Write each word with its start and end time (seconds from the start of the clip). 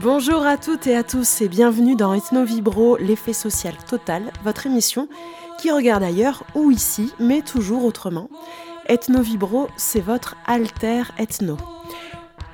Bonjour 0.00 0.44
à 0.44 0.58
toutes 0.58 0.86
et 0.86 0.94
à 0.94 1.02
tous 1.02 1.40
et 1.40 1.48
bienvenue 1.48 1.96
dans 1.96 2.12
Ethno 2.12 2.44
Vibro, 2.44 2.98
l'effet 2.98 3.32
social 3.32 3.74
total, 3.88 4.30
votre 4.44 4.66
émission 4.66 5.08
qui 5.58 5.70
regarde 5.70 6.02
ailleurs 6.02 6.44
ou 6.54 6.70
ici, 6.70 7.14
mais 7.18 7.40
toujours 7.40 7.82
autrement. 7.82 8.28
Ethno 8.88 9.22
Vibro, 9.22 9.68
c'est 9.78 10.02
votre 10.02 10.36
alter 10.46 11.04
ethno. 11.18 11.56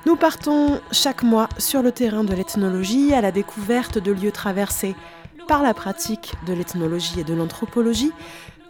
Nous 0.05 0.15
partons 0.15 0.79
chaque 0.93 1.21
mois 1.21 1.49
sur 1.57 1.81
le 1.81 1.91
terrain 1.91 2.23
de 2.23 2.33
l'ethnologie 2.33 3.13
à 3.13 3.19
la 3.19 3.33
découverte 3.33 3.97
de 3.97 4.13
lieux 4.13 4.31
traversés 4.31 4.95
par 5.45 5.63
la 5.63 5.73
pratique 5.73 6.35
de 6.47 6.53
l'ethnologie 6.53 7.19
et 7.19 7.25
de 7.25 7.33
l'anthropologie 7.33 8.13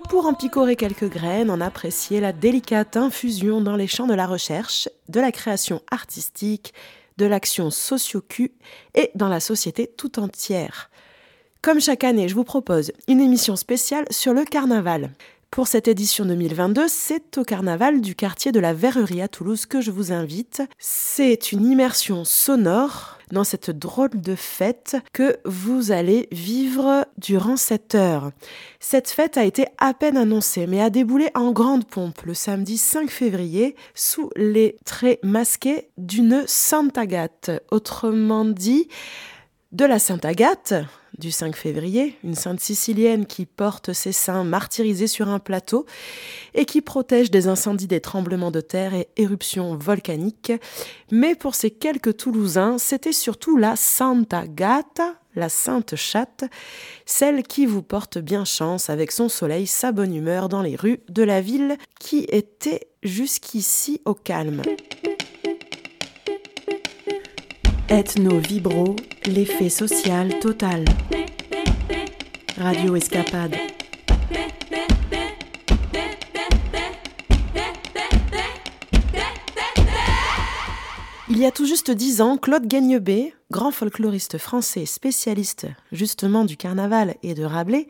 pour 0.09 0.25
en 0.25 0.33
picorer 0.33 0.75
quelques 0.75 1.09
graines, 1.09 1.51
en 1.51 1.61
apprécier 1.61 2.19
la 2.19 2.33
délicate 2.33 2.97
infusion 2.97 3.61
dans 3.61 3.75
les 3.75 3.87
champs 3.87 4.07
de 4.07 4.15
la 4.15 4.25
recherche, 4.25 4.89
de 5.09 5.19
la 5.19 5.31
création 5.31 5.83
artistique 5.91 6.73
de 7.17 7.25
l'action 7.25 7.69
socio-Q 7.69 8.51
et 8.95 9.11
dans 9.15 9.29
la 9.29 9.39
société 9.39 9.87
tout 9.87 10.19
entière. 10.19 10.89
Comme 11.61 11.79
chaque 11.79 12.03
année, 12.03 12.27
je 12.27 12.35
vous 12.35 12.43
propose 12.43 12.91
une 13.07 13.21
émission 13.21 13.55
spéciale 13.55 14.05
sur 14.11 14.33
le 14.33 14.43
carnaval. 14.43 15.11
Pour 15.53 15.67
cette 15.67 15.87
édition 15.87 16.25
2022, 16.25 16.87
c'est 16.87 17.37
au 17.37 17.43
carnaval 17.43 18.01
du 18.01 18.15
quartier 18.15 18.51
de 18.51 18.59
la 18.59 18.73
Verrerie 18.73 19.21
à 19.21 19.27
Toulouse 19.27 19.67
que 19.67 19.81
je 19.81 19.91
vous 19.91 20.11
invite. 20.11 20.63
C'est 20.79 21.51
une 21.51 21.67
immersion 21.67 22.25
sonore 22.25 23.19
dans 23.31 23.43
cette 23.43 23.69
drôle 23.69 24.09
de 24.19 24.33
fête 24.33 24.97
que 25.13 25.37
vous 25.45 25.91
allez 25.91 26.27
vivre 26.31 27.05
durant 27.19 27.55
cette 27.55 27.93
heure. 27.93 28.31
Cette 28.79 29.11
fête 29.11 29.37
a 29.37 29.45
été 29.45 29.67
à 29.77 29.93
peine 29.93 30.17
annoncée, 30.17 30.65
mais 30.65 30.81
a 30.81 30.89
déboulé 30.89 31.29
en 31.35 31.51
grande 31.51 31.85
pompe 31.85 32.23
le 32.23 32.33
samedi 32.33 32.79
5 32.79 33.11
février 33.11 33.75
sous 33.93 34.31
les 34.35 34.75
traits 34.85 35.19
masqués 35.21 35.87
d'une 35.99 36.45
Sainte 36.47 36.97
Agathe. 36.97 37.51
Autrement 37.69 38.45
dit, 38.45 38.87
de 39.73 39.85
la 39.85 39.97
Sainte 39.97 40.23
Agathe, 40.23 40.75
du 41.17 41.31
5 41.31 41.55
février, 41.55 42.15
une 42.23 42.35
sainte 42.35 42.59
sicilienne 42.59 43.25
qui 43.25 43.47
porte 43.47 43.91
ses 43.91 44.11
seins 44.11 44.43
martyrisés 44.43 45.07
sur 45.07 45.29
un 45.29 45.39
plateau 45.39 45.87
et 46.53 46.65
qui 46.65 46.81
protège 46.81 47.31
des 47.31 47.47
incendies, 47.47 47.87
des 47.87 47.99
tremblements 47.99 48.51
de 48.51 48.61
terre 48.61 48.93
et 48.93 49.07
éruptions 49.17 49.75
volcaniques. 49.75 50.53
Mais 51.11 51.33
pour 51.33 51.55
ces 51.55 51.71
quelques 51.71 52.17
Toulousains, 52.17 52.77
c'était 52.77 53.13
surtout 53.13 53.57
la 53.57 53.75
Santa 53.75 54.45
Gata, 54.45 55.15
la 55.35 55.49
sainte 55.49 55.95
chatte, 55.95 56.45
celle 57.07 57.41
qui 57.41 57.65
vous 57.65 57.81
porte 57.81 58.19
bien 58.19 58.45
chance 58.45 58.91
avec 58.91 59.11
son 59.11 59.27
soleil, 59.27 59.65
sa 59.65 59.91
bonne 59.91 60.13
humeur 60.13 60.49
dans 60.49 60.61
les 60.61 60.75
rues 60.75 60.99
de 61.09 61.23
la 61.23 61.41
ville 61.41 61.77
qui 61.99 62.27
était 62.29 62.89
jusqu'ici 63.01 64.01
au 64.05 64.13
calme. 64.13 64.61
Ethno 67.93 68.39
Vibro, 68.39 68.95
l'effet 69.27 69.69
social 69.69 70.39
total. 70.39 70.83
Radio 72.57 72.95
Escapade. 72.95 73.55
Il 81.29 81.37
y 81.37 81.45
a 81.45 81.51
tout 81.51 81.67
juste 81.67 81.91
dix 81.91 82.21
ans, 82.21 82.37
Claude 82.37 82.65
Gagnebé, 82.65 83.35
grand 83.51 83.69
folkloriste 83.69 84.39
français 84.39 84.87
spécialiste 84.87 85.67
justement 85.91 86.45
du 86.45 86.57
carnaval 86.57 87.13
et 87.21 87.35
de 87.35 87.43
Rabelais, 87.43 87.87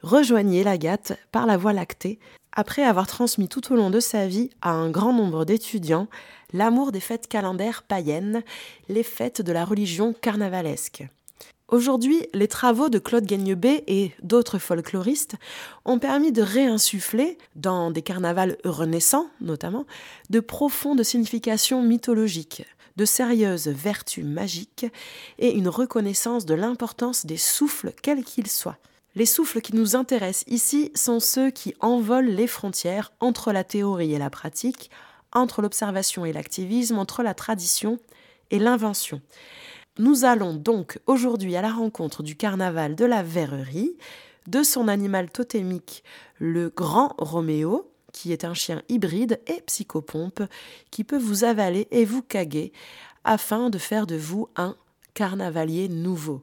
rejoignait 0.00 0.64
l'Agathe 0.64 1.18
par 1.32 1.44
la 1.44 1.58
voie 1.58 1.74
lactée 1.74 2.18
après 2.54 2.82
avoir 2.82 3.06
transmis 3.06 3.48
tout 3.48 3.72
au 3.72 3.76
long 3.76 3.90
de 3.90 4.00
sa 4.00 4.26
vie 4.26 4.50
à 4.62 4.70
un 4.70 4.90
grand 4.90 5.12
nombre 5.12 5.44
d'étudiants 5.44 6.08
l'amour 6.54 6.92
des 6.92 7.00
fêtes 7.00 7.26
calendaires 7.26 7.82
païennes, 7.82 8.42
les 8.88 9.02
fêtes 9.02 9.42
de 9.42 9.52
la 9.52 9.64
religion 9.64 10.14
carnavalesque. 10.14 11.04
Aujourd'hui, 11.68 12.26
les 12.34 12.46
travaux 12.46 12.88
de 12.88 12.98
Claude 12.98 13.24
Gagnebé 13.24 13.82
et 13.88 14.12
d'autres 14.22 14.58
folkloristes 14.58 15.34
ont 15.84 15.98
permis 15.98 16.30
de 16.30 16.42
réinsuffler, 16.42 17.38
dans 17.56 17.90
des 17.90 18.02
carnavals 18.02 18.56
renaissants 18.64 19.26
notamment, 19.40 19.86
de 20.30 20.40
profondes 20.40 21.02
significations 21.02 21.82
mythologiques, 21.82 22.64
de 22.96 23.04
sérieuses 23.04 23.68
vertus 23.68 24.24
magiques 24.24 24.86
et 25.38 25.52
une 25.52 25.68
reconnaissance 25.68 26.44
de 26.46 26.54
l'importance 26.54 27.26
des 27.26 27.38
souffles 27.38 27.92
quels 28.02 28.22
qu'ils 28.24 28.50
soient. 28.50 28.78
Les 29.16 29.26
souffles 29.26 29.60
qui 29.60 29.76
nous 29.76 29.94
intéressent 29.94 30.44
ici 30.48 30.90
sont 30.96 31.20
ceux 31.20 31.50
qui 31.50 31.74
envolent 31.78 32.30
les 32.30 32.48
frontières 32.48 33.12
entre 33.20 33.52
la 33.52 33.62
théorie 33.62 34.12
et 34.12 34.18
la 34.18 34.30
pratique, 34.30 34.90
entre 35.32 35.62
l'observation 35.62 36.24
et 36.24 36.32
l'activisme, 36.32 36.98
entre 36.98 37.22
la 37.22 37.34
tradition 37.34 38.00
et 38.50 38.58
l'invention. 38.58 39.20
Nous 39.98 40.24
allons 40.24 40.54
donc 40.54 40.98
aujourd'hui 41.06 41.54
à 41.54 41.62
la 41.62 41.72
rencontre 41.72 42.24
du 42.24 42.34
carnaval 42.34 42.96
de 42.96 43.04
la 43.04 43.22
verrerie, 43.22 43.96
de 44.48 44.64
son 44.64 44.88
animal 44.88 45.30
totémique, 45.30 46.02
le 46.38 46.68
grand 46.70 47.14
Roméo, 47.16 47.90
qui 48.12 48.32
est 48.32 48.44
un 48.44 48.54
chien 48.54 48.82
hybride 48.88 49.40
et 49.46 49.60
psychopompe, 49.62 50.42
qui 50.90 51.04
peut 51.04 51.18
vous 51.18 51.44
avaler 51.44 51.86
et 51.92 52.04
vous 52.04 52.22
caguer, 52.22 52.72
afin 53.22 53.70
de 53.70 53.78
faire 53.78 54.08
de 54.08 54.16
vous 54.16 54.48
un 54.56 54.76
carnavalier 55.14 55.88
nouveau. 55.88 56.42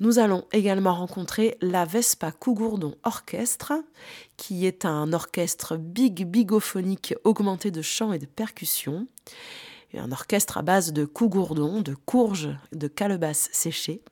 Nous 0.00 0.18
allons 0.18 0.44
également 0.52 0.94
rencontrer 0.94 1.56
la 1.60 1.84
Vespa 1.84 2.32
Cougourdon 2.32 2.96
Orchestre, 3.04 3.74
qui 4.36 4.66
est 4.66 4.84
un 4.84 5.12
orchestre 5.12 5.76
big 5.76 6.26
bigophonique 6.26 7.14
augmenté 7.22 7.70
de 7.70 7.80
chants 7.80 8.12
et 8.12 8.18
de 8.18 8.26
percussions. 8.26 9.06
Un 9.96 10.10
orchestre 10.10 10.58
à 10.58 10.62
base 10.62 10.92
de 10.92 11.04
cougourdons, 11.04 11.80
de 11.80 11.94
courges, 11.94 12.50
de 12.72 12.88
calebasses 12.88 13.48
séchées. 13.52 14.02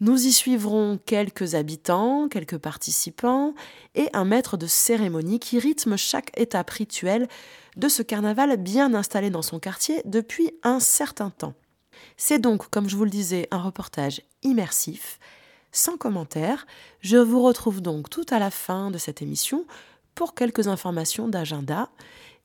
Nous 0.00 0.26
y 0.26 0.32
suivrons 0.32 0.98
quelques 1.06 1.54
habitants, 1.54 2.28
quelques 2.28 2.58
participants 2.58 3.54
et 3.94 4.08
un 4.12 4.24
maître 4.24 4.56
de 4.56 4.66
cérémonie 4.66 5.38
qui 5.38 5.60
rythme 5.60 5.96
chaque 5.96 6.36
étape 6.36 6.70
rituelle 6.70 7.28
de 7.76 7.88
ce 7.88 8.02
carnaval 8.02 8.56
bien 8.56 8.92
installé 8.94 9.30
dans 9.30 9.42
son 9.42 9.60
quartier 9.60 10.02
depuis 10.04 10.50
un 10.64 10.80
certain 10.80 11.30
temps. 11.30 11.54
C'est 12.16 12.38
donc, 12.38 12.68
comme 12.70 12.88
je 12.88 12.96
vous 12.96 13.04
le 13.04 13.10
disais, 13.10 13.48
un 13.50 13.60
reportage 13.60 14.22
immersif, 14.42 15.18
sans 15.72 15.96
commentaire. 15.96 16.66
Je 17.00 17.16
vous 17.16 17.42
retrouve 17.42 17.80
donc 17.80 18.08
tout 18.08 18.26
à 18.30 18.38
la 18.38 18.50
fin 18.50 18.90
de 18.90 18.98
cette 18.98 19.22
émission 19.22 19.66
pour 20.14 20.34
quelques 20.34 20.68
informations 20.68 21.28
d'agenda 21.28 21.90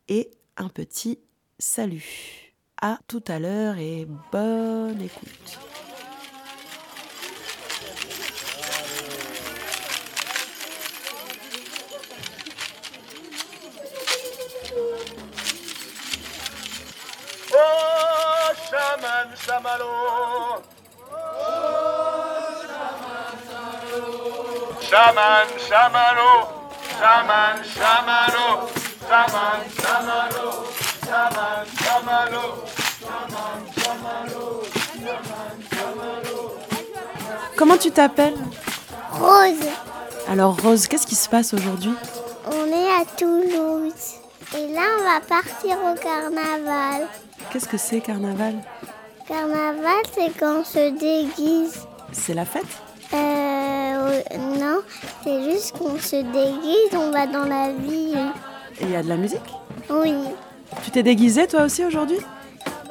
et 0.07 0.31
un 0.57 0.69
petit 0.69 1.19
salut. 1.59 2.53
À 2.81 3.00
tout 3.07 3.24
à 3.28 3.40
l'heure 3.40 3.78
et 3.78 4.07
bonne 4.31 5.02
écoute. 5.02 5.59
Chaman, 19.19 19.35
Chaman, 24.80 25.47
chamano, 25.68 26.30
chaman, 26.97 27.56
chamano, 27.75 28.69
chaman, 29.09 29.59
chamano, 29.75 30.46
chaman, 31.06 31.66
chamano, 31.75 32.46
chaman, 33.12 33.59
chamano, 33.75 34.63
chaman, 35.03 35.56
chamano. 35.69 36.36
Comment 37.57 37.78
tu 37.78 37.91
t'appelles 37.91 38.38
Rose. 39.12 39.68
Alors 40.30 40.56
Rose, 40.62 40.88
qu'est-ce 40.88 41.06
qui 41.06 41.16
se 41.16 41.28
passe 41.28 41.53
aujourd'hui 41.53 41.94
On 42.46 42.68
est 42.68 42.90
à 42.90 43.03
Toulouse. 43.18 44.16
Et 44.57 44.74
là, 44.74 44.84
on 44.97 45.03
va 45.03 45.19
partir 45.19 45.78
au 45.84 45.94
carnaval. 46.01 47.09
Qu'est-ce 47.51 47.68
que 47.68 47.78
c'est 47.78 48.00
carnaval 48.00 48.56
Carnaval, 49.29 50.01
c'est 50.12 50.31
quand 50.39 50.62
on 50.62 50.63
se 50.63 50.89
déguise. 50.89 51.86
C'est 52.12 52.33
la 52.33 52.45
fête? 52.45 52.65
Euh, 53.13 54.21
non, 54.59 54.80
c'est 55.24 55.44
juste 55.51 55.77
qu'on 55.77 56.00
se 56.00 56.15
déguise, 56.15 56.89
on 56.94 57.12
va 57.12 57.27
dans 57.27 57.45
la 57.45 57.71
ville. 57.71 58.18
Et 58.81 58.86
il 58.86 58.89
y 58.92 58.95
a 58.95 59.04
de 59.04 59.09
la 59.09 59.18
musique? 59.18 59.39
Oui, 59.92 60.13
Tu 60.83 60.89
t'es 60.89 61.04
déguisé 61.04 61.45
toi 61.45 61.63
aussi 61.63 61.86
aujourd'hui? 61.86 62.18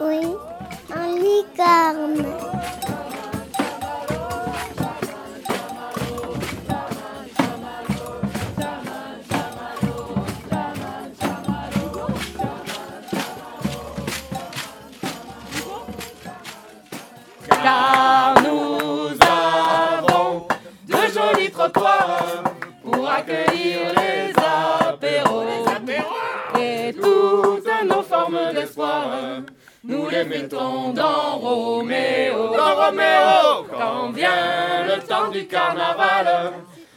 Oui. 0.01 0.21
Un 0.95 1.17
licorne. 1.17 2.25
Nous 29.85 30.09
les 30.09 30.25
mettons 30.25 30.91
dans 30.91 31.37
Roméo. 31.39 32.55
Dans 32.57 32.75
Roméo. 32.77 33.67
Quand 33.71 34.11
vient 34.11 34.85
le 34.87 35.01
temps 35.07 35.29
du 35.31 35.47
carnaval, 35.47 36.53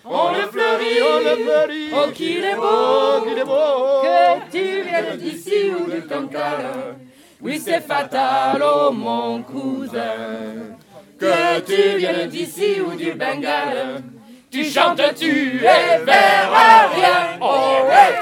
on 0.05 0.31
le 0.31 0.47
fleurit, 0.51 1.01
On 1.01 1.19
le 1.19 1.35
fleurit. 1.43 1.89
oh 1.93 2.11
qu'il 2.13 2.43
est 2.43 2.55
beau, 2.55 2.63
Oh, 2.63 3.21
qu'il 3.23 3.37
est 3.37 3.43
beau. 3.43 4.01
que 4.03 4.51
tu 4.51 4.81
viennes 4.81 5.17
d'ici 5.17 5.71
ou 5.79 5.89
du 5.89 6.01
Cancale. 6.07 6.95
Oui, 7.41 7.59
c'est 7.63 7.81
fatal, 7.81 8.61
oh 8.63 8.91
mon 8.91 9.41
cousin, 9.41 10.75
que 11.19 11.59
tu 11.61 11.97
viennes 11.97 12.27
d'ici 12.29 12.79
ou 12.85 12.95
du 12.95 13.13
Bengale. 13.13 14.03
Tu 14.51 14.65
chantes, 14.65 15.01
tu 15.17 15.57
es 15.63 15.97
vers 16.03 16.51
rien. 16.95 17.37
Oh 17.41 17.77
ouais. 17.87 18.15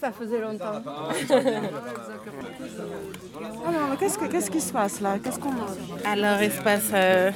Ça 0.00 0.10
faisait 0.12 0.40
longtemps. 0.40 0.80
Alors, 3.68 3.98
qu'est-ce, 3.98 4.18
que- 4.18 4.26
qu'est-ce 4.26 4.50
qui 4.50 4.60
se 4.60 4.72
passe 4.72 5.00
là? 5.00 5.18
Qu'est-ce 5.22 5.38
qu'on 5.38 5.52
mange? 5.52 5.76
Alors, 6.04 6.42
il 6.42 6.50
se 6.50 6.62
passe 6.62 6.90
euh, 6.94 7.30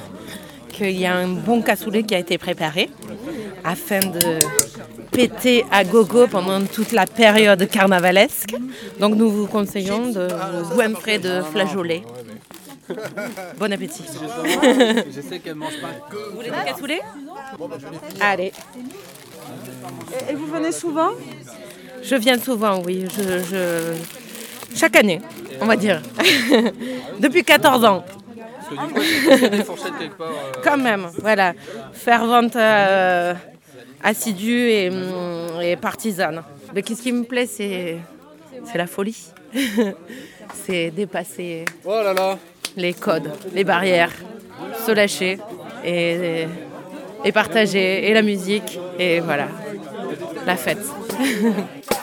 qu'il 0.69 0.91
y 0.99 1.05
a 1.05 1.15
un 1.15 1.27
bon 1.27 1.61
cassoulet 1.61 2.03
qui 2.03 2.15
a 2.15 2.19
été 2.19 2.37
préparé 2.37 2.89
afin 3.63 3.99
de 3.99 4.39
péter 5.11 5.65
à 5.71 5.83
gogo 5.83 6.27
pendant 6.27 6.61
toute 6.65 6.91
la 6.91 7.05
période 7.05 7.67
carnavalesque. 7.69 8.55
Donc, 8.99 9.15
nous 9.15 9.29
vous 9.29 9.47
conseillons 9.47 10.09
de 10.11 10.27
vous 10.63 10.75
goinfrer 10.75 11.19
de 11.19 11.41
flageolets. 11.41 12.03
Bon 13.57 13.71
appétit. 13.71 14.03
Je 15.15 15.21
sais 15.21 15.39
qu'elle 15.39 15.55
mange 15.55 15.79
pas. 15.81 15.87
Vous 16.31 16.35
voulez 16.37 16.49
du 16.51 16.65
cassoulet? 16.65 17.01
Allez. 18.21 18.51
et, 20.29 20.31
et 20.31 20.35
vous 20.35 20.45
venez 20.47 20.71
souvent? 20.71 21.09
Je 22.07 22.15
viens 22.15 22.37
souvent, 22.39 22.81
oui. 22.85 23.05
Je, 23.17 23.39
je- 23.39 24.75
Chaque 24.77 24.95
année, 24.97 25.21
on 25.61 25.65
va 25.65 25.75
dire. 25.75 26.01
Depuis 27.19 27.43
14 27.43 27.85
ans. 27.85 28.03
Parce 28.03 28.69
que 28.69 28.87
du 28.87 28.93
coup, 28.93 29.01
c'est 29.01 29.37
c'est 29.37 29.49
des 29.49 29.63
fourchettes 29.63 29.97
quelque 29.99 30.17
part. 30.17 30.29
euh, 30.31 30.59
Quand 30.63 30.77
même, 30.77 31.07
voilà. 31.19 31.53
Fervente, 31.93 32.55
euh, 32.55 33.33
assidue 34.03 34.69
et, 34.69 34.89
hum, 34.89 35.61
et 35.61 35.75
partisane. 35.77 36.43
Mais 36.73 36.81
qu'est-ce 36.81 37.01
qui 37.01 37.11
me 37.13 37.23
plaît, 37.23 37.45
c'est, 37.47 37.97
c'est 38.69 38.77
la 38.77 38.87
folie. 38.87 39.17
c'est 40.65 40.91
dépasser 40.91 41.63
Oh 41.85 42.01
là 42.03 42.13
là 42.13 42.37
les 42.77 42.93
codes, 42.93 43.31
les 43.53 43.63
barrières, 43.63 44.11
se 44.85 44.91
lâcher 44.91 45.37
et, 45.85 46.45
et 47.23 47.31
partager, 47.31 48.09
et 48.09 48.13
la 48.13 48.21
musique, 48.21 48.77
et 48.99 49.21
voilà, 49.21 49.47
la 50.45 50.57
fête. 50.57 50.79
Et 51.17 51.75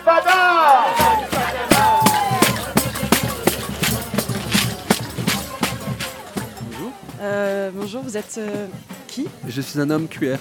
fada. 0.00 0.84
Euh, 7.20 7.70
Bonjour, 7.74 8.02
vous 8.02 8.16
êtes 8.16 8.36
euh, 8.38 8.66
qui? 9.06 9.26
Je 9.46 9.60
suis 9.60 9.80
un 9.80 9.90
homme 9.90 10.08
QR. 10.08 10.36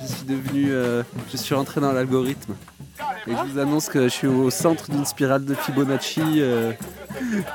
Je 0.00 0.06
suis 0.06 0.24
devenu. 0.24 0.70
euh, 0.70 1.02
je 1.30 1.36
suis 1.36 1.54
rentré 1.54 1.80
dans 1.80 1.92
l'algorithme. 1.92 2.54
Et 3.26 3.32
je 3.32 3.52
vous 3.52 3.58
annonce 3.58 3.88
que 3.88 4.04
je 4.04 4.08
suis 4.08 4.26
au 4.26 4.50
centre 4.50 4.90
d'une 4.90 5.04
spirale 5.04 5.44
de 5.44 5.54
Fibonacci. 5.54 6.20
euh, 6.40 6.72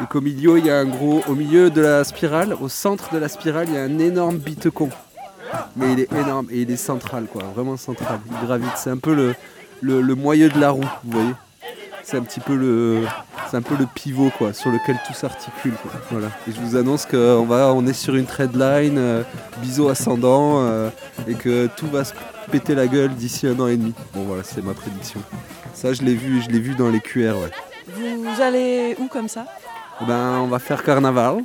et 0.02 0.06
qu'au 0.10 0.22
milieu, 0.22 0.58
il 0.58 0.66
y 0.66 0.70
a 0.70 0.78
un 0.78 0.86
gros. 0.86 1.22
Au 1.28 1.36
milieu 1.36 1.70
de 1.70 1.82
la 1.82 2.04
spirale, 2.04 2.56
au 2.60 2.70
centre 2.70 3.14
de 3.14 3.18
la 3.18 3.30
spirale, 3.30 3.68
il 3.70 3.76
y 3.76 3.78
a 3.78 3.84
un 3.84 4.00
énorme 4.00 4.38
bitecon. 4.38 4.90
Mais 5.76 5.94
il 5.94 6.00
est 6.00 6.12
énorme 6.14 6.48
et 6.52 6.62
il 6.62 6.72
est 6.72 6.78
central, 6.78 7.26
quoi. 7.32 7.44
Vraiment 7.56 7.78
central. 7.78 8.20
Il 8.30 8.48
gravite. 8.48 8.70
C'est 8.76 8.90
un 8.90 8.98
peu 8.98 9.16
le, 9.16 9.36
le, 9.82 10.16
moyeu 10.16 10.50
de 10.50 10.60
la 10.60 10.70
roue, 10.72 10.82
vous 11.04 11.12
voyez. 11.12 11.34
C'est 12.04 12.18
un 12.18 12.24
petit 12.24 12.40
peu 12.40 12.56
le. 12.56 13.04
C'est 13.50 13.58
un 13.58 13.62
peu 13.64 13.76
le 13.76 13.88
pivot 13.88 14.32
quoi, 14.38 14.54
sur 14.54 14.70
lequel 14.70 14.98
tout 15.08 15.14
s'articule. 15.14 15.74
Voilà. 16.12 16.28
Et 16.48 16.52
je 16.52 16.60
vous 16.60 16.76
annonce 16.76 17.08
qu'on 17.08 17.48
on 17.50 17.88
est 17.88 17.94
sur 17.94 18.16
une 18.16 18.28
trendline, 18.28 18.98
euh, 19.00 19.24
biseau 19.60 19.90
ascendant, 19.90 20.60
euh, 20.60 20.90
et 21.28 21.34
que 21.34 21.68
tout 21.76 21.88
va 21.88 22.04
se 22.04 22.14
péter 22.52 22.76
la 22.76 22.86
gueule 22.86 23.16
d'ici 23.16 23.48
un 23.48 23.60
an 23.60 23.68
et 23.68 23.78
demi. 23.78 23.94
Bon 24.14 24.24
voilà, 24.24 24.44
c'est 24.44 24.64
ma 24.64 24.74
prédiction. 24.74 25.20
Ça, 25.74 25.94
je 25.94 26.04
l'ai 26.04 26.14
vu, 26.14 26.42
je 26.44 26.50
l'ai 26.50 26.60
vu 26.60 26.76
dans 26.76 26.90
les 26.90 27.00
QR, 27.00 27.34
ouais. 27.42 27.52
Vous 27.96 28.42
allez 28.42 28.96
où 29.00 29.08
comme 29.08 29.28
ça? 29.28 29.46
Ben, 30.08 30.40
on 30.42 30.48
va 30.48 30.60
faire 30.60 30.84
carnaval, 30.84 31.44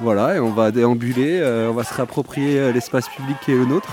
voilà, 0.00 0.36
et 0.36 0.38
on 0.40 0.50
va 0.50 0.70
déambuler, 0.70 1.40
euh, 1.40 1.70
on 1.70 1.72
va 1.74 1.82
se 1.84 1.92
réapproprier 1.94 2.58
euh, 2.60 2.72
l'espace 2.72 3.08
public 3.08 3.36
qui 3.44 3.52
est 3.52 3.56
le 3.56 3.64
nôtre, 3.64 3.88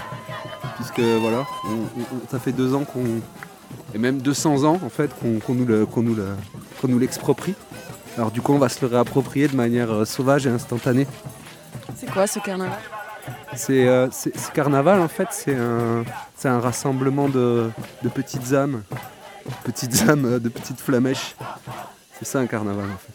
puisque 0.76 1.00
voilà, 1.00 1.46
on- 1.66 1.70
on- 1.70 2.02
on- 2.02 2.30
ça 2.30 2.40
fait 2.40 2.52
deux 2.52 2.76
ans 2.76 2.84
qu'on, 2.84 3.06
et 3.96 3.98
même 3.98 4.20
200 4.22 4.64
ans 4.66 4.80
en 4.86 4.90
fait, 4.90 5.10
qu'on 5.20 5.40
qu'on 5.40 5.56
nous 5.56 5.66
le- 5.66 5.86
qu'on 5.88 6.04
nous 6.04 6.14
le- 6.16 6.36
qu'on 6.80 6.88
nous 6.90 7.00
l'exproprie. 7.00 7.56
Alors 8.18 8.30
du 8.30 8.42
coup, 8.42 8.54
on 8.54 8.60
va 8.60 8.70
se 8.70 8.82
le 8.86 8.92
réapproprier 8.92 9.48
de 9.48 9.56
manière 9.56 9.92
euh, 9.92 10.06
sauvage 10.06 10.46
et 10.46 10.50
instantanée. 10.50 11.08
C'est 11.96 12.12
quoi 12.12 12.28
ce 12.28 12.38
carnaval? 12.40 12.78
C'est 13.56 13.88
euh, 13.88 14.10
c'est- 14.12 14.38
ce 14.38 14.52
carnaval 14.52 15.00
en 15.02 15.08
fait, 15.08 15.30
c'est 15.32 15.56
un, 15.56 16.04
c'est 16.36 16.50
un 16.50 16.60
rassemblement 16.60 17.30
de, 17.30 17.72
de 18.04 18.10
petites 18.10 18.54
âmes, 18.54 18.84
petites 19.64 20.10
âmes, 20.10 20.26
euh, 20.26 20.40
de 20.40 20.50
petites 20.50 20.80
flamèches. 20.80 21.36
C'est 22.20 22.26
ça 22.26 22.40
un 22.40 22.48
carnaval 22.48 22.86
en 22.86 22.98
fait. 22.98 23.14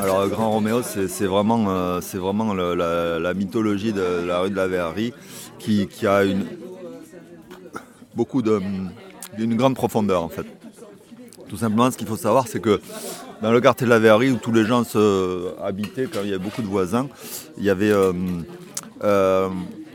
Alors 0.00 0.20
euh, 0.20 0.28
Grand 0.28 0.50
Roméo, 0.50 0.82
c'est 0.82 1.26
vraiment, 1.26 1.66
euh, 1.68 2.00
vraiment 2.14 2.54
la, 2.54 3.34
mythologie 3.34 3.92
de 3.92 4.24
la 4.26 4.40
rue 4.40 4.50
de 4.50 4.56
la 4.56 4.68
Verrerie 4.68 5.12
qui, 5.58 5.88
a 6.06 6.24
une, 6.24 6.46
beaucoup 8.14 8.42
d'une 8.42 9.56
grande 9.56 9.74
profondeur 9.74 10.22
en 10.22 10.28
fait. 10.28 10.46
Tout 11.48 11.56
simplement, 11.56 11.90
ce 11.90 11.96
qu'il 11.96 12.06
faut 12.06 12.16
savoir, 12.16 12.48
c'est 12.48 12.60
que 12.60 12.80
dans 13.42 13.52
le 13.52 13.60
quartier 13.60 13.86
de 13.86 13.90
la 13.90 13.98
Verrerie, 13.98 14.30
où 14.30 14.36
tous 14.36 14.52
les 14.52 14.64
gens 14.64 14.84
se 14.84 15.54
habitaient, 15.62 16.06
quand 16.12 16.20
il 16.22 16.30
y 16.30 16.34
avait 16.34 16.42
beaucoup 16.42 16.62
de 16.62 16.66
voisins, 16.66 17.08
il 17.58 17.64
y 17.64 17.70
avait, 17.70 17.90
euh, 17.90 18.12
euh, 19.04 19.48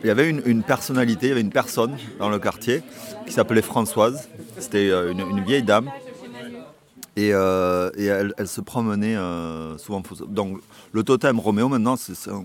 il 0.03 0.08
y 0.08 0.10
avait 0.10 0.29
une, 0.29 0.63
personnalité, 0.63 1.27
il 1.27 1.29
y 1.29 1.31
avait 1.34 1.41
une 1.41 1.51
personne 1.51 1.96
dans 2.20 2.29
le 2.29 2.39
quartier 2.39 2.81
qui 3.25 3.34
s'appelait 3.34 3.62
Françoise. 3.62 4.29
C'était 4.58 4.89
euh, 4.89 5.12
une, 5.12 5.43
vieille 5.43 5.63
dame 5.63 5.89
et, 7.15 7.31
euh, 7.34 7.89
elle, 8.38 8.48
se 8.48 8.62
promenait 8.62 9.15
euh, 9.15 9.77
souvent. 9.77 10.01
Donc 10.27 10.60
le 10.91 11.03
totem 11.03 11.39
Roméo 11.39 11.67
maintenant 11.67 11.96
c'est 11.98 12.29
un, 12.29 12.43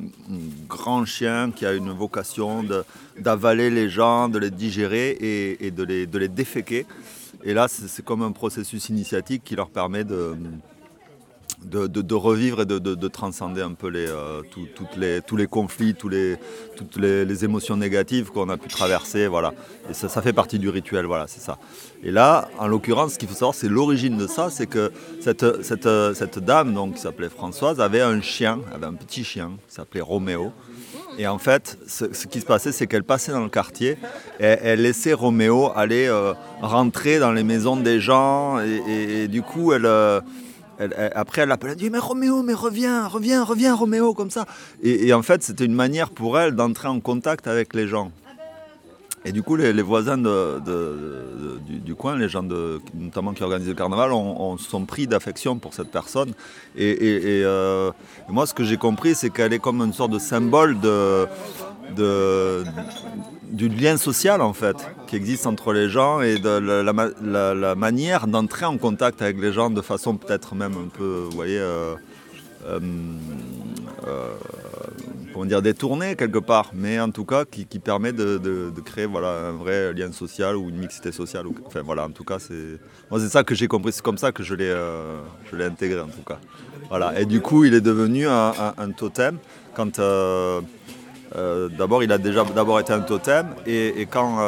grand 0.69 1.05
chien 1.05 1.51
qui 1.55 1.65
a 1.65 1.73
une 1.73 1.91
vocation 1.91 2.65
d'avaler 3.19 3.71
les 3.71 3.89
gens, 3.89 4.29
de 4.29 4.39
les 4.39 4.51
digérer 4.51 5.11
et, 5.11 5.67
et 5.67 5.71
de, 5.71 5.83
les, 5.83 6.07
de 6.07 6.19
les 6.19 6.29
déféquer. 6.29 6.87
Et 7.47 7.55
là 7.55 7.69
c'est 7.69 8.05
comme 8.05 8.23
un 8.23 8.33
processus 8.33 8.89
initiatique 8.89 9.45
qui 9.45 9.55
leur 9.55 9.71
permet 9.71 10.03
de, 10.03 10.35
revivre 12.15 12.63
et 12.63 12.67
de, 12.67 12.81
de- 12.81 12.97
de 12.97 13.09
transcender 13.09 13.63
un 13.63 13.75
peu 13.75 13.93
euh, 13.95 14.43
tous 15.25 15.37
les 15.37 15.47
conflits, 15.47 15.95
toutes 15.95 16.97
les, 16.97 17.45
émotions 17.45 17.77
négatives 17.77 18.31
qu'on 18.33 18.49
a 18.49 18.57
pu 18.57 18.67
traverser. 18.67 19.29
Voilà. 19.29 19.55
Et 19.89 19.95
ça, 19.95 20.21
fait 20.23 20.33
partie 20.33 20.59
du 20.59 20.69
rituel, 20.69 21.07
voilà, 21.07 21.29
c'est 21.29 21.41
ça. 21.41 21.59
Et 22.03 22.11
là, 22.11 22.49
en 22.59 22.67
l'occurrence, 22.67 23.13
ce 23.13 23.19
qu'il 23.19 23.29
faut 23.29 23.35
savoir, 23.35 23.55
c'est 23.55 23.69
l'origine 23.69 24.19
de 24.19 24.27
ça, 24.27 24.51
c'est 24.51 24.67
que 24.67 24.91
cette 25.21 26.39
dame, 26.41 26.75
donc, 26.75 26.95
qui 26.95 27.01
s'appelait 27.01 27.29
Françoise, 27.29 27.81
avait 27.81 28.03
un 28.03 28.21
chien, 28.21 28.59
avait 28.75 28.87
un 28.87 28.95
petit 28.95 29.23
chien, 29.23 29.53
qui 29.69 29.75
s'appelait 29.77 30.01
Roméo. 30.01 30.53
Et 31.19 31.27
en 31.27 31.39
fait, 31.39 31.79
ce, 31.87 32.27
qui 32.27 32.41
se 32.41 32.47
passait, 32.47 32.73
c'est 32.73 32.87
qu'elle 32.87 33.05
passait 33.05 33.33
dans 33.33 33.43
le 33.43 33.49
quartier 33.49 33.93
et 34.41 34.45
elle 34.45 34.83
laissait 34.83 35.13
Roméo 35.13 35.71
aller 35.75 36.07
euh, 36.07 36.35
rentrer 36.61 37.19
dans 37.19 37.33
les 37.33 37.45
maisons 37.45 37.77
des 37.77 38.01
gens. 38.01 38.59
Et, 38.61 39.29
du 39.29 39.43
coup, 39.43 39.73
elle, 39.73 39.87
euh, 39.87 40.21
après, 41.15 41.43
elle 41.43 41.49
l'appelle, 41.49 41.71
elle 41.71 41.77
dit 41.77 41.91
Mais 41.91 41.99
Roméo, 41.99 42.43
mais 42.43 42.55
reviens, 42.55 43.07
reviens, 43.07 43.45
reviens, 43.45 43.75
Roméo, 43.75 44.15
comme 44.15 44.31
ça. 44.31 44.45
Et 44.83 45.13
en 45.13 45.23
fait, 45.23 45.43
c'était 45.43 45.65
une 45.65 45.75
manière 45.75 46.11
pour 46.11 46.39
elle 46.39 46.55
d'entrer 46.55 46.89
en 46.89 47.01
contact 47.01 47.47
avec 47.47 47.75
les 47.75 47.89
gens. 47.89 48.13
Et 49.27 49.33
du 49.33 49.43
coup, 49.43 49.57
les, 49.57 49.73
voisins 49.83 50.17
du, 50.19 51.95
coin, 51.97 52.17
les 52.17 52.29
gens 52.29 52.45
notamment 52.95 53.33
qui 53.35 53.43
organisent 53.43 53.67
le 53.69 53.75
carnaval, 53.75 54.13
ont, 54.13 54.41
ont- 54.53 54.57
sont 54.57 54.85
pris 54.85 55.09
d'affection 55.09 55.59
pour 55.59 55.75
cette 55.75 55.91
personne. 55.91 56.33
Euh, 56.79 57.91
et 58.29 58.33
moi, 58.33 58.47
ce 58.47 58.55
que 58.55 58.63
j'ai 58.63 58.77
compris, 58.77 59.17
c'est 59.17 59.31
qu'elle 59.31 59.53
est 59.53 59.59
comme 59.59 59.81
une 59.83 59.93
sorte 59.93 60.13
de 60.13 60.21
symbole 60.21 60.77
du 63.51 63.69
lien 63.69 63.97
social, 63.97 64.41
en 64.43 64.53
fait, 64.53 64.77
qui 65.09 65.17
existe 65.17 65.47
entre 65.47 65.73
les 65.73 65.89
gens 65.89 66.21
et 66.21 66.39
de 66.39 66.49
la, 66.59 66.83
la 66.85 66.93
ma- 66.93 67.09
la- 67.23 67.55
la 67.55 67.75
manière 67.75 68.27
d'entrer 68.29 68.65
en 68.67 68.79
contact 68.79 69.23
avec 69.23 69.41
les 69.41 69.53
gens 69.53 69.71
de 69.71 69.81
façon 69.83 70.17
peut-être 70.17 70.55
même 70.55 70.75
un 70.75 70.89
peu, 70.89 71.25
vous 71.29 71.37
voyez, 71.37 71.59
euh, 71.59 71.95
euh, 72.69 72.79
comment 75.37 75.47
dire, 75.47 75.61
détournée 75.61 76.17
quelque 76.17 76.39
part, 76.39 76.71
mais 76.73 76.99
en 76.99 77.11
tout 77.11 77.27
cas 77.27 77.45
qui, 77.45 77.67
permet 77.79 78.13
de, 78.13 78.73
créer 78.85 79.05
voilà, 79.05 79.49
un 79.49 79.53
vrai 79.53 79.93
lien 79.93 80.11
social 80.11 80.57
ou 80.57 80.71
une 80.71 80.79
mixité 80.79 81.13
sociale. 81.13 81.45
Enfin 81.67 81.83
voilà, 81.85 82.07
en 82.07 82.11
tout 82.11 82.25
cas, 82.25 82.39
c'est 82.39 82.81
moi 83.11 83.21
c'est 83.21 83.29
ça 83.29 83.45
que 83.45 83.55
j'ai 83.55 83.69
compris, 83.69 83.93
c'est 83.93 84.03
comme 84.03 84.17
ça 84.17 84.33
que 84.33 84.43
je 84.43 84.55
l'ai 84.55 84.71
euh, 84.71 85.21
intégré 85.61 86.01
en 86.01 86.07
tout 86.07 86.25
cas. 86.27 86.39
Voilà. 86.89 87.21
Et 87.21 87.27
du 87.27 87.43
coup, 87.43 87.65
il 87.67 87.75
est 87.75 87.83
devenu 87.83 88.27
un, 88.27 88.91
totem 88.97 89.37
quand 89.75 89.99
euh, 89.99 90.63
euh, 91.37 91.69
d'abord, 91.69 92.03
il 92.03 92.13
a 92.13 92.19
déjà 92.19 92.43
d'abord 92.45 92.81
été 92.81 92.95
un 92.95 93.01
totem, 93.01 93.49
et, 93.67 94.07
quand 94.11 94.39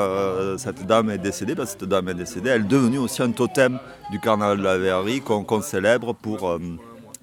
cette 0.57 0.87
dame 0.87 1.11
est 1.11 1.18
décédée, 1.18 1.54
que 1.54 1.66
cette 1.66 1.85
dame 1.85 2.09
est 2.09 2.14
décédée, 2.14 2.49
elle 2.49 2.62
est 2.62 2.64
devenue 2.76 2.99
aussi 2.99 3.23
un 3.23 3.33
totem 3.33 3.78
du 4.11 4.21
carnaval 4.21 4.57
de 4.57 4.64
la 4.64 4.78
verrerie 4.78 5.21
qu'on 5.21 5.61
célèbre 5.61 6.14
pour. 6.14 6.59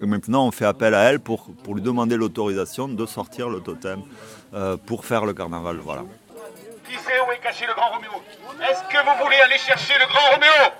Maintenant, 0.02 0.48
on 0.48 0.52
fait 0.52 0.66
appel 0.66 0.94
à 0.94 1.04
elle 1.04 1.20
pour, 1.20 1.48
pour 1.64 1.75
lui 1.75 1.82
demander 1.82 2.18
l'autorisation 2.18 2.88
de 2.88 3.06
sortir 3.06 3.50
le 3.50 3.62
totem 3.62 4.02
euh, 4.54 4.78
pour 4.78 5.06
faire 5.06 5.25
le 5.25 5.34
carnaval. 5.34 5.78
Voilà. 5.78 6.04
Qui 6.88 6.98
sait 6.98 7.20
où 7.28 7.32
est 7.32 7.40
caché 7.40 7.66
le 7.66 7.74
grand 7.74 7.90
Roméo? 7.92 8.12
Est-ce 8.70 8.84
que 8.84 8.98
vous 9.04 9.24
voulez 9.24 9.38
aller 9.38 9.58
chercher 9.58 9.94
le 10.00 10.06
grand 10.08 10.32
Roméo? 10.34 10.72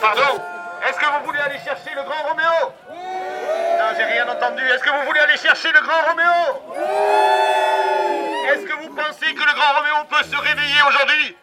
Pardon? 0.00 0.42
Est-ce 0.88 0.98
que 0.98 1.06
vous 1.06 1.24
voulez 1.24 1.38
aller 1.38 1.58
chercher 1.64 1.90
le 1.94 2.02
grand 2.02 2.28
Roméo? 2.28 2.72
Non, 2.90 3.88
j'ai 3.96 4.04
rien 4.04 4.28
entendu. 4.28 4.62
Est-ce 4.62 4.82
que 4.84 4.90
vous 4.90 5.06
voulez 5.06 5.20
aller 5.20 5.36
chercher 5.36 5.72
le 5.72 5.80
grand 5.80 6.02
Roméo? 6.08 6.36
Est-ce 8.52 8.66
que 8.66 8.72
vous 8.82 8.94
pensez 8.94 9.34
que 9.34 9.40
le 9.40 9.54
grand 9.54 9.72
Roméo 9.78 10.04
peut 10.10 10.24
se 10.24 10.36
réveiller 10.36 10.82
aujourd'hui? 10.88 11.36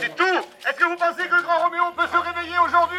C'est 0.00 0.14
tout. 0.14 0.38
Est-ce 0.68 0.76
que 0.76 0.84
vous 0.84 0.96
pensez 0.96 1.26
que 1.28 1.34
le 1.34 1.42
grand 1.42 1.58
Roméo 1.60 1.84
peut 1.96 2.06
se 2.06 2.16
réveiller 2.16 2.58
aujourd'hui 2.58 2.98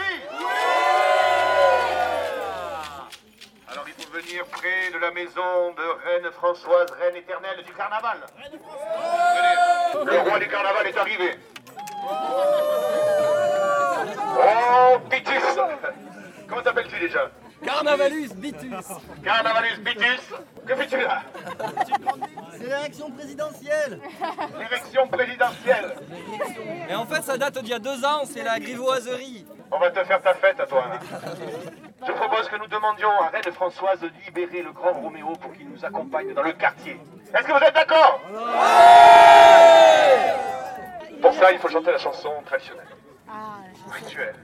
Alors 3.67 3.85
il 3.87 3.93
faut 3.93 4.04
venir 4.15 4.45
près 4.45 4.91
de 4.93 4.97
la 4.99 5.11
maison 5.11 5.73
de 5.75 5.83
Reine 6.05 6.31
Françoise, 6.31 6.87
Reine 7.01 7.17
éternelle 7.17 7.63
du 7.65 7.73
carnaval. 7.73 8.17
Venez, 8.37 10.11
le 10.11 10.19
roi 10.29 10.39
du 10.39 10.47
carnaval 10.47 10.87
est 10.87 10.97
arrivé. 10.97 11.31
Oh, 14.37 14.99
Pitus 15.09 15.59
Comment 16.47 16.61
t'appelles-tu 16.61 16.99
déjà? 16.99 17.29
Carnavalus 17.63 18.33
Bitus. 18.35 18.87
Carnavalus 19.23 19.79
Pitus 19.83 20.33
Que 20.67 20.75
fais-tu 20.75 20.97
là? 21.01 21.23
C'est 22.51 22.67
l'élection 22.67 23.11
présidentielle. 23.11 23.99
L'élection 24.59 25.07
présidentielle. 25.07 25.95
Et 26.89 26.95
en 26.95 27.05
fait, 27.05 27.21
ça 27.23 27.37
date 27.37 27.57
d'il 27.59 27.69
y 27.69 27.73
a 27.73 27.79
deux 27.79 28.05
ans, 28.05 28.23
c'est 28.25 28.43
la 28.43 28.59
grivoiserie. 28.59 29.45
On 29.71 29.79
va 29.79 29.91
te 29.91 30.03
faire 30.03 30.21
ta 30.21 30.33
fête 30.33 30.59
à 30.59 30.65
toi. 30.65 30.85
Je 32.05 32.11
propose 32.11 32.47
que 32.49 32.57
nous 32.57 32.67
demandions 32.67 33.11
à 33.21 33.29
Reine 33.29 33.53
Françoise 33.53 33.99
de 33.99 34.09
libérer 34.25 34.61
le 34.61 34.71
grand 34.71 34.93
Roméo 34.93 35.33
pour 35.41 35.53
qu'il 35.53 35.69
nous 35.69 35.83
accompagne 35.83 36.33
dans 36.33 36.43
le 36.43 36.53
quartier. 36.53 36.99
Est-ce 37.33 37.47
que 37.47 37.51
vous 37.51 37.65
êtes 37.65 37.73
d'accord? 37.73 38.21
Pour 41.21 41.33
ça, 41.33 41.51
il 41.51 41.59
faut 41.59 41.69
chanter 41.69 41.91
la 41.91 41.97
chanson 41.97 42.31
traditionnelle. 42.45 42.85
Rituelle. 43.91 44.35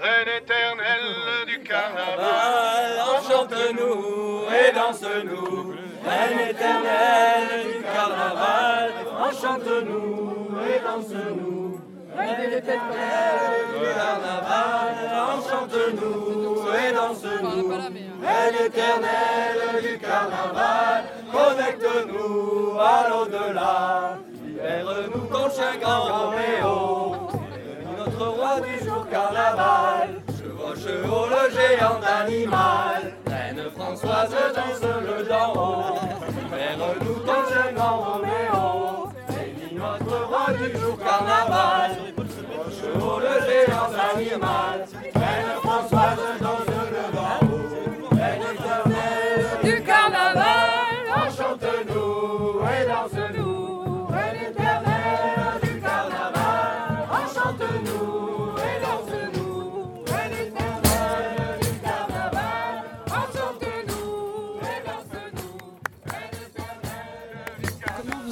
Reine 0.00 0.42
éternelle 0.42 1.46
du 1.46 1.60
carnaval, 1.62 3.00
Enchante-nous 3.16 4.44
et 4.50 4.72
danse-nous, 4.72 5.74
Reine 6.04 6.48
éternelle 6.50 7.76
du 7.76 7.82
carnaval. 7.84 8.92
Enchante-nous 9.20 10.58
et 10.68 10.80
danse-nous, 10.80 11.80
Reine 12.16 12.52
éternelle 12.52 13.64
du 13.74 13.86
carnaval. 13.94 14.94
Enchante-nous 15.34 16.66
et 16.74 16.92
danse-nous, 16.94 17.68
Reine 18.22 18.66
éternelle 18.66 19.82
du 19.82 19.98
carnaval. 19.98 21.04
Connecte-nous 21.32 22.78
à 22.78 23.08
l'au-delà, 23.08 24.18
libère-nous 24.44 25.26
contre 25.26 25.60
un 25.60 25.76
grand 25.78 26.04
Roméo. 26.04 27.28
Notre 27.98 28.26
roi 28.28 28.60
du 28.60 28.84
jour 28.84 29.06
carnaval, 29.10 30.22
chevauche 30.28 30.86
haut 31.10 31.26
le 31.26 31.50
géant 31.50 32.00
animal. 32.20 33.14
Reine 33.26 33.70
Françoise 33.76 34.30
danse 34.54 34.82
le 34.82 35.24
d'en 35.24 35.52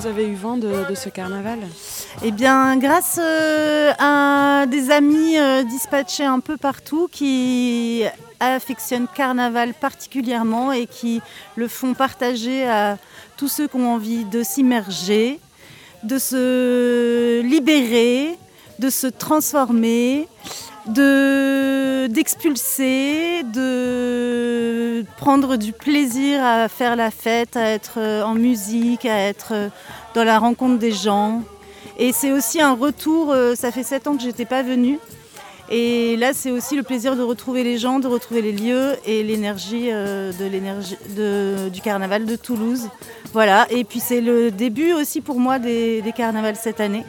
vous 0.02 0.08
avez 0.08 0.26
eu 0.26 0.34
vent 0.34 0.56
de, 0.56 0.94
ce 0.96 1.08
carnaval 1.08 1.60
Eh 2.24 2.32
bien, 2.32 2.76
grâce 2.76 3.20
euh, 3.22 3.92
à 4.00 4.66
des 4.66 4.90
amis 4.90 5.38
euh, 5.38 5.62
dispatchés 5.62 6.24
un 6.24 6.40
peu 6.40 6.56
partout 6.56 7.08
qui 7.12 8.02
affectionnent 8.40 9.06
Carnaval 9.14 9.74
particulièrement 9.74 10.72
et 10.72 10.88
qui 10.88 11.20
le 11.54 11.68
font 11.68 11.94
partager 11.94 12.66
à 12.66 12.98
tous 13.36 13.46
ceux 13.46 13.68
qui 13.68 13.76
ont 13.76 13.94
envie 13.94 14.24
de 14.24 14.42
s'immerger, 14.42 15.38
de 16.02 16.18
se 16.18 17.40
libérer, 17.42 18.36
de 18.80 18.90
se 18.90 19.06
transformer, 19.06 20.26
de 20.86 22.06
d'expulser, 22.08 23.42
de 23.44 25.04
prendre 25.16 25.56
du 25.56 25.72
plaisir 25.72 26.44
à 26.44 26.68
faire 26.68 26.96
la 26.96 27.10
fête, 27.10 27.56
à 27.56 27.68
être 27.68 27.94
euh, 27.98 28.22
en 28.22 28.34
musique, 28.34 29.04
à 29.04 29.18
être 29.18 29.52
euh, 29.52 29.68
dans 30.14 30.24
la 30.24 30.38
rencontre 30.38 30.78
des 30.78 30.92
gens. 30.92 31.42
Et 31.98 32.12
c'est 32.12 32.32
aussi 32.32 32.60
un 32.60 32.74
retour, 32.74 33.32
euh, 33.32 33.54
ça 33.54 33.70
fait 33.70 33.82
sept 33.82 34.06
ans 34.06 34.16
que 34.16 34.22
j'étais 34.22 34.44
pas 34.44 34.62
venue. 34.62 34.98
Et 35.70 36.16
là, 36.16 36.32
c'est 36.34 36.50
aussi 36.50 36.76
le 36.76 36.82
plaisir 36.82 37.16
de 37.16 37.22
retrouver 37.22 37.64
les 37.64 37.78
gens, 37.78 37.98
de 37.98 38.08
retrouver 38.08 38.42
les 38.42 38.52
lieux 38.52 38.96
et 39.06 39.22
l'énergie 39.22 39.90
du 41.72 41.80
carnaval 41.80 42.26
de 42.26 42.36
Toulouse. 42.36 42.88
Voilà. 43.32 43.66
Et 43.70 43.84
puis 43.84 43.98
c'est 43.98 44.20
le 44.20 44.50
début 44.50 44.92
aussi 44.92 45.22
pour 45.22 45.40
moi 45.40 45.58
des 45.58 46.02
carnavals 46.14 46.56
cette 46.56 46.80
année. 46.80 47.06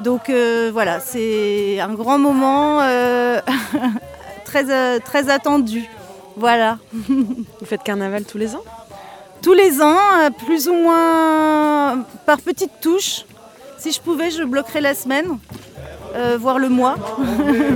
Donc 0.00 0.30
euh, 0.30 0.70
voilà, 0.72 1.00
c'est 1.00 1.80
un 1.80 1.92
grand 1.94 2.18
moment 2.18 2.80
euh, 2.82 3.40
très, 4.44 4.70
euh, 4.70 4.98
très 5.04 5.30
attendu. 5.30 5.88
Voilà. 6.36 6.78
Vous 6.92 7.66
faites 7.66 7.82
carnaval 7.82 8.24
tous 8.24 8.38
les 8.38 8.54
ans? 8.54 8.62
Tous 9.42 9.54
les 9.54 9.82
ans, 9.82 9.96
plus 10.46 10.68
ou 10.68 10.74
moins 10.74 12.04
par 12.26 12.40
petites 12.40 12.80
touches. 12.80 13.24
Si 13.76 13.92
je 13.92 14.00
pouvais, 14.00 14.30
je 14.30 14.42
bloquerais 14.42 14.80
la 14.80 14.94
semaine, 14.94 15.38
euh, 16.14 16.36
voire 16.40 16.58
le 16.58 16.68
mois. 16.68 16.96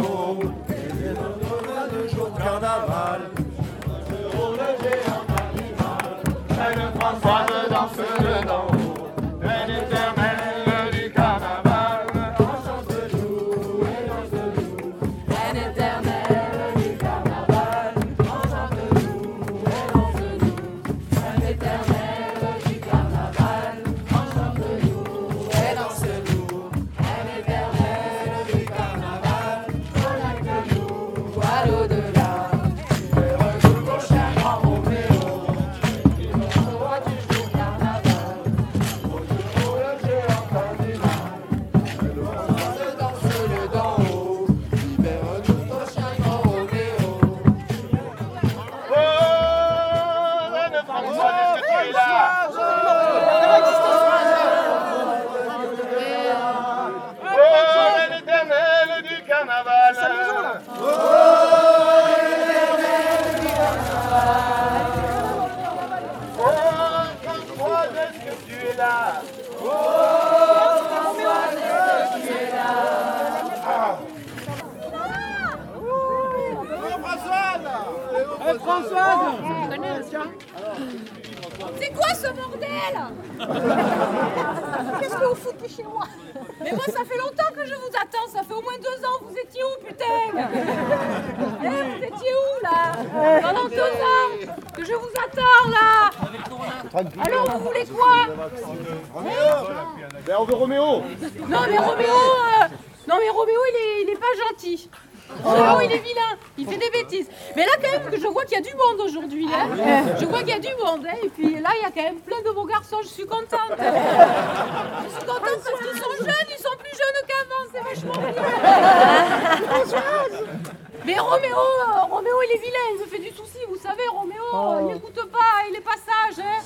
Mais 121.05 121.19
Roméo, 121.19 121.57
euh, 121.57 122.01
Roméo, 122.11 122.43
il 122.45 122.53
est 122.57 122.59
vilain, 122.61 122.79
il 122.95 123.01
me 123.01 123.07
fait 123.07 123.19
du 123.19 123.31
souci. 123.31 123.59
Vous 123.69 123.77
savez, 123.77 124.07
Roméo, 124.09 124.43
euh, 124.55 124.79
il 124.83 124.87
n'écoute 124.95 125.19
pas, 125.33 125.67
il 125.69 125.75
est 125.77 125.81
pas 125.81 125.97
sage. 125.97 126.39
hein. 126.45 126.63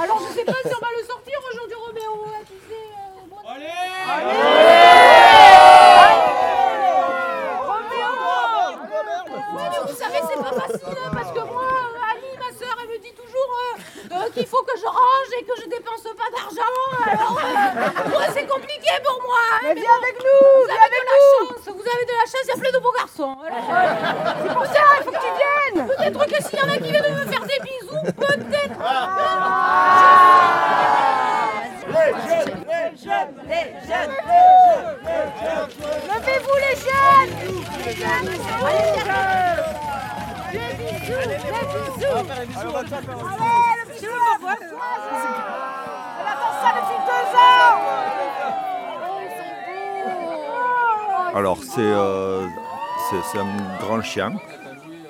Alors, 0.00 0.20
je 0.20 0.32
sais 0.38 0.44
pas 0.44 0.52
si 0.64 0.68
on 0.74 0.80
va 0.80 0.88
le 0.96 1.04
sortir 1.04 1.38
aujourd'hui, 1.52 1.76
Roméo. 1.76 2.24
hein, 2.26 2.40
tu 2.46 2.54
sais, 2.68 2.74
euh, 2.74 3.26
bon- 3.28 3.36
Oui, 9.52 9.62
mais 9.72 9.80
vous 9.90 9.96
savez, 9.98 10.20
c'est 10.28 10.40
pas 10.42 10.52
facile, 10.60 10.98
hein, 11.04 11.10
parce 11.12 11.32
que 11.32 11.40
moi, 11.40 11.62
euh, 11.64 12.10
Ali, 12.12 12.30
ma 12.38 12.50
soeur, 12.56 12.76
elle 12.82 12.88
me 12.88 12.98
dit 12.98 13.12
toujours 13.14 13.50
euh, 13.58 14.14
euh, 14.14 14.30
qu'il 14.32 14.46
faut 14.46 14.62
que 14.62 14.76
je 14.78 14.86
range 14.86 15.30
et 15.40 15.44
que 15.44 15.52
je 15.60 15.66
dépense 15.68 16.02
pas 16.02 16.30
d'argent. 16.30 16.76
Alors, 17.06 17.38
euh, 17.38 18.08
moi, 18.10 18.22
c'est 18.32 18.46
compliqué 18.46 18.90
pour 19.04 19.20
moi. 19.26 19.36
hein, 19.52 19.58
Mais 19.62 19.74
mais 19.74 19.80
viens 19.80 19.90
bon, 19.90 20.02
avec 20.04 20.16
nous, 20.18 20.46
Vous 20.60 20.66
viens 20.66 20.74
avez 20.76 20.84
avec 20.84 21.00
de 21.00 21.10
la 21.10 21.20
chance, 21.56 21.59
vous 21.90 21.96
avez 21.96 22.06
de 22.06 22.12
la 22.12 22.26
chance, 22.26 22.44
il 22.44 22.48
y 22.48 22.52
a 22.52 22.56
plein 22.56 22.72
de 22.72 22.82
beaux 22.82 22.92
garçons. 22.96 23.36
C'est 24.42 24.54
pour 24.54 24.66
ça, 24.66 24.80
il 24.98 25.04
faut 25.04 25.10
que 25.10 25.16
tu 25.16 25.22
viennes 25.40 25.86
Peut-être 25.86 26.26
que 26.26 26.42
s'il 26.44 26.58
y 26.58 26.62
en 26.62 26.68
a 26.68 26.76
qui 26.76 26.90
viennent 26.90 27.14
me 27.14 27.26
faire 27.26 27.44
des 27.46 27.60
bisous, 27.62 28.04
peut-être. 28.16 28.78
Les 31.90 32.10
jeunes, 33.02 33.34
les 33.48 33.48
jeunes, 33.48 33.48
les 33.48 33.68
jeunes, 33.88 34.14
Levez-vous 36.08 36.56
les 36.56 36.76
jeunes 36.76 37.34
Les 37.84 37.94
jeunes 37.94 38.30
Allez, 38.66 38.90
viens 38.94 39.24
Des 40.52 40.70
bisous, 40.76 41.24
des 41.26 41.36
bisous 42.46 42.76
Allez, 42.76 42.96
le 43.78 43.92
bisou 43.92 44.14
Elle 46.18 46.28
attend 46.28 46.54
ça 46.60 46.68
depuis 46.76 47.00
deux 47.06 47.26
ans 47.36 48.00
Alors 51.34 51.58
c'est 51.62 51.78
euh, 51.78 52.46
c'est- 53.10 53.38
un 53.38 53.78
grand 53.80 54.02
chien 54.02 54.32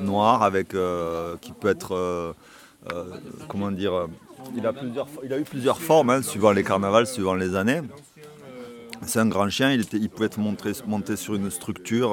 noir 0.01 0.43
avec 0.43 0.75
euh, 0.75 1.37
qui 1.41 1.53
peut 1.53 1.69
être 1.69 1.95
euh, 1.95 2.33
euh, 2.93 3.05
comment 3.49 3.71
dire 3.71 4.09
il 4.57 4.67
a 4.67 5.39
eu 5.39 5.45
plusieurs 5.45 5.81
formes 5.81 6.11
hein, 6.11 6.23
suivant 6.23 6.53
les 6.53 6.65
carnavals 6.65 7.07
suivant 7.07 7.35
les 7.35 7.55
années. 7.55 7.83
C'est 9.03 9.19
un 9.19 9.29
grand 9.29 9.49
chien, 9.49 9.73
il, 9.73 10.11
pouvait 10.11 10.27
être 10.27 10.39
monté, 10.39 11.17
sur 11.17 11.35
une 11.35 11.51
structure 11.51 12.11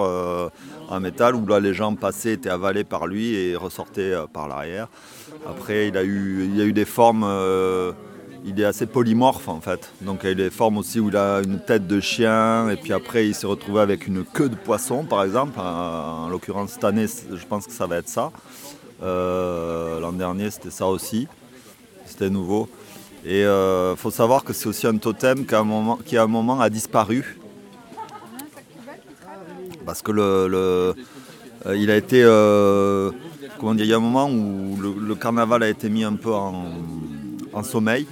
en 0.89 0.99
métal 1.01 1.35
où 1.35 1.45
là 1.45 1.59
les 1.59 1.73
gens 1.73 1.93
passaient, 1.95 2.33
étaient 2.33 2.49
avalés 2.49 2.85
par 2.85 3.07
lui 3.07 3.35
et 3.35 3.57
ressortaient 3.57 4.13
par 4.31 4.47
l'arrière. 4.47 4.87
Après 5.45 5.89
il 5.89 5.97
a 5.97 6.03
eu, 6.05 6.49
il 6.53 6.61
a 6.61 6.63
eu 6.63 6.71
des 6.71 6.85
formes, 6.85 7.25
il 8.47 8.59
est 8.61 8.65
assez 8.65 8.85
polymorphe 8.85 9.47
en 9.49 9.59
fait. 9.61 9.91
Donc 10.01 10.21
il 10.23 10.27
a 10.27 10.31
eu 10.31 10.35
des 10.35 10.49
formes 10.49 10.77
aussi 10.77 10.99
où 10.99 11.09
il 11.09 11.17
a 11.17 11.41
une 11.43 11.59
tête 11.59 11.85
de 11.85 11.99
chien 11.99 12.69
et 12.69 12.77
puis 12.77 12.93
après 12.93 13.27
il 13.27 13.35
s'est 13.35 13.45
retrouvé 13.47 13.81
avec 13.81 14.07
une 14.07 14.23
queue 14.23 14.49
de 14.49 14.55
poisson 14.55 15.03
par 15.03 15.23
exemple. 15.23 15.59
En, 15.59 16.25
en 16.25 16.29
l'occurrence 16.29 16.71
cette 16.71 16.83
année 16.83 17.05
je 17.07 17.45
pense 17.45 17.67
que 17.67 17.73
ça 17.73 17.85
va 17.87 17.97
être 17.97 18.09
ça. 18.09 18.31
Euh, 19.03 19.99
L'an 19.99 20.13
dernier 20.13 20.49
c'était 20.49 20.71
ça 20.71 20.87
aussi, 20.87 21.27
c'était 22.05 22.29
nouveau. 22.29 22.69
Et 23.25 23.41
il 23.41 23.97
faut 23.97 24.11
savoir 24.11 24.43
que 24.45 24.53
c'est 24.53 24.67
aussi 24.67 24.87
un 24.87 24.97
totem 24.97 25.45
qui 25.45 25.53
à 25.55 25.59
un 25.59 26.27
moment, 26.27 26.59
a 26.61 26.69
disparu. 26.69 27.37
Parce 29.85 30.01
que 30.01 30.11
le, 30.11 30.47
le- 30.47 30.95
euh, 31.65 31.75
il 31.75 31.89
a 31.91 31.97
été. 31.97 32.21
euh, 32.23 33.11
comment 33.59 33.73
dire, 33.73 33.85
il 33.85 33.89
y 33.89 33.93
a 33.93 33.97
un 33.97 33.99
moment 33.99 34.29
où 34.29 34.77
le, 34.79 35.15
carnaval 35.15 35.63
a 35.63 35.69
été 35.69 35.89
mis 35.89 36.03
un 36.05 36.15
peu 36.15 36.31
en 36.33 37.63
sommeil. 37.63 38.07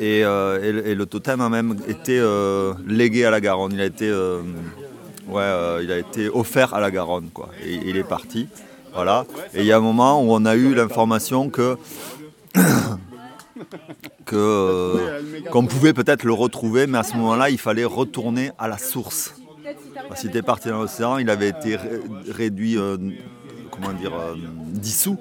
Et, 0.00 0.24
euh, 0.24 0.82
et 0.84 0.94
le- 0.94 1.06
totem 1.06 1.40
a 1.40 1.48
même 1.48 1.76
été 1.88 2.18
euh, 2.20 2.72
légué 2.86 3.24
à 3.24 3.30
la 3.30 3.40
Garonne. 3.40 3.72
Il 3.72 3.80
a 3.80 3.84
été, 3.84 4.08
euh, 4.08 4.42
ouais, 5.28 5.82
il 5.84 5.90
a 5.90 5.98
été 5.98 6.28
offert 6.28 6.72
à 6.74 6.80
la 6.80 6.90
Garonne. 6.90 7.30
Quoi. 7.34 7.48
Et, 7.64 7.74
il 7.84 7.96
est 7.96 8.04
parti. 8.04 8.48
Voilà. 8.94 9.24
Et 9.54 9.60
il 9.60 9.66
y 9.66 9.72
a 9.72 9.76
un 9.76 9.80
moment 9.80 10.22
où 10.22 10.28
on 10.32 10.44
a 10.44 10.54
eu 10.56 10.74
l'information 10.74 11.50
que 11.50 11.76
qu'on 15.50 15.66
pouvait 15.66 15.92
peut-être 15.92 16.24
le 16.24 16.32
retrouver, 16.32 16.86
mais 16.86 16.98
à 16.98 17.02
ce 17.02 17.14
moment-là, 17.16 17.50
il 17.50 17.58
fallait 17.58 17.84
retourner 17.84 18.50
à 18.58 18.68
la 18.68 18.78
source. 18.78 19.34
Parce 20.08 20.20
qu'il 20.20 20.30
était 20.30 20.42
parti 20.42 20.68
dans 20.68 20.80
l'océan, 20.80 21.18
il 21.18 21.28
avait 21.30 21.48
été 21.48 21.76
ré- 21.76 22.00
réduit, 22.30 22.78
comment 23.70 23.92
dire, 23.92 24.12
dissous. 24.68 25.18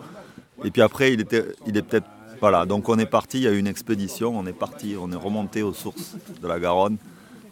Et 0.63 0.71
puis 0.71 0.81
après, 0.81 1.13
il 1.13 1.21
était, 1.21 1.45
il 1.67 1.77
est 1.77 1.81
peut-être, 1.81 2.07
voilà. 2.39 2.65
Donc 2.65 2.89
on 2.89 2.97
est 2.97 3.05
parti, 3.05 3.37
il 3.37 3.43
y 3.43 3.47
a 3.47 3.51
eu 3.51 3.57
une 3.57 3.67
expédition, 3.67 4.37
on 4.37 4.45
est 4.45 4.53
parti, 4.53 4.95
on 4.99 5.11
est 5.11 5.15
remonté 5.15 5.63
aux 5.63 5.73
sources 5.73 6.15
de 6.41 6.47
la 6.47 6.59
Garonne. 6.59 6.97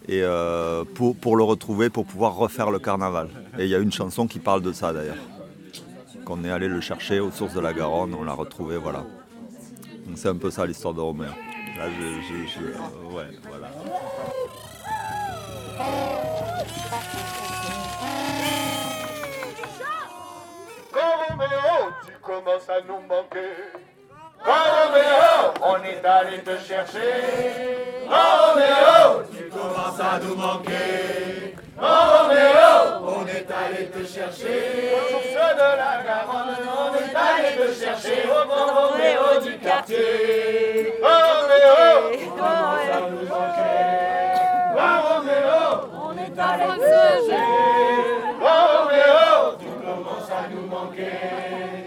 Et 0.08 0.22
euh, 0.22 0.84
pour, 0.84 1.36
le 1.36 1.44
retrouver, 1.44 1.90
pour 1.90 2.06
pouvoir 2.06 2.36
refaire 2.36 2.70
le 2.70 2.78
carnaval. 2.78 3.30
Et 3.58 3.64
il 3.64 3.70
y 3.70 3.76
a 3.76 3.80
une 3.80 3.92
chanson 3.92 4.28
qui 4.28 4.40
parle 4.40 4.62
de 4.62 4.72
ça 4.72 4.94
d'ailleurs. 4.94 5.16
Qu'on 6.26 6.44
est 6.44 6.52
allé 6.52 6.68
le 6.68 6.82
chercher 6.82 7.20
aux 7.20 7.32
sources 7.32 7.54
de 7.54 7.60
la 7.60 7.74
Garonne, 7.74 8.14
on 8.14 8.24
l'a 8.24 8.34
retrouvé, 8.34 8.78
voilà. 8.78 9.04
Donc 10.06 10.18
c'est 10.18 10.30
un 10.30 10.38
peu 10.38 10.52
ça 10.52 10.66
l'histoire 10.66 10.94
de 10.94 11.02
Romer. 11.02 11.26
Là, 11.78 11.88
je, 11.90 13.16
ouais, 13.16 13.26
voilà. 13.48 13.70
Roméo, 20.94 21.92
nous. 22.88 23.85
Roméo, 24.46 25.54
on 25.64 25.84
est 25.84 26.06
allé 26.06 26.38
te 26.40 26.56
chercher. 26.68 27.14
Roméo, 28.08 29.24
tu 29.32 29.50
commences 29.50 30.00
à 30.00 30.20
nous 30.20 30.36
manquer. 30.36 31.56
Roméo, 31.76 33.02
on 33.08 33.26
est 33.26 33.50
allé 33.50 33.88
te 33.88 34.06
chercher. 34.06 34.92
Sources 35.10 35.34
de 35.34 35.70
la 35.82 36.04
Garonne, 36.06 36.58
on 36.78 36.94
est 36.94 37.16
allé 37.16 37.50
te 37.58 37.74
chercher. 37.74 38.22
Au 38.26 38.48
grand 38.48 38.68
Roméo 38.68 39.26
tu 39.42 39.54
commences 42.30 42.92
à 42.94 43.00
nous 43.10 43.26
manquer. 43.28 44.06
Roméo, 44.78 45.62
on 45.92 46.14
est 46.18 46.40
allé 46.40 46.68
te 46.78 46.86
chercher. 46.86 47.46
Tu 49.60 49.70
commences 49.86 50.30
à 50.30 50.48
nous 50.50 50.68
manquer. 50.68 51.85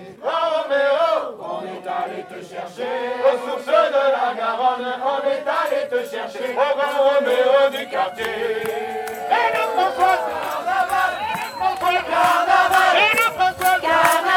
Grand 0.58 0.64
Roméo, 0.64 1.38
on 1.40 1.62
est 1.64 1.86
allé 1.86 2.22
te 2.24 2.38
chercher. 2.44 2.90
Aux 3.24 3.38
sources 3.48 3.66
de 3.66 3.72
la 3.72 4.34
Garonne, 4.34 4.90
on 5.04 5.20
est 5.28 5.46
allé 5.46 5.80
te 5.88 6.00
chercher. 6.08 6.46
Au 6.52 6.70
grand 6.76 6.96
Roméo 6.98 7.70
du 7.70 7.88
quartier. 7.88 8.24
Et 8.24 9.48
le 9.54 9.62
François 9.74 10.16
Carnaval, 10.26 11.12
et 11.20 11.34
le 11.34 11.48
François 11.56 12.02
Carnaval, 12.10 12.94
et 12.96 13.12
le 13.14 13.28
François 13.36 13.76
Carnaval, 13.78 14.28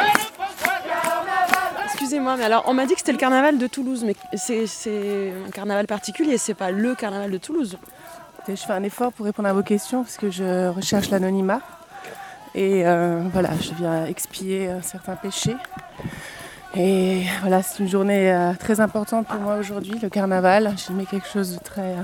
et 0.00 0.12
le 0.12 0.24
François 0.34 0.78
Carnaval. 0.88 1.84
Excusez-moi, 1.84 2.36
mais 2.36 2.44
alors 2.44 2.64
on 2.66 2.74
m'a 2.74 2.86
dit 2.86 2.94
que 2.94 3.00
c'était 3.00 3.12
le 3.12 3.18
carnaval 3.18 3.58
de 3.58 3.66
Toulouse, 3.66 4.04
mais 4.04 4.16
c'est 4.34 4.66
c'est 4.66 5.32
un 5.46 5.50
carnaval 5.50 5.86
particulier, 5.86 6.38
c'est 6.38 6.54
pas 6.54 6.70
le 6.70 6.94
carnaval 6.94 7.30
de 7.30 7.38
Toulouse. 7.38 7.78
Je 8.48 8.56
fais 8.56 8.72
un 8.72 8.82
effort 8.82 9.12
pour 9.12 9.26
répondre 9.26 9.48
à 9.48 9.52
vos 9.52 9.62
questions 9.62 10.02
parce 10.02 10.16
que 10.16 10.28
je 10.30 10.68
recherche 10.68 11.10
l'anonymat. 11.10 11.60
Et 12.54 12.86
euh, 12.86 13.22
voilà, 13.32 13.50
je 13.60 13.72
viens 13.74 14.06
expier 14.06 14.70
certains 14.82 15.16
péchés. 15.16 15.56
Et 16.74 17.22
voilà, 17.40 17.62
c'est 17.62 17.82
une 17.82 17.88
journée 17.88 18.32
euh, 18.32 18.52
très 18.58 18.80
importante 18.80 19.26
pour 19.26 19.40
moi 19.40 19.56
aujourd'hui, 19.56 19.98
le 20.02 20.08
carnaval. 20.08 20.74
J'y 20.76 20.92
mets 20.92 21.04
quelque 21.04 21.28
chose 21.28 21.54
de 21.58 21.62
très, 21.62 21.96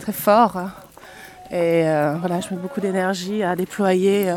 très 0.00 0.12
fort. 0.12 0.58
Et 1.50 1.88
euh, 1.88 2.14
voilà, 2.18 2.40
je 2.40 2.52
mets 2.52 2.60
beaucoup 2.60 2.80
d'énergie 2.80 3.42
à 3.42 3.54
déployer 3.54 4.32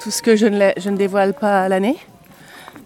tout 0.00 0.10
ce 0.10 0.22
que 0.22 0.36
je 0.36 0.46
ne, 0.46 0.70
je 0.76 0.90
ne 0.90 0.96
dévoile 0.96 1.34
pas 1.34 1.62
à 1.62 1.68
l'année. 1.68 1.96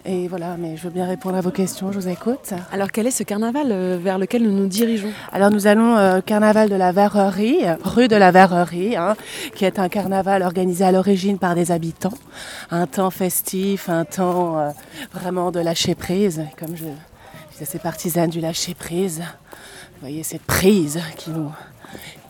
Et 0.06 0.28
voilà, 0.28 0.56
mais 0.58 0.76
je 0.76 0.82
veux 0.82 0.90
bien 0.90 1.06
répondre 1.06 1.36
à 1.36 1.40
vos 1.40 1.50
questions, 1.50 1.90
je 1.90 1.98
vous 1.98 2.08
écoute. 2.08 2.52
Alors 2.70 2.92
quel 2.92 3.06
est 3.06 3.10
ce 3.10 3.22
carnaval 3.22 3.68
euh, 3.70 3.98
vers 3.98 4.18
lequel 4.18 4.42
nous 4.42 4.52
nous 4.52 4.66
dirigeons? 4.66 5.10
Alors 5.32 5.50
nous 5.50 5.66
allons 5.66 6.18
au 6.18 6.20
carnaval 6.20 6.68
de 6.68 6.74
la 6.74 6.92
Verrerie, 6.92 7.60
rue 7.82 8.06
de 8.06 8.16
la 8.16 8.30
Verrerie, 8.30 8.96
hein, 8.96 9.16
qui 9.54 9.64
est 9.64 9.78
un 9.78 9.88
carnaval 9.88 10.42
organisé 10.42 10.84
à 10.84 10.92
l'origine 10.92 11.38
par 11.38 11.54
des 11.54 11.72
habitants. 11.72 12.12
Un 12.70 12.86
temps 12.86 13.08
festif, 13.10 13.88
un 13.88 14.04
temps 14.04 14.58
euh, 14.58 14.70
vraiment 15.14 15.50
de 15.50 15.60
lâcher 15.60 15.94
prise, 15.94 16.42
comme 16.58 16.76
je 16.76 16.84
suis 17.54 17.62
assez 17.62 17.78
partisane 17.78 18.28
du 18.28 18.40
lâcher 18.40 18.74
prise. 18.74 19.20
Vous 19.20 20.00
voyez 20.00 20.22
cette 20.22 20.42
prise 20.42 21.00
qui 21.16 21.30
nous, 21.30 21.50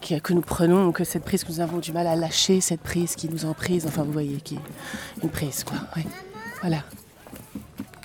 que 0.01 0.33
nous 0.33 0.43
prenons, 0.43 0.93
que 0.93 1.03
cette 1.03 1.25
prise 1.25 1.43
que 1.43 1.51
nous 1.51 1.61
avons 1.61 1.79
du 1.79 1.93
mal 1.93 2.07
à 2.07 2.15
lâcher, 2.15 2.61
cette 2.61 2.83
prise 2.83 3.17
qui 3.17 3.29
nous 3.29 3.47
emprise, 3.47 3.85
enfin 3.85 4.05
vous 4.05 4.13
voyez, 4.13 4.37
qui 4.37 4.61
une 5.25 5.29
prise 5.29 5.65
quoi. 5.65 5.79
Voilà. 6.61 6.79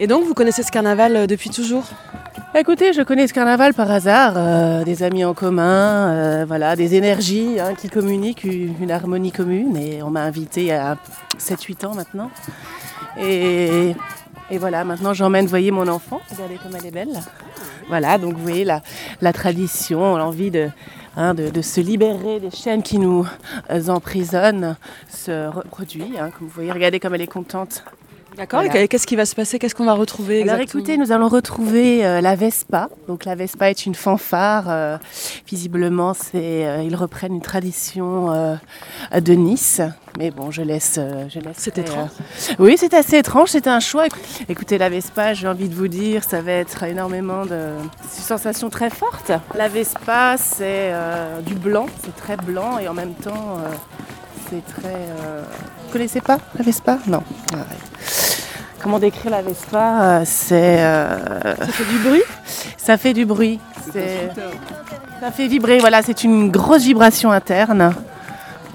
Et 0.02 0.08
donc 0.08 0.24
vous 0.24 0.34
connaissez 0.34 0.64
ce 0.64 0.72
carnaval 0.72 1.16
euh, 1.16 1.28
depuis 1.28 1.50
toujours? 1.50 1.84
Écoutez, 2.56 2.94
je 2.94 3.02
connais 3.02 3.28
ce 3.28 3.34
carnaval 3.34 3.74
par 3.74 3.92
hasard, 3.92 4.34
euh, 4.38 4.84
des 4.86 5.04
amis 5.04 5.26
en 5.26 5.34
commun, 5.34 6.10
euh, 6.14 6.46
voilà, 6.48 6.78
des 6.78 6.96
énergies 6.96 7.60
hein, 7.60 7.74
qui 7.76 7.90
communiquent 7.90 8.46
une, 8.46 8.92
harmonie 8.92 9.34
commune. 9.34 9.76
Et 9.76 10.02
on 10.02 10.10
m'a 10.10 10.24
invité 10.24 10.72
a 10.74 10.98
7-8 11.38 11.86
ans 11.86 11.96
maintenant. 11.96 12.32
Et, 13.22 13.94
voilà, 14.52 14.86
maintenant 14.86 15.14
j'emmène, 15.14 15.48
voyez 15.48 15.70
mon 15.70 15.88
enfant, 15.90 16.22
regardez 16.32 16.56
comme 16.56 16.76
elle 16.78 16.86
est 16.86 16.92
belle. 16.92 17.20
Voilà, 17.90 18.18
donc 18.18 18.36
vous 18.36 18.42
voyez 18.42 18.64
la, 18.64 19.34
tradition, 19.34 20.16
l'envie 20.16 20.50
de, 20.50 20.70
hein, 21.18 21.34
de, 21.34 21.62
se 21.62 21.82
libérer 21.82 22.40
des 22.40 22.52
chaînes 22.52 22.84
qui 22.84 23.00
nous 23.00 23.28
emprisonnent 23.90 24.78
se 25.10 25.50
reproduit. 25.50 26.14
hein. 26.18 26.32
comme 26.32 26.48
vous 26.48 26.54
voyez, 26.54 26.72
regardez 26.72 27.00
comme 27.02 27.16
elle 27.16 27.22
est 27.22 27.28
contente. 27.28 27.84
D'accord, 28.38 28.62
Voilà. 28.64 28.82
et 28.82 28.88
qu'est-ce 28.88 29.08
qui 29.08 29.16
va 29.16 29.26
se 29.26 29.36
passer? 29.36 29.60
Qu'est-ce 29.60 29.76
qu'on 29.76 29.86
va 29.86 29.94
retrouver 29.94 30.44
Alors 30.44 30.60
écoutez, 30.62 30.98
nous 30.98 31.12
allons 31.12 31.28
retrouver 31.28 32.06
euh, 32.06 32.22
la 32.22 32.36
Vespa. 32.36 32.90
Donc 33.08 33.26
la 33.26 33.36
Vespa 33.36 33.70
est 33.70 33.86
une 33.86 33.96
fanfare. 33.96 34.66
euh, 34.70 34.98
visiblement, 35.48 36.14
c'est 36.14 36.66
euh, 36.68 36.84
ils 36.84 36.96
reprennent 36.96 37.34
une 37.34 37.42
tradition 37.42 38.30
de 39.14 39.34
Nice. 39.34 39.82
Mais 40.18 40.32
bon, 40.32 40.52
je 40.52 40.62
laisse. 40.62 41.00
je 41.30 41.40
laisse 41.40 41.56
C'est 41.58 41.78
étrange. 41.78 42.10
oui, 42.60 42.76
c'est 42.80 42.94
assez 42.94 43.18
étrange. 43.18 43.50
C'est 43.50 43.68
un 43.68 43.80
choix. 43.80 44.06
Écoutez, 44.48 44.78
la 44.78 44.90
Vespa, 44.90 45.34
j'ai 45.34 45.48
envie 45.48 45.68
de 45.70 45.76
vous 45.76 45.88
dire, 45.88 46.24
ça 46.24 46.42
va 46.42 46.52
être 46.54 46.84
énormément 46.84 47.46
de 47.46 47.72
c'est 48.10 48.20
une 48.20 48.24
sensation 48.24 48.70
très 48.70 48.90
forte. 48.90 49.32
La 49.56 49.68
Vespa, 49.68 50.36
c'est 50.38 50.94
du 51.46 51.56
blanc. 51.56 51.88
C'est 52.04 52.16
très 52.16 52.38
blanc 52.38 52.78
et 52.80 52.88
en 52.88 52.94
même 52.94 53.14
temps, 53.16 53.58
c'est 54.50 54.64
très. 54.66 54.96
Vous 55.86 55.92
connaissez 55.94 56.22
pas 56.22 56.38
la 56.58 56.64
Vespa? 56.64 57.00
Non. 57.08 57.24
Ah 57.54 57.58
ouais. 57.58 57.64
Comment 58.82 59.00
décrire 59.00 59.32
la 59.32 59.42
Vespa 59.42 60.02
Euh, 60.02 60.22
C'est. 60.26 60.78
Ça 60.78 61.68
fait 61.68 61.84
du 61.92 61.98
bruit 62.00 62.24
Ça 62.78 62.98
fait 62.98 63.14
du 63.14 63.26
bruit. 63.26 63.60
Ça 65.22 65.32
fait 65.32 65.48
vibrer, 65.48 65.80
voilà, 65.80 66.02
c'est 66.02 66.24
une 66.24 66.50
grosse 66.50 66.84
vibration 66.84 67.32
interne. 67.32 67.94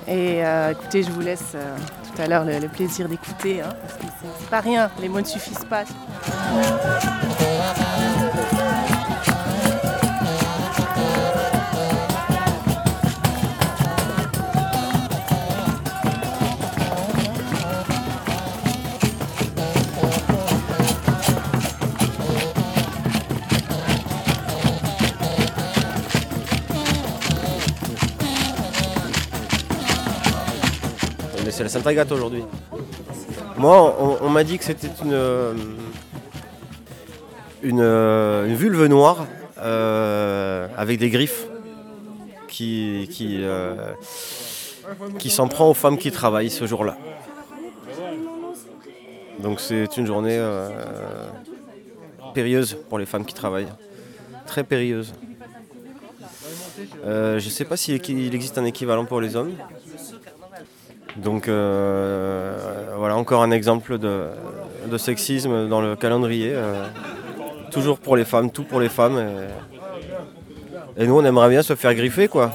Et 0.07 0.45
euh, 0.45 0.73
écoutez, 0.73 1.03
je 1.03 1.11
vous 1.11 1.21
laisse 1.23 1.53
euh, 1.55 1.75
tout 2.15 2.21
à 2.21 2.27
l'heure 2.27 2.45
le, 2.45 2.59
le 2.59 2.69
plaisir 2.69 3.09
d'écouter, 3.09 3.63
hein, 3.63 3.71
parce 3.81 3.95
que 3.95 4.03
c'est- 4.21 4.29
c'est 4.41 4.51
pas 4.51 4.61
rien, 4.61 4.91
les 5.01 5.09
mots 5.09 5.21
ne 5.21 5.25
suffisent 5.25 5.65
pas. 5.71 5.85
C'est 31.55 31.63
la 31.63 31.69
Santa 31.69 31.91
Agata 31.91 32.15
aujourd'hui. 32.15 32.43
Moi, 33.57 33.97
on, 34.21 34.29
m'a 34.29 34.43
dit 34.43 34.59
que 34.59 34.65
c'était 34.65 34.91
une, 35.05 35.13
euh, 35.13 35.55
une, 37.63 37.81
euh, 37.81 38.47
une 38.47 38.57
vulve 38.57 38.87
noire 38.87 39.25
euh, 39.59 40.67
avec 40.77 40.99
des 40.99 41.11
griffes 41.11 41.47
qui, 42.49 43.09
qui, 43.13 43.45
qui 45.21 45.31
s'en 45.31 45.47
prend 45.47 45.71
aux 45.71 45.75
femmes 45.75 45.97
qui 45.97 46.11
travaillent 46.11 46.51
ce 46.51 46.67
jour-là. 46.67 46.97
Donc 49.39 49.61
c'est 49.61 49.97
une 49.97 50.07
journée 50.07 50.45
périlleuse 52.35 52.77
pour 52.89 52.99
les 52.99 53.07
femmes 53.07 53.25
qui 53.25 53.35
travaillent. 53.35 53.73
Très 54.47 54.65
périlleuse. 54.65 55.15
Je 57.05 57.35
ne 57.35 57.51
sais 57.51 57.65
pas 57.65 57.77
s'il 57.77 58.05
il 58.11 58.35
existe 58.35 58.59
un 58.59 58.65
équivalent 58.65 59.05
pour 59.05 59.21
les 59.21 59.37
hommes. 59.37 59.53
Donc 61.17 61.49
euh, 61.49 62.57
voilà 62.97 63.17
encore 63.17 63.43
un 63.43 63.51
exemple 63.51 63.99
de, 63.99 64.27
de 64.87 64.99
sexisme 64.99 65.69
dans 65.69 65.81
le 65.81 65.97
calendrier. 65.97 66.53
euh, 66.55 66.85
toujours 67.71 67.99
pour 67.99 68.17
les 68.17 68.25
femmes, 68.25 68.51
tout 68.51 68.65
pour 68.65 68.81
les 68.81 68.89
femmes. 68.89 69.19
Et, 69.19 71.03
et 71.03 71.07
nous 71.07 71.17
on 71.17 71.25
aimerait 71.25 71.51
bien 71.51 71.63
se 71.63 71.75
faire 71.75 71.95
griffer 71.95 72.29
quoi. 72.29 72.53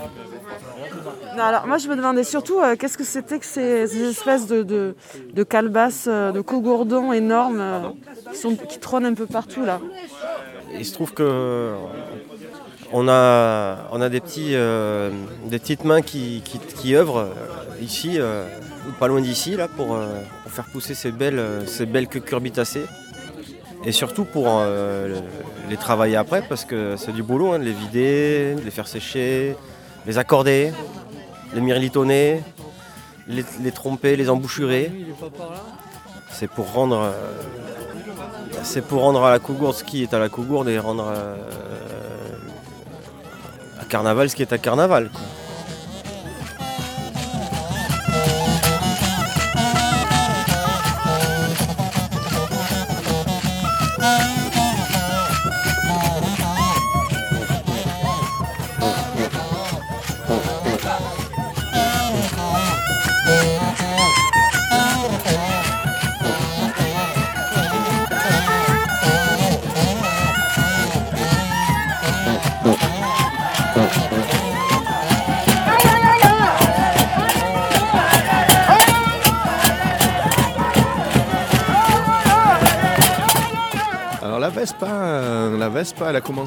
Non, 1.37 1.43
alors 1.43 1.67
moi 1.67 1.77
je 1.77 1.87
me 1.87 1.95
demandais 1.95 2.23
surtout 2.25 2.59
euh, 2.59 2.75
qu'est-ce 2.75 2.97
que 2.97 3.03
c'était 3.05 3.39
que 3.39 3.45
ces, 3.45 3.87
ces 3.87 4.09
espèces 4.09 4.45
de, 4.47 4.63
de, 4.63 4.95
de 5.33 5.43
calebasses, 5.43 6.07
euh, 6.09 6.31
de 6.31 6.41
cogourdons 6.41 7.13
énormes 7.13 7.61
euh, 7.61 7.79
qui, 8.31 8.37
sont, 8.37 8.55
qui 8.55 8.77
trônent 8.79 9.05
un 9.05 9.13
peu 9.13 9.25
partout 9.25 9.63
là? 9.63 9.79
Il 10.77 10.85
se 10.85 10.93
trouve 10.93 11.13
que 11.13 11.73
on 12.91 13.07
a, 13.07 14.09
des, 14.09 14.19
petits, 14.19 14.55
euh, 14.55 15.11
des 15.45 15.59
petites 15.59 15.83
mains 15.83 16.01
qui, 16.01 16.41
qui, 16.43 16.95
œuvrent 16.95 17.19
euh, 17.19 17.81
ici, 17.81 18.15
euh, 18.17 18.45
pas 18.99 19.07
loin 19.07 19.21
d'ici, 19.21 19.55
là, 19.55 19.67
pour, 19.67 19.95
euh, 19.95 20.07
faire 20.47 20.65
pousser 20.65 20.95
ces 20.95 21.11
belles, 21.11 21.41
ces 21.67 21.85
belles 21.85 22.07
cucurbitacées. 22.07 22.85
Et 23.85 23.91
surtout 23.91 24.25
pour 24.25 24.61
les 25.69 25.77
travailler 25.77 26.17
après, 26.17 26.41
parce 26.41 26.65
que 26.65 26.95
c'est 26.97 27.13
du 27.13 27.23
boulot, 27.23 27.53
hein, 27.53 27.59
de 27.59 27.63
les 27.63 27.71
vider, 27.71 28.55
de 28.55 28.61
les 28.61 28.71
faire 28.71 28.87
sécher, 28.87 29.55
les 30.05 30.17
accorder, 30.17 30.73
les 31.53 31.61
mirlitonner, 31.61 32.41
les, 33.27 33.71
tromper, 33.71 34.17
les 34.17 34.29
embouchurer. 34.29 34.91
C'est 36.31 36.49
pour 36.49 36.73
rendre, 36.73 37.13
c'est 38.63 38.83
pour 38.85 39.01
rendre 39.01 39.23
à 39.23 39.31
la 39.31 39.39
cougourde 39.39 39.75
ce 39.75 39.85
qui 39.85 40.03
est 40.03 40.13
à 40.13 40.19
la 40.19 40.27
cougourde 40.27 40.67
et 40.67 40.77
rendre 40.77 41.13
carnaval 43.89 44.29
ce 44.29 44.35
qui 44.35 44.43
est 44.43 44.53
à 44.53 44.57
carnaval. 44.57 45.09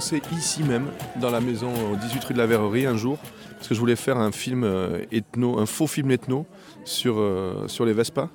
Commencé 0.02 0.36
ici 0.36 0.64
même, 0.64 0.86
dans 1.20 1.30
la 1.30 1.40
maison 1.40 1.70
au 1.92 1.96
18 1.96 2.24
rue 2.24 2.34
de 2.34 2.38
la 2.38 2.46
Verrerie 2.46 2.86
un 2.86 2.96
jour, 2.96 3.18
parce 3.56 3.68
que 3.68 3.74
je 3.74 3.78
voulais 3.78 3.94
faire 3.94 4.18
un 4.18 4.32
film 4.32 4.64
euh, 4.64 5.04
ethno, 5.12 5.60
un 5.60 5.66
faux 5.66 5.86
film 5.86 6.10
ethno 6.10 6.44
sur, 6.84 7.18
euh, 7.18 7.68
sur 7.68 7.84
les 7.84 7.92
Vespa. 7.92 8.28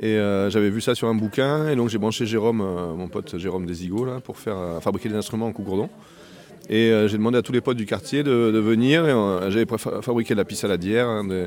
Et 0.00 0.16
euh, 0.16 0.50
j'avais 0.50 0.68
vu 0.68 0.80
ça 0.80 0.96
sur 0.96 1.06
un 1.06 1.14
bouquin, 1.14 1.68
et 1.68 1.76
donc 1.76 1.90
j'ai 1.90 1.98
branché 1.98 2.26
Jérôme, 2.26 2.58
mon 2.58 3.08
pote 3.08 3.38
Jérôme 3.38 3.66
Desigo, 3.66 4.04
là, 4.04 4.20
pour 4.20 4.36
faire 4.36 4.56
fabriquer 4.80 5.08
des 5.08 5.14
instruments 5.14 5.46
en 5.46 5.52
cougourdon. 5.52 5.88
Et 6.68 6.90
j'ai 7.06 7.16
demandé 7.16 7.38
à 7.38 7.42
tous 7.42 7.52
les 7.52 7.60
potes 7.60 7.76
du 7.76 7.86
quartier 7.86 8.24
de, 8.24 8.50
de 8.50 8.58
venir. 8.58 9.04
J'avais 9.50 9.66
fabriqué 10.02 10.34
de 10.34 10.38
la 10.38 10.44
pisse 10.44 10.64
à 10.64 10.68
la 10.68 10.76
dière, 10.76 11.06
hein, 11.06 11.22
des, 11.22 11.46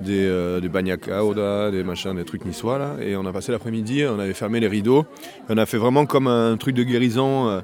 des, 0.00 0.26
euh, 0.26 0.60
des 0.60 0.68
des 1.76 1.84
machins, 1.84 2.14
des 2.14 2.24
trucs 2.24 2.44
niçois. 2.44 2.78
Là. 2.78 2.96
Et 3.02 3.16
on 3.16 3.26
a 3.26 3.32
passé 3.32 3.50
l'après-midi, 3.50 4.04
on 4.06 4.20
avait 4.20 4.32
fermé 4.32 4.60
les 4.60 4.68
rideaux. 4.68 5.06
Et 5.48 5.52
on 5.52 5.58
a 5.58 5.66
fait 5.66 5.78
vraiment 5.78 6.06
comme 6.06 6.28
un 6.28 6.56
truc 6.56 6.76
de 6.76 6.84
guérison, 6.84 7.62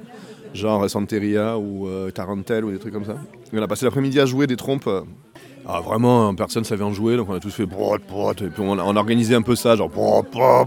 genre 0.57 0.89
Santeria 0.89 1.57
ou 1.57 1.87
euh, 1.87 2.11
Tarentelle 2.11 2.65
ou 2.65 2.71
des 2.71 2.79
trucs 2.79 2.93
comme 2.93 3.05
ça. 3.05 3.15
On 3.53 3.61
a 3.61 3.67
passé 3.67 3.85
l'après-midi 3.85 4.19
à 4.19 4.25
jouer 4.25 4.47
des 4.47 4.55
trompes. 4.57 4.87
euh, 4.87 5.01
Ah, 5.65 5.81
vraiment, 5.81 6.33
personne 6.35 6.63
savait 6.63 6.83
en 6.83 6.93
jouer, 6.93 7.17
donc 7.17 7.29
on 7.29 7.33
a 7.33 7.39
tous 7.39 7.51
fait 7.51 7.65
brot, 7.65 7.97
et 7.97 8.47
puis 8.49 8.61
on, 8.61 8.77
a- 8.79 8.83
organisé 8.83 9.35
un 9.35 9.41
peu 9.41 9.55
ça, 9.55 9.75
genre 9.75 9.89
brot. 9.89 10.25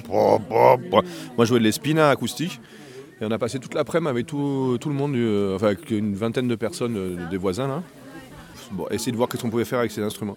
Moi, 0.09 1.03
je 1.39 1.45
jouais 1.45 1.59
de 1.59 1.65
l'espina 1.65 2.11
acoustique, 2.11 2.61
et 3.21 3.25
on 3.25 3.31
a 3.31 3.39
passé 3.39 3.59
toute 3.59 3.75
l'après-midi 3.75 4.11
avec 4.11 4.27
tout, 4.27 4.79
le 4.87 4.93
monde, 4.93 5.15
euh, 5.17 5.57
enfin 5.57 5.67
avec 5.69 5.91
une 5.91 6.15
vingtaine 6.15 6.49
de 6.49 6.55
personnes 6.55 6.97
euh, 6.97 7.29
des 7.31 7.37
voisins 7.37 7.69
là. 7.69 7.83
Bon, 8.73 8.87
essayer 8.91 9.11
de 9.11 9.17
voir 9.17 9.29
qu'est-ce 9.29 9.43
qu'on 9.43 9.51
pouvait 9.51 9.65
faire 9.65 9.81
avec 9.81 9.91
ces 9.91 10.03
instruments. 10.03 10.37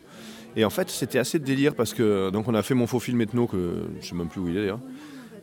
Et 0.55 0.65
en 0.65 0.69
fait, 0.69 0.89
c'était 0.89 1.19
assez 1.19 1.39
délire 1.39 1.75
parce 1.75 1.93
que 1.93 2.29
donc 2.31 2.47
on 2.47 2.53
a 2.55 2.61
fait 2.63 2.73
mon 2.73 2.87
faux 2.87 2.99
film 2.99 3.21
ethno 3.21 3.47
que 3.47 3.83
je 4.01 4.07
sais 4.07 4.15
même 4.15 4.27
plus 4.27 4.41
où 4.41 4.47
il 4.47 4.57
est 4.57 4.61
d'ailleurs. 4.61 4.79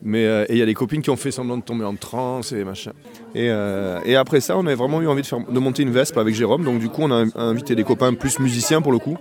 Mais 0.03 0.25
euh, 0.25 0.45
et 0.49 0.55
il 0.55 0.59
y 0.59 0.63
a 0.63 0.67
des 0.67 0.75
copines 0.75 1.03
qui 1.03 1.11
ont 1.11 1.17
fait 1.17 1.31
semblant 1.31 1.59
de 1.59 1.63
tomber 1.63 1.85
en 1.85 1.95
transe 1.95 2.53
et 2.53 2.65
machin. 2.65 2.93
Et, 3.35 3.49
euh, 3.51 3.99
après 4.19 4.41
ça, 4.41 4.57
on 4.57 4.65
avait 4.67 4.75
vraiment 4.75 5.03
eu 5.03 5.09
envie 5.09 5.23
de, 5.23 5.27
faire, 5.27 5.41
de 5.41 5.59
monter 5.59 5.83
une 5.83 5.91
Vespe 5.91 6.17
avec 6.17 6.35
Jérôme. 6.35 6.65
Donc 6.65 6.79
du 6.79 6.89
coup, 6.89 7.03
on 7.03 7.11
a 7.11 7.25
invité 7.37 7.75
des 7.75 7.85
copains 7.85 8.15
plus 8.15 8.39
musiciens 8.39 8.81
pour 8.81 8.93
le 8.93 8.99
coup 8.99 9.19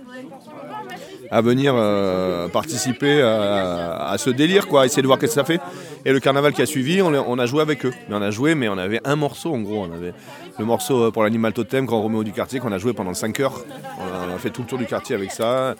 à 1.32 1.42
venir 1.42 1.74
euh, 1.76 2.48
participer 2.48 3.22
à, 3.22 4.16
ce 4.18 4.30
délire, 4.30 4.66
quoi, 4.66 4.84
essayer 4.84 5.00
de 5.00 5.06
voir 5.06 5.16
qu'est-ce 5.20 5.36
que 5.36 5.40
ça 5.40 5.44
fait. 5.44 5.60
Et 6.04 6.12
le 6.12 6.18
carnaval 6.18 6.52
qui 6.52 6.60
a 6.60 6.66
suivi, 6.66 7.00
on, 7.02 7.38
a- 7.38 7.46
joué 7.46 7.62
avec 7.62 7.86
eux. 7.86 7.92
Mais 8.08 8.16
on 8.16 8.22
a 8.22 8.32
joué, 8.32 8.56
mais 8.56 8.68
on 8.68 8.76
avait 8.76 9.00
un 9.04 9.14
morceau 9.14 9.54
en 9.54 9.60
gros. 9.60 9.86
On 9.88 9.92
avait 9.94 10.12
le 10.58 10.64
morceau 10.64 11.12
pour 11.12 11.22
l'animal 11.22 11.52
totem, 11.52 11.86
Grand 11.86 12.02
Roméo 12.02 12.24
du 12.24 12.32
quartier, 12.32 12.58
qu'on 12.58 12.72
a 12.72 12.78
joué 12.78 12.94
pendant 12.94 13.14
5 13.14 13.38
heures. 13.38 13.64
On 14.00 14.34
a 14.34 14.38
fait 14.38 14.50
tout 14.50 14.62
le 14.62 14.66
tour 14.66 14.78
du 14.78 14.86
quartier 14.86 15.14
avec 15.14 15.30
ça. 15.30 15.76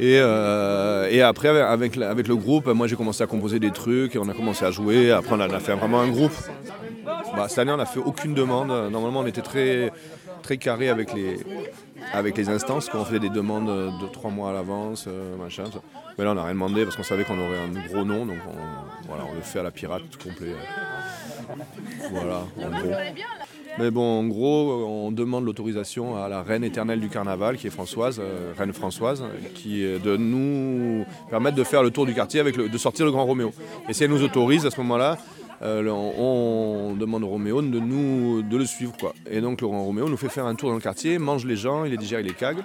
Et, 0.00 0.18
euh, 0.18 1.10
et 1.10 1.20
après, 1.20 1.48
avec, 1.60 1.94
le 1.96 2.34
groupe, 2.34 2.66
moi 2.68 2.86
j'ai 2.86 2.96
commencé 2.96 3.22
à 3.22 3.26
composer 3.26 3.60
des 3.60 3.70
trucs 3.70 4.16
et 4.16 4.18
on 4.18 4.28
a 4.30 4.32
commencé 4.32 4.64
à 4.64 4.70
jouer. 4.70 5.12
Après, 5.12 5.34
on 5.34 5.40
a, 5.40 5.60
fait 5.60 5.74
vraiment 5.74 6.00
un 6.00 6.08
groupe. 6.08 6.32
Bah, 7.36 7.48
cette 7.48 7.58
année, 7.58 7.72
on 7.72 7.76
n'a 7.76 7.84
fait 7.84 8.00
aucune 8.00 8.32
demande. 8.32 8.68
Normalement, 8.90 9.20
on 9.20 9.26
était 9.26 9.42
très, 9.42 9.92
très 10.42 10.56
carré 10.56 10.88
avec 10.88 11.12
les, 11.12 11.36
avec 12.14 12.38
les 12.38 12.48
instances, 12.48 12.88
qu'on 12.88 13.04
faisait 13.04 13.18
des 13.18 13.28
demandes 13.28 13.66
de 13.68 14.06
trois 14.06 14.30
mois 14.30 14.50
à 14.50 14.52
l'avance, 14.54 15.04
euh, 15.06 15.36
machin. 15.36 15.64
Mais 16.16 16.24
là, 16.24 16.30
on 16.30 16.34
n'a 16.34 16.44
rien 16.44 16.54
demandé 16.54 16.84
parce 16.84 16.96
qu'on 16.96 17.02
savait 17.02 17.24
qu'on 17.24 17.38
aurait 17.38 17.58
un 17.58 17.88
gros 17.88 18.04
nom, 18.04 18.24
donc 18.24 18.38
on, 18.48 19.06
voilà, 19.06 19.24
on 19.30 19.34
le 19.34 19.42
fait 19.42 19.58
à 19.58 19.64
la 19.64 19.70
pirate 19.70 20.02
complet. 20.22 20.54
Voilà. 22.10 22.44
Mais 23.78 23.90
bon, 23.90 24.02
en 24.20 24.24
gros, 24.26 24.84
on 24.86 25.10
demande 25.12 25.44
l'autorisation 25.44 26.16
à 26.22 26.28
la 26.28 26.42
reine 26.42 26.64
éternelle 26.64 27.00
du 27.00 27.08
carnaval, 27.08 27.56
qui 27.56 27.66
est 27.66 27.70
Françoise, 27.70 28.20
euh, 28.20 28.52
reine 28.58 28.72
Françoise, 28.72 29.24
qui 29.54 29.82
de 29.82 30.16
nous 30.16 31.04
permettre 31.30 31.56
de 31.56 31.64
faire 31.64 31.82
le 31.82 31.90
tour 31.90 32.04
du 32.04 32.12
quartier, 32.14 32.40
avec 32.40 32.56
le- 32.56 32.68
de 32.68 32.78
sortir 32.78 33.06
le 33.06 33.12
Grand 33.12 33.24
Roméo. 33.24 33.52
Et 33.88 33.92
si 33.94 34.04
elle 34.04 34.10
nous 34.10 34.22
autorise 34.22 34.66
à 34.66 34.70
ce 34.70 34.78
moment-là, 34.80 35.16
euh, 35.62 35.86
on 35.88 36.94
demande 36.98 37.22
au 37.22 37.28
Roméo 37.28 37.62
de 37.62 37.78
nous 37.80 38.42
de 38.42 38.56
le 38.56 38.64
suivre 38.66 38.92
quoi. 38.98 39.14
Et 39.30 39.40
donc 39.40 39.60
le 39.60 39.68
Grand 39.68 39.84
Roméo 39.84 40.08
nous 40.08 40.16
fait 40.16 40.28
faire 40.28 40.46
un 40.46 40.54
tour 40.54 40.68
dans 40.70 40.74
le 40.76 40.80
quartier, 40.82 41.18
mange 41.18 41.46
les 41.46 41.56
gens, 41.56 41.84
il 41.84 41.90
les 41.92 41.96
digère, 41.96 42.20
il 42.20 42.26
les 42.26 42.34
cague. 42.34 42.58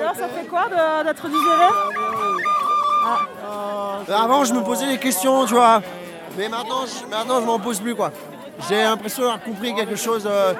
Alors, 0.00 0.14
ça 0.14 0.28
fait 0.28 0.46
quoi 0.46 0.68
d'être 1.04 1.28
digéré? 1.28 1.68
Euh, 3.44 4.14
Avant, 4.14 4.44
je 4.44 4.52
me 4.54 4.62
posais 4.62 4.86
des 4.86 4.98
questions, 4.98 5.46
tu 5.46 5.54
vois. 5.54 5.82
Mais 6.38 6.48
maintenant, 6.48 6.84
je, 6.86 7.04
maintenant, 7.10 7.40
m'en 7.40 7.58
pose 7.58 7.80
plus, 7.80 7.96
quoi. 7.96 8.12
J'ai 8.68 8.80
l'impression 8.80 9.22
d'avoir 9.22 9.42
compris 9.42 9.74
quelque 9.74 9.96
chose. 9.96 10.22
euh, 10.24 10.54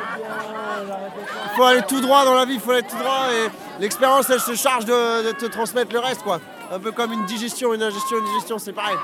Il 0.82 1.56
faut 1.56 1.62
aller 1.62 1.82
tout 1.86 2.00
droit 2.00 2.24
dans 2.24 2.34
la 2.34 2.44
vie, 2.44 2.54
il 2.54 2.60
faut 2.60 2.72
aller 2.72 2.82
tout 2.82 2.98
droit. 2.98 3.26
Et 3.32 3.80
l'expérience, 3.80 4.28
elle 4.28 4.40
se 4.40 4.56
charge 4.56 4.84
de, 4.86 5.28
de 5.28 5.32
te 5.32 5.46
transmettre 5.46 5.92
le 5.92 6.00
reste, 6.00 6.24
quoi. 6.24 6.40
Un 6.72 6.80
peu 6.80 6.90
comme 6.90 7.12
une 7.12 7.24
digestion, 7.26 7.72
une 7.74 7.82
ingestion, 7.82 8.18
une 8.18 8.24
digestion, 8.24 8.58
c'est 8.58 8.72
pareil. 8.72 8.96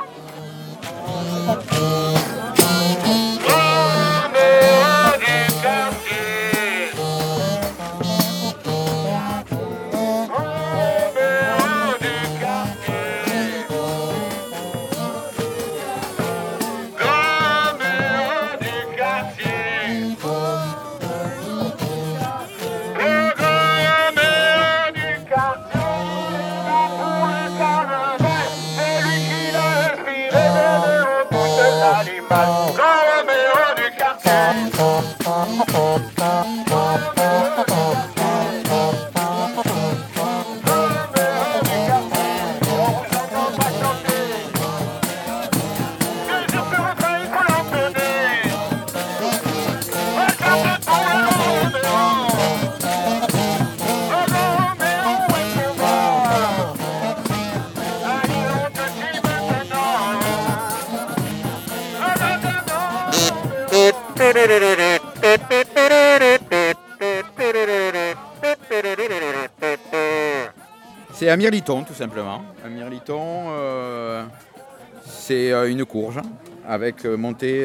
Un 71.34 71.36
mirliton, 71.36 71.82
tout 71.82 71.94
simplement. 71.94 72.44
Un 72.64 72.68
mirliton, 72.68 73.46
euh, 73.48 74.22
c'est 75.04 75.50
euh, 75.50 75.68
une 75.68 75.84
courge 75.84 76.20
avec 76.64 77.04
euh, 77.04 77.16
monté 77.16 77.62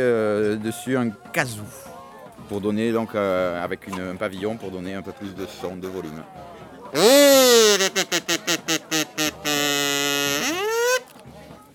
dessus 0.58 0.98
un 0.98 1.12
casou 1.32 1.62
pour 2.48 2.62
donner 2.62 2.92
donc 2.92 3.14
avec 3.14 3.86
une- 3.86 4.00
un 4.14 4.16
pavillon 4.16 4.56
pour 4.58 4.72
donner 4.72 4.96
un 4.96 5.04
peu 5.04 5.12
plus 5.12 5.36
de 5.36 5.46
son, 5.46 5.76
de 5.76 5.88
volume. 5.88 6.24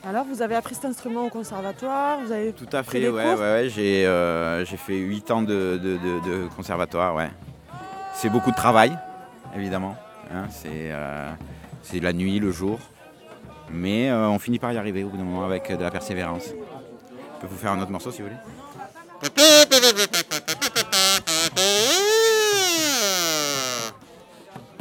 Alors, 0.07 0.24
vous 0.24 0.42
avez 0.42 0.54
appris 0.57 0.74
cet 0.74 0.85
instrument 0.87 1.24
au 1.26 1.30
conservatoire 1.30 2.18
vous 2.20 2.33
avez 2.33 2.52
Tout 2.52 2.66
à 2.72 2.83
fait, 2.83 3.09
ouais, 3.09 3.24
ouais, 3.24 3.35
ouais, 3.40 3.68
j'ai 3.68 4.04
euh, 4.04 4.64
j'ai 4.64 4.76
fait 4.76 4.96
8 4.96 5.30
ans 5.30 5.42
de, 5.42 5.78
de- 5.80 5.96
de- 5.96 6.28
de 6.44 6.48
conservatoire, 6.57 7.14
ouais. 7.14 7.30
C'est 8.14 8.28
beaucoup 8.30 8.50
de 8.50 8.57
travail, 8.57 8.96
évidemment. 9.57 9.96
hein, 10.35 10.46
c'est 10.50 10.90
euh, 10.90 11.30
c'est 11.85 12.01
la 12.01 12.12
nuit, 12.12 12.40
le 12.40 12.51
jour. 12.51 12.81
Mais 13.70 14.11
euh, 14.11 14.29
on 14.29 14.38
finit 14.38 14.59
par 14.59 14.73
y 14.73 14.79
arriver 14.79 15.05
au 15.05 15.09
bout 15.09 15.16
d'un 15.16 15.25
moment 15.25 15.44
avec 15.44 15.70
de 15.70 15.83
la 15.83 15.90
persévérance. 15.90 16.47
Je 16.47 17.40
peux 17.40 17.47
vous 17.47 17.57
faire 17.59 17.73
un 17.73 17.81
autre 17.81 17.90
morceau 17.90 18.11
si 18.11 18.23
vous 18.23 18.29
voulez. 18.29 18.40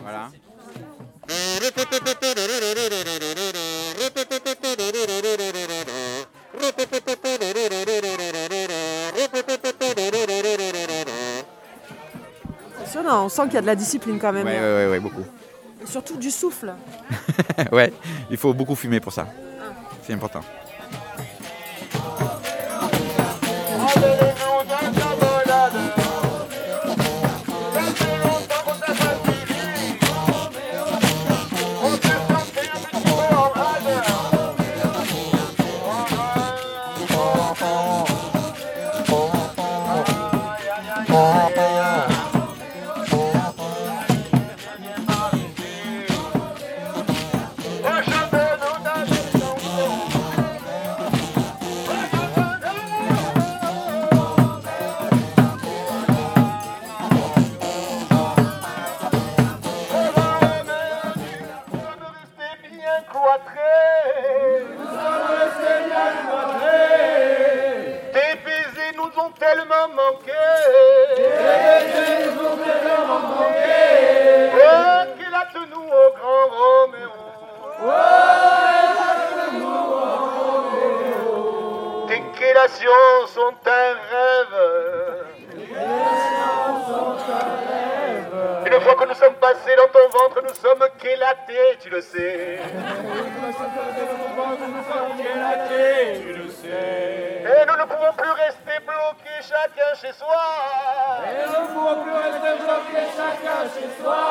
Voilà. 0.02 0.30
On 13.06 13.30
sent 13.30 13.44
qu'il 13.46 13.54
y 13.54 13.58
a 13.58 13.62
de 13.62 13.66
la 13.66 13.76
discipline 13.76 14.20
quand 14.20 14.32
même. 14.32 14.46
Ouais, 14.46 14.60
ouais, 14.60 14.60
ouais, 14.60 14.88
ouais, 14.92 15.00
beaucoup. 15.00 15.24
Surtout 15.94 16.18
du 16.18 16.32
souffle. 16.32 16.74
ouais, 17.72 17.94
il 18.32 18.38
faut 18.38 18.52
beaucoup 18.52 18.74
fumer 18.74 19.00
pour 19.00 19.14
ça. 19.14 19.28
C'est 20.02 20.14
important. 20.14 20.42
Tu 91.80 91.90
le 91.90 92.02
sais? 92.02 92.60
Et 96.66 97.66
nous 97.68 97.78
ne 97.78 97.86
pouvons 97.86 98.14
plus 98.14 98.32
rester 98.32 98.80
bloqués 98.86 99.42
chacun 99.42 99.94
chez 100.00 100.14
soi. 100.14 100.44
Et 101.24 101.46
nous 101.46 101.62
ne 101.62 101.68
pouvons 101.74 101.96
plus 102.04 102.14
rester 102.14 102.54
bloqués 102.64 103.08
chacun 103.16 103.60
chez 103.74 103.90
soi. 104.02 104.22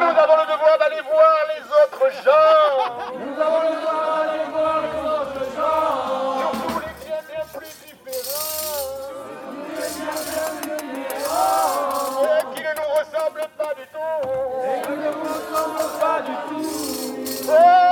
Nous 0.00 0.16
avons 0.18 0.36
le 0.36 0.46
devoir 0.52 0.74
d'aller 0.78 1.02
voir 1.02 1.36
les 1.52 1.62
autres 1.82 2.08
gens. 2.24 3.12
Nous 3.18 3.36
avons 3.40 3.60
le 3.62 3.68
devoir 3.76 4.06
d'aller 4.26 4.48
voir 4.52 4.76
les 4.82 4.96
autres 5.08 5.44
gens. 5.56 6.38
Surtout 6.40 6.80
les 6.80 6.94
tiens 7.04 7.22
bien 7.28 7.44
plus 7.58 7.74
différents. 7.84 8.86
Et 12.22 12.40
qui 12.54 12.62
ne 12.62 12.72
nous 12.76 12.90
ressemblent 12.98 13.50
pas 13.58 13.72
du 13.74 13.86
tout. 13.92 14.55
Oh, 17.48 17.85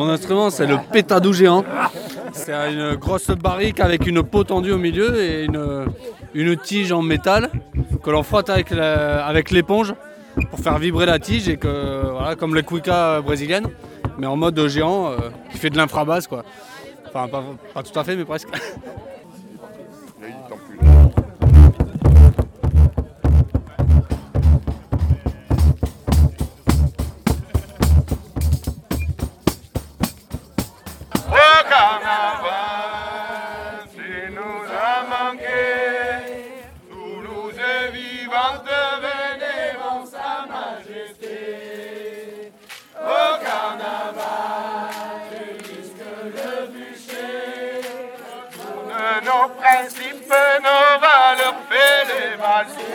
Mon 0.00 0.08
instrument, 0.08 0.48
c'est 0.48 0.64
le 0.64 0.78
pétadou 0.90 1.34
géant. 1.34 1.62
C'est 2.32 2.54
une 2.54 2.94
grosse 2.94 3.30
barrique 3.32 3.80
avec 3.80 4.06
une 4.06 4.22
peau 4.22 4.44
tendue 4.44 4.72
au 4.72 4.78
milieu 4.78 5.22
et 5.22 5.44
une, 5.44 6.56
tige 6.56 6.90
en 6.90 7.02
métal 7.02 7.50
que 8.02 8.08
l'on 8.08 8.22
frotte 8.22 8.48
avec 8.48 9.50
l'éponge 9.50 9.92
pour 10.48 10.58
faire 10.58 10.78
vibrer 10.78 11.04
la 11.04 11.18
tige 11.18 11.50
et 11.50 11.58
que, 11.58 12.12
voilà, 12.12 12.34
comme 12.34 12.54
les 12.54 12.62
cuica 12.62 13.20
brésiliennes, 13.20 13.66
mais 14.16 14.26
en 14.26 14.36
mode 14.36 14.66
géant 14.68 15.10
euh, 15.10 15.16
qui 15.52 15.58
fait 15.58 15.68
de 15.68 15.76
l'infrabasse. 15.76 16.30
Enfin, 17.06 17.28
pas 17.74 17.82
tout 17.82 17.98
à 17.98 18.02
fait, 18.02 18.16
mais 18.16 18.24
presque. 18.24 18.48
nos 49.30 49.48
principes, 49.60 50.28
nos 50.28 51.00
valeurs, 51.00 51.60
fais 51.68 52.04
les 52.10 52.36
valser. 52.36 52.94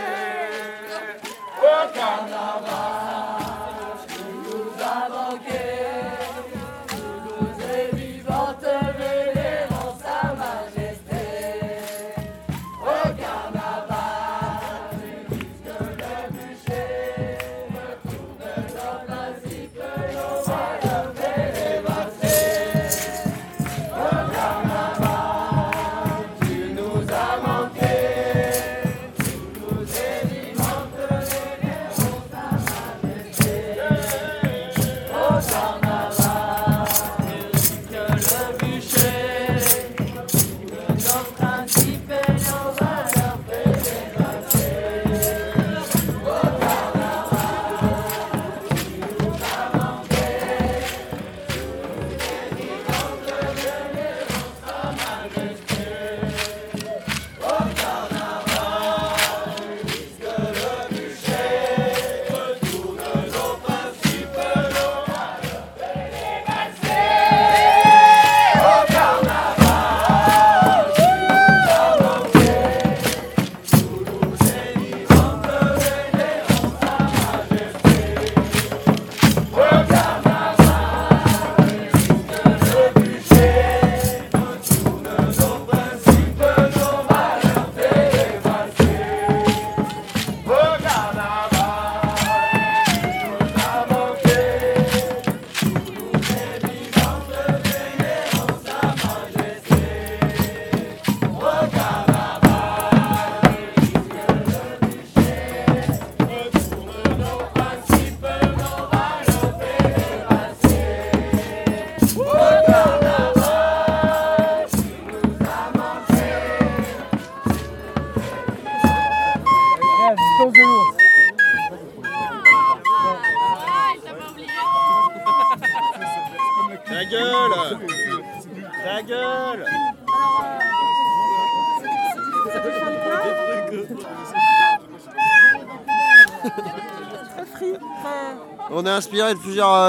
Au 1.61 1.87
carnaval, 1.93 2.74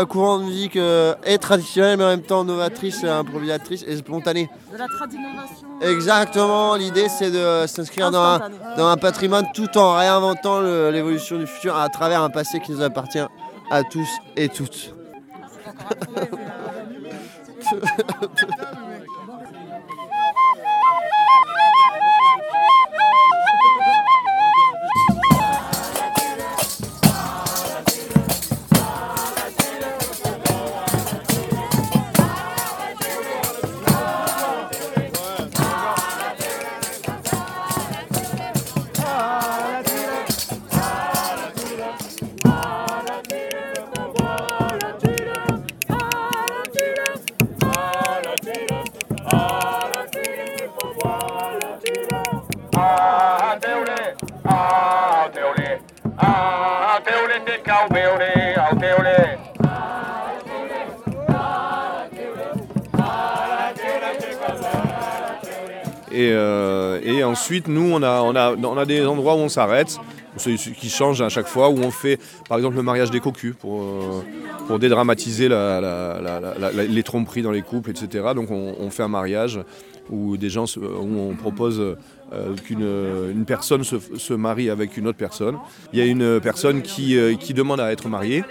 courants 0.06 0.38
de 0.38 0.44
musique 0.44 0.76
euh, 0.76 1.14
et 1.24 1.38
traditionnels, 1.38 1.98
mais 1.98 2.04
en 2.04 2.08
même 2.08 2.22
temps 2.22 2.44
novatrices, 2.44 3.02
euh, 3.04 3.20
improvisatrices 3.20 3.84
et 3.86 3.96
spontanées. 3.96 4.48
De 4.72 4.78
la. 4.78 5.90
Exactement, 5.90 6.76
l'idée 6.76 7.08
c'est 7.08 7.30
de 7.30 7.66
s'inscrire 7.66 8.10
dans 8.10 8.22
un, 8.22 8.40
dans 8.76 8.88
un 8.88 8.96
patrimoine 8.96 9.46
tout 9.54 9.76
en 9.76 9.96
réinventant 9.96 10.60
l'évolution 10.90 11.38
du 11.38 11.46
futur 11.46 11.76
à 11.76 11.88
travers 11.88 12.22
un 12.22 12.30
passé 12.30 12.60
qui 12.60 12.72
nous 12.72 12.82
appartient 12.82 13.20
à 13.70 13.82
tous 13.82 14.08
et 14.36 14.48
toutes. 14.48 14.94
Et, 66.12 66.30
euh, 66.32 66.98
et 67.02 67.22
ensuite, 67.24 67.68
nous, 67.68 67.92
on 67.92 68.02
a, 68.02 68.22
on, 68.22 68.34
a, 68.34 68.54
on 68.54 68.78
a 68.78 68.84
des 68.86 69.04
endroits 69.04 69.34
où 69.34 69.38
on 69.38 69.50
s'arrête, 69.50 69.98
qui 70.38 70.88
changent 70.88 71.20
à 71.20 71.28
chaque 71.28 71.46
fois, 71.46 71.68
où 71.68 71.78
on 71.78 71.90
fait 71.90 72.18
par 72.48 72.56
exemple 72.56 72.76
le 72.76 72.82
mariage 72.82 73.10
des 73.10 73.20
cocus 73.20 73.54
pour, 73.54 73.82
euh, 73.82 74.22
pour 74.66 74.78
dédramatiser 74.78 75.48
la- 75.48 75.80
la- 75.80 76.20
la- 76.20 76.84
les 76.84 77.02
tromperies 77.02 77.42
dans 77.42 77.52
les 77.52 77.62
couples, 77.62 77.90
etc. 77.90 78.24
Donc 78.34 78.50
on, 78.50 78.90
fait 78.90 79.02
un 79.02 79.08
mariage 79.08 79.60
où 80.10 80.36
des 80.36 80.50
gens 80.50 80.64
où 80.76 81.18
on 81.18 81.34
propose 81.34 81.80
euh, 82.32 82.54
qu'une 82.64 82.86
une 83.32 83.44
personne 83.44 83.84
se, 83.84 84.34
marie 84.34 84.70
avec 84.70 84.96
une 84.96 85.06
autre 85.06 85.18
personne. 85.18 85.56
Il 85.92 85.98
y 85.98 86.02
a 86.02 86.06
une 86.06 86.40
personne 86.40 86.82
qui, 86.82 87.16
euh, 87.16 87.34
demande 87.54 87.80
à 87.80 87.92
être 87.92 88.08
mariée. 88.08 88.44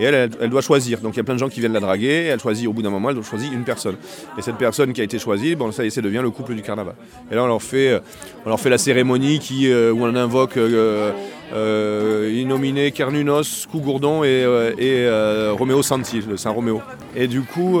Et 0.00 0.04
elle, 0.04 0.30
doit 0.48 0.62
choisir. 0.62 1.00
Donc 1.00 1.14
il 1.14 1.18
y 1.18 1.20
a 1.20 1.24
plein 1.24 1.34
de 1.34 1.38
gens 1.38 1.50
qui 1.50 1.60
viennent 1.60 1.74
la 1.74 1.80
draguer. 1.80 2.24
Elle 2.32 2.40
choisit, 2.40 2.66
au 2.66 2.72
bout 2.72 2.82
d'un 2.82 2.90
moment, 2.90 3.10
elle 3.10 3.14
doit 3.14 3.24
choisir 3.24 3.52
une 3.52 3.64
personne. 3.64 3.96
Et 4.38 4.42
cette 4.42 4.56
personne 4.56 4.92
qui 4.92 5.00
a 5.00 5.04
été 5.04 5.18
choisie, 5.18 5.54
bon, 5.54 5.70
ça 5.70 5.82
devient 5.82 6.20
le 6.22 6.30
couple 6.30 6.54
du 6.54 6.62
carnaval. 6.62 6.94
Et 7.30 7.34
là, 7.34 7.44
on 7.44 7.46
leur 7.46 7.62
fait, 7.62 8.00
on 8.44 8.48
leur 8.48 8.58
fait 8.58 8.70
la 8.70 8.78
cérémonie 8.78 9.38
euh, 9.64 9.92
où 9.92 10.02
on 10.04 10.14
invoque 10.16 10.58
euh, 11.52 12.32
Innominé, 12.34 12.92
Kernunos, 12.92 13.66
Cougourdon 13.70 14.24
et, 14.24 14.28
euh, 14.44 14.72
euh, 14.80 15.52
Roméo 15.52 15.82
Santi, 15.82 16.20
le 16.20 16.36
Saint 16.36 16.50
Roméo. 16.50 16.80
Et 17.14 17.26
du 17.28 17.42
coup, 17.42 17.80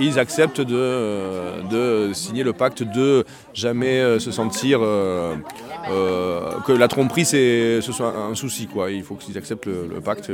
ils 0.00 0.18
acceptent 0.18 0.60
de, 0.60 2.10
signer 2.12 2.42
le 2.44 2.52
pacte 2.52 2.82
de 2.82 3.24
jamais 3.54 4.18
se 4.18 4.30
sentir 4.30 4.80
que 4.80 6.72
la 6.72 6.88
tromperie 6.88 7.24
c'est 7.24 7.80
ce 7.80 7.92
soit 7.92 8.14
un 8.16 8.34
souci. 8.34 8.68
Il 8.90 9.02
faut 9.02 9.14
qu'ils 9.14 9.36
acceptent 9.36 9.66
le, 9.66 9.88
le 9.92 10.00
pacte 10.00 10.30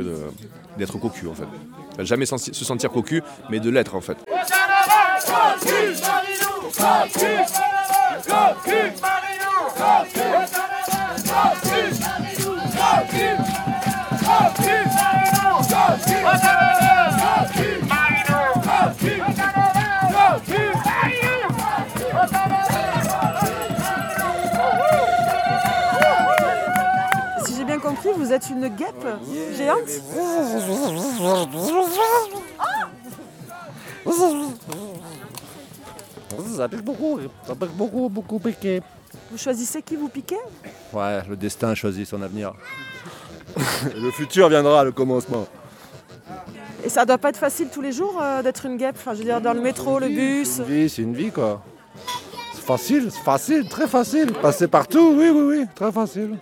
d'être 0.77 0.99
cocu 0.99 1.27
en 1.27 1.33
fait. 1.33 2.03
Jamais 2.03 2.25
se 2.25 2.65
sentir 2.65 2.91
cocu, 2.91 3.21
mais 3.49 3.59
de 3.59 3.69
l'être 3.69 3.95
en 3.95 4.01
fait. 4.01 4.17
Si 27.45 27.55
j'ai 27.57 27.65
bien 27.65 27.79
compris, 27.79 28.09
vous 28.15 28.31
êtes 28.31 28.49
une 28.49 28.67
guêpe 28.67 29.07
géante 29.57 29.89
Ça 36.55 36.69
pique 36.69 36.83
beaucoup, 36.83 37.19
ça 37.47 37.55
pique 37.55 37.71
beaucoup, 37.71 38.09
beaucoup 38.09 38.39
piqué. 38.39 38.81
Vous 39.33 39.39
choisissez 39.39 39.81
qui 39.81 39.95
vous 39.95 40.09
piquez 40.09 40.37
Ouais, 40.93 41.23
le 41.27 41.35
destin 41.35 41.73
choisit 41.73 42.05
son 42.05 42.21
avenir. 42.21 42.53
le 43.57 44.11
futur 44.11 44.47
viendra, 44.47 44.83
le 44.83 44.91
commencement. 44.91 45.47
Et 46.85 46.89
ça 46.89 47.03
doit 47.03 47.17
pas 47.17 47.29
être 47.29 47.37
facile 47.37 47.69
tous 47.73 47.81
les 47.81 47.91
jours 47.91 48.21
euh, 48.21 48.43
d'être 48.43 48.67
une 48.67 48.77
guêpe. 48.77 48.95
Enfin, 48.95 49.15
je 49.15 49.19
veux 49.19 49.23
dire, 49.23 49.41
dans 49.41 49.53
le 49.53 49.59
métro, 49.59 49.97
le 49.97 50.07
bus. 50.07 50.47
C'est 50.47 50.61
une 50.61 50.65
vie, 50.67 50.87
c'est 50.87 51.01
une 51.01 51.15
vie 51.15 51.31
quoi. 51.31 51.63
C'est 52.53 52.61
facile, 52.61 53.09
c'est 53.09 53.23
facile, 53.23 53.67
très 53.67 53.87
facile. 53.87 54.33
Passer 54.33 54.67
partout, 54.67 55.15
oui, 55.17 55.31
oui, 55.33 55.41
oui, 55.41 55.65
très 55.73 55.91
facile. 55.91 56.37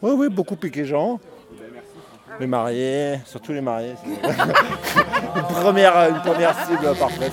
Oui, 0.00 0.12
oui, 0.16 0.28
beaucoup 0.30 0.56
piqué 0.56 0.86
gens. 0.86 1.20
Les 2.40 2.46
mariés, 2.46 3.20
surtout 3.26 3.52
les 3.52 3.60
mariés. 3.60 3.96
une, 4.06 5.42
première, 5.42 6.08
une 6.08 6.20
première 6.22 6.54
cible 6.66 6.96
parfaite. 6.98 7.32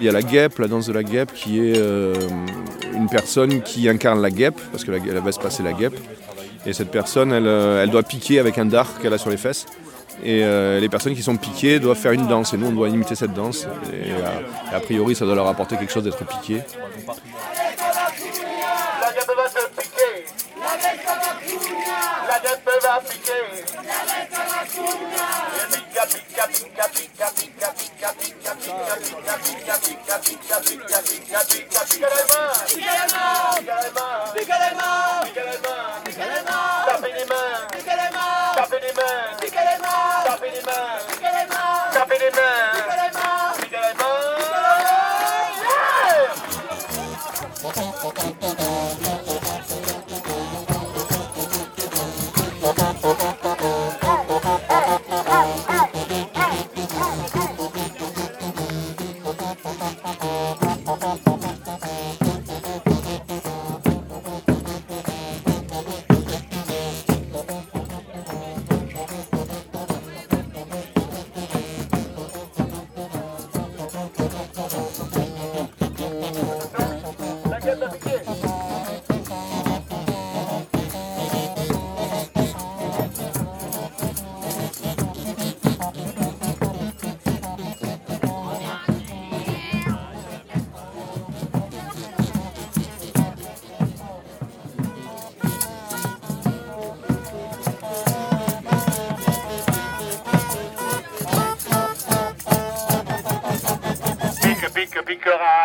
il 0.00 0.06
y 0.06 0.08
a 0.08 0.12
la 0.12 0.22
guêpe, 0.22 0.58
la 0.58 0.68
danse 0.68 0.86
de 0.86 0.92
la 0.92 1.02
guêpe, 1.02 1.32
qui 1.34 1.58
est 1.58 1.76
euh, 1.76 2.14
une 2.94 3.08
personne 3.08 3.62
qui 3.62 3.88
incarne 3.88 4.22
la 4.22 4.30
guêpe, 4.30 4.60
parce 4.70 4.84
que 4.84 4.92
la, 4.92 4.98
la 4.98 5.50
c'est 5.50 5.62
la 5.62 5.72
guêpe. 5.72 5.98
Et 6.66 6.72
cette 6.72 6.90
personne, 6.90 7.32
elle, 7.32 7.46
euh, 7.46 7.82
elle 7.82 7.90
doit 7.90 8.02
piquer 8.02 8.38
avec 8.38 8.58
un 8.58 8.66
dard 8.66 8.86
qu'elle 9.00 9.12
a 9.12 9.18
sur 9.18 9.30
les 9.30 9.36
fesses. 9.36 9.66
Et 10.24 10.42
euh, 10.42 10.80
les 10.80 10.88
personnes 10.88 11.14
qui 11.14 11.22
sont 11.22 11.36
piquées 11.36 11.78
doivent 11.78 11.96
faire 11.96 12.12
une 12.12 12.26
danse. 12.26 12.52
Et 12.52 12.56
nous, 12.56 12.66
on 12.66 12.72
doit 12.72 12.88
imiter 12.88 13.14
cette 13.14 13.32
danse. 13.32 13.66
Et, 13.92 14.10
a 14.74 14.80
priori, 14.80 15.14
ça 15.14 15.24
doit 15.24 15.36
leur 15.36 15.46
apporter 15.46 15.76
quelque 15.76 15.92
chose 15.92 16.04
d'être 16.04 16.24
piqué. 16.26 16.54
La 16.56 17.12
guêpe 19.12 19.30
va 19.36 19.48
te 19.48 19.80
piquer. 19.80 20.26
La 22.28 22.40
guêpe 22.40 22.68
va 22.82 23.00
piquer. 23.08 23.77
Tapez 36.86 37.12
les 37.12 37.24
mains, 37.24 37.66
tapez 38.56 38.80
les 38.80 39.78
mains, 39.78 40.24
tapez 40.24 40.50
les 40.50 40.62
mains, 40.62 40.98
tapez 41.10 41.30
les 41.40 41.46
mains. 41.46 41.67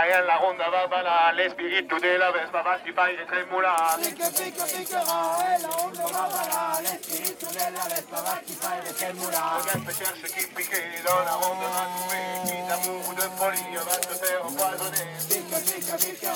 allá 0.04 0.22
la 0.22 0.38
onda 0.40 0.70
va 0.70 0.90
para 0.90 1.30
el 1.32 1.40
espíritu 1.40 2.00
de 2.00 2.18
la 2.18 2.30
va 2.32 2.80
si 2.84 2.92
va 2.92 3.12
y 3.12 3.26
tremular. 3.26 4.00
Pica, 4.00 4.30
pica, 4.30 4.66
picará, 4.66 5.56
en 5.56 5.62
la 5.64 5.70
onda 5.70 6.04
va 6.04 6.30
para 6.30 6.80
el 6.80 6.86
espíritu 6.88 7.48
de 7.48 7.72
la 7.72 7.84
vespa 7.88 8.22
va 8.22 8.42
si 8.46 8.56
va 8.62 8.72
y 8.78 8.94
tremular. 8.94 9.62
Voy 9.62 9.70
a 9.70 9.74
empezar 9.74 10.14
a 10.14 10.28
seguir 10.28 10.54
piquedo, 10.54 11.24
la 11.24 11.38
onda 11.38 11.68
va 11.76 11.84
a 11.84 11.90
subir, 11.96 12.36
quita 12.44 12.78
mucho 12.84 13.14
de 13.22 13.30
polilla, 13.38 13.82
va 13.88 13.94
a 13.94 14.02
toser 14.02 14.38
o 14.44 14.48
cuadro 14.56 14.92
de. 14.92 15.04
Pica, 15.30 16.34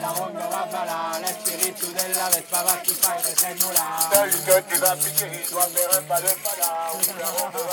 la 0.00 0.12
onda 0.12 0.46
va 0.48 0.66
para 0.70 1.18
el 1.18 1.24
espíritu 1.24 1.92
de 1.92 2.08
la 2.14 2.28
vespa 2.28 2.62
va 2.62 2.84
si 2.84 2.92
va 3.00 3.16
y 3.18 3.34
tremular. 3.34 4.10
Tal 4.10 4.28
y 4.28 4.38
que 4.44 4.62
te 4.62 4.78
va 4.80 4.96
piquer, 4.96 5.46
tu 5.48 5.56
va 5.56 5.64
a 5.64 6.00
pagar, 6.08 6.36
la 6.58 6.92
onda 6.92 7.68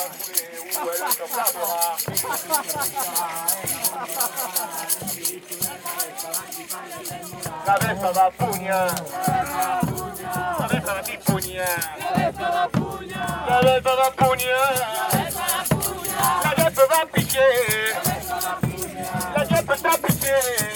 un 0.65 0.83
vuelo 0.83 1.07
que 1.17 1.25
va 1.33 1.43
la 1.43 1.55
onda 1.55 2.23
va 2.23 2.37
para 2.37 2.69
el 3.63 3.75
la 3.75 3.99
va 3.99 4.23
si 4.35 5.09
va. 5.09 5.14
cabeza 7.65 8.11
da 8.13 8.31
puña, 8.31 8.87
cabeza 10.57 10.93
da 10.93 11.01
mi 11.07 11.17
puña, 11.17 11.65
cabeza 12.13 12.49
da 12.51 12.69
puña, 12.69 13.25
cabeza 13.47 13.95
da 13.95 14.11
puña, 14.11 14.57
cabeza 16.43 16.87
da 16.87 17.05
pique, 17.07 17.47
cabeza 19.33 19.75
da 19.81 19.97
pique. 19.97 20.74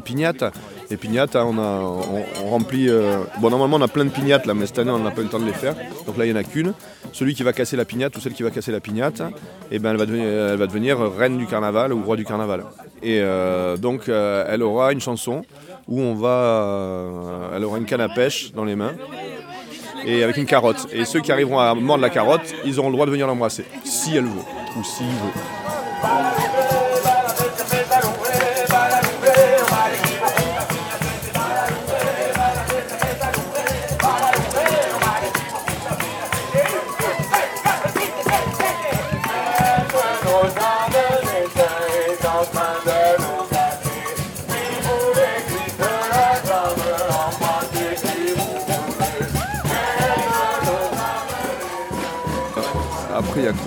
Pignates. 0.00 0.44
Les 0.90 0.96
pignates, 0.96 1.34
hein, 1.34 1.44
on, 1.46 1.58
a, 1.58 1.80
on, 2.44 2.50
remplit. 2.50 2.88
euh, 2.88 3.18
bon, 3.40 3.50
normalement, 3.50 3.76
on 3.76 3.82
a 3.82 3.88
plein 3.88 4.04
de 4.04 4.10
pignates 4.10 4.46
là, 4.46 4.54
mais 4.54 4.66
cette 4.66 4.78
année, 4.78 4.90
on 4.90 4.98
n'a 4.98 5.10
pas 5.10 5.20
eu 5.20 5.24
le 5.24 5.30
temps 5.30 5.40
de 5.40 5.46
les 5.46 5.52
faire. 5.52 5.74
Donc 6.06 6.16
là, 6.16 6.24
il 6.24 6.32
n'y 6.32 6.38
en 6.38 6.40
a 6.40 6.44
qu'une. 6.44 6.72
Celui 7.12 7.34
qui 7.34 7.42
va 7.42 7.52
casser 7.52 7.76
la 7.76 7.84
pignate 7.84 8.16
ou 8.16 8.20
celle 8.20 8.32
qui 8.32 8.42
va 8.42 8.50
casser 8.50 8.72
la 8.72 8.80
pignate, 8.80 9.22
eh 9.70 9.78
ben, 9.78 9.90
elle, 9.90 9.96
va 9.96 10.06
devenir, 10.06 10.26
elle 10.26 10.56
va 10.56 10.66
devenir 10.66 10.98
reine 10.98 11.38
du 11.38 11.46
carnaval 11.46 11.92
ou 11.92 12.02
roi 12.02 12.16
du 12.16 12.24
carnaval. 12.24 12.64
Et 13.02 13.20
euh, 13.20 13.76
donc, 13.76 14.08
euh, 14.08 14.44
elle 14.48 14.62
aura 14.62 14.92
une 14.92 15.00
chanson 15.00 15.42
où 15.88 16.00
on 16.00 16.14
va. 16.14 17.50
elle 17.54 17.64
aura 17.64 17.78
une 17.78 17.84
canne 17.84 18.00
à 18.00 18.08
pêche 18.08 18.52
dans 18.52 18.64
les 18.64 18.76
mains 18.76 18.94
et 20.04 20.22
avec 20.22 20.36
une 20.36 20.46
carotte. 20.46 20.86
Et 20.92 21.04
ceux 21.04 21.20
qui 21.20 21.32
arriveront 21.32 21.58
à 21.58 21.74
mordre 21.74 22.02
la 22.02 22.10
carotte, 22.10 22.54
ils 22.64 22.78
auront 22.78 22.88
le 22.88 22.94
droit 22.94 23.06
de 23.06 23.10
venir 23.10 23.26
l'embrasser, 23.26 23.64
si 23.84 24.16
elle 24.16 24.24
veut 24.24 24.44
ou 24.78 24.84
s'il 24.84 25.06
veut. 25.06 26.55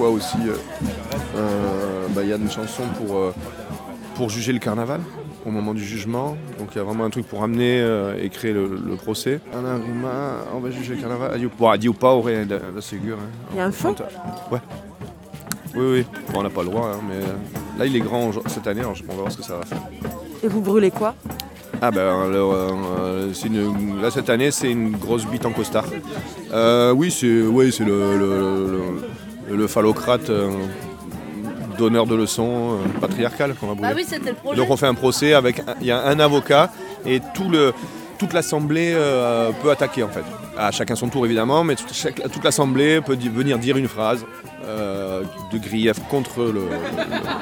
Aussi 0.09 0.37
euh, 0.47 0.55
euh, 1.37 2.07
bah, 2.15 2.21
Il 2.23 2.29
y 2.29 2.33
a 2.33 2.37
une 2.37 2.49
chanson 2.49 2.83
pour, 2.97 3.17
euh, 3.17 3.33
pour 4.15 4.29
juger 4.29 4.51
le 4.53 4.59
carnaval, 4.59 5.01
au 5.45 5.51
moment 5.51 5.73
du 5.73 5.83
jugement. 5.83 6.35
Donc 6.57 6.69
il 6.73 6.77
y 6.77 6.81
a 6.81 6.83
vraiment 6.83 7.05
un 7.05 7.09
truc 7.09 7.27
pour 7.27 7.43
amener 7.43 7.79
euh, 7.81 8.15
et 8.21 8.29
créer 8.29 8.53
le, 8.53 8.67
le 8.67 8.95
procès. 8.95 9.39
Alain 9.53 9.75
Rima, 9.75 10.31
on 10.55 10.59
va 10.59 10.71
juger 10.71 10.95
le 10.95 11.01
carnaval. 11.01 11.33
Adieu, 11.33 11.49
bon, 11.57 11.69
adieu 11.69 11.93
pas, 11.93 12.13
aurait 12.13 12.45
la, 12.45 12.57
la 12.75 12.81
Ségur. 12.81 13.17
hein. 13.21 13.29
Il 13.51 13.57
y 13.57 13.59
a 13.59 13.65
un 13.65 13.71
feu 13.71 13.89
Ouais. 14.51 14.59
Oui, 15.75 15.85
oui. 15.91 16.05
Bon, 16.33 16.39
on 16.39 16.43
n'a 16.43 16.49
pas 16.49 16.63
le 16.63 16.69
droit, 16.69 16.87
hein, 16.95 16.99
mais 17.07 17.19
là, 17.77 17.85
il 17.85 17.95
est 17.95 17.99
grand 17.99 18.31
cette 18.47 18.65
année, 18.67 18.79
alors 18.81 18.95
on 19.07 19.11
va 19.13 19.19
voir 19.19 19.31
ce 19.31 19.37
que 19.37 19.43
ça 19.43 19.55
va 19.57 19.65
faire. 19.65 19.81
Et 20.43 20.47
vous 20.47 20.61
brûlez 20.61 20.89
quoi? 20.91 21.13
Ah 21.81 21.91
ben 21.91 22.01
alors, 22.01 22.51
euh, 22.53 23.31
une- 23.45 24.01
là 24.01 24.11
cette 24.11 24.29
année 24.29 24.51
c'est 24.51 24.69
une 24.69 24.91
grosse 24.97 25.25
bite 25.25 25.45
en 25.45 25.51
costard. 25.53 25.85
Euh, 26.51 26.91
oui 26.91 27.09
c'est 27.09 27.41
oui, 27.43 27.71
c'est 27.71 27.85
le, 27.85 28.17
le, 28.17 28.27
le- 28.67 29.01
le 29.49 29.67
phallocrate 29.67 30.29
euh, 30.29 30.49
donneur 31.77 32.05
de 32.05 32.15
leçons 32.15 32.73
euh, 32.73 32.99
patriarcal 32.99 33.55
qu'on 33.55 33.67
va 33.67 33.73
brûler. 33.73 33.89
Ah 33.91 33.95
oui, 33.95 34.05
c'était 34.07 34.29
le 34.31 34.35
projet. 34.35 34.57
Donc 34.57 34.69
on 34.69 34.77
fait 34.77 34.87
un 34.87 34.93
procès 34.93 35.33
avec 35.33 35.59
un- 35.59 35.75
il 35.81 35.87
y 35.87 35.91
a 35.91 36.03
un 36.05 36.19
avocat 36.19 36.71
et 37.05 37.21
tout 37.33 37.49
le 37.49 37.73
toute 38.17 38.33
l'assemblée 38.33 38.91
euh, 38.93 39.51
peut 39.61 39.71
attaquer 39.71 40.03
en 40.03 40.09
fait. 40.09 40.23
À 40.57 40.71
chacun 40.71 40.95
son 40.95 41.07
tour 41.07 41.25
évidemment, 41.25 41.63
mais 41.63 41.75
toute, 41.75 41.93
chaque- 41.93 42.21
toute 42.31 42.43
l'assemblée 42.43 42.99
peut 42.99 43.15
venir 43.15 43.57
dire 43.59 43.77
une 43.77 43.87
phrase 43.87 44.25
euh, 44.65 45.23
de 45.53 45.57
grief 45.57 45.97
contre 46.09 46.41
le, 46.43 46.51
le- 46.51 46.61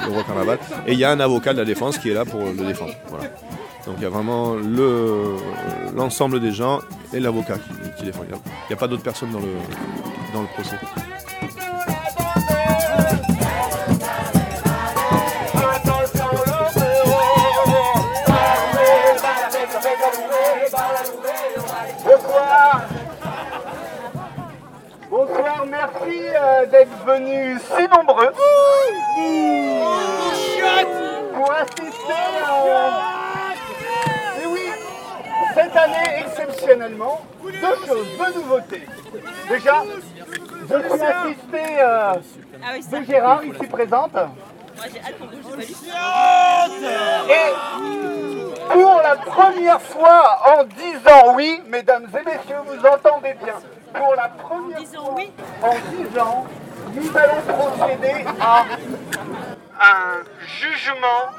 le 0.08 0.14
roi 0.14 0.24
carnaval. 0.24 0.60
Et 0.86 0.94
il 0.94 1.00
y 1.00 1.04
a 1.04 1.10
un 1.10 1.20
avocat 1.20 1.54
de 1.54 1.58
la 1.58 1.66
défense 1.66 1.98
qui 1.98 2.12
est 2.12 2.14
là 2.14 2.26
pour 2.26 2.42
le 2.42 2.64
défendre. 2.64 2.94
Voilà. 3.08 3.26
Donc 3.88 3.96
il 3.98 4.04
y 4.04 4.06
a 4.06 4.10
vraiment 4.10 4.54
le- 4.54 5.36
l'ensemble 5.96 6.40
des 6.40 6.52
gens 6.52 6.80
et 7.12 7.20
l'avocat 7.20 7.56
qui, 7.58 7.90
qui 7.98 8.06
défend. 8.06 8.22
Il 8.30 8.36
n'y 8.36 8.74
a, 8.74 8.76
pas 8.76 8.88
d'autres 8.88 9.02
personnes 9.02 9.32
dans 9.32 9.40
le, 9.40 9.48
dans 10.34 10.42
le 10.42 10.48
procès. 10.54 10.76
Venus 27.08 27.62
si 27.62 27.88
nombreux. 27.88 28.34
Pour 31.34 31.52
assister 31.52 32.24
à... 32.46 33.54
Et 34.42 34.46
oui, 34.46 34.70
cette 35.54 35.76
année, 35.76 36.26
exceptionnellement, 36.26 37.22
deux 37.44 37.88
choses, 37.88 38.08
deux 38.18 38.42
nouveautés. 38.42 38.88
Déjà, 39.48 39.84
je 40.70 40.90
suis 40.90 41.06
assisté 41.06 41.64
euh, 41.80 42.14
de 42.92 43.06
Gérard, 43.06 43.44
ici 43.46 43.68
présente. 43.68 44.18
Et 47.30 47.54
pour 48.70 49.02
la 49.02 49.16
première 49.16 49.82
fois 49.82 50.40
en 50.58 50.64
10 50.66 50.74
ans, 51.12 51.34
oui, 51.36 51.62
mesdames 51.68 52.08
et 52.14 52.26
messieurs, 52.26 52.58
vous 52.66 52.86
entendez 52.86 53.36
bien, 53.44 53.56
pour 53.94 54.14
la 54.16 54.28
première 54.28 54.80
fois 54.80 55.24
en 55.64 55.76
10 56.12 56.20
ans, 56.20 56.46
nous 57.00 57.18
allons 57.18 57.42
procéder 57.42 58.26
à 58.42 58.66
un 59.80 60.24
jugement 60.60 61.30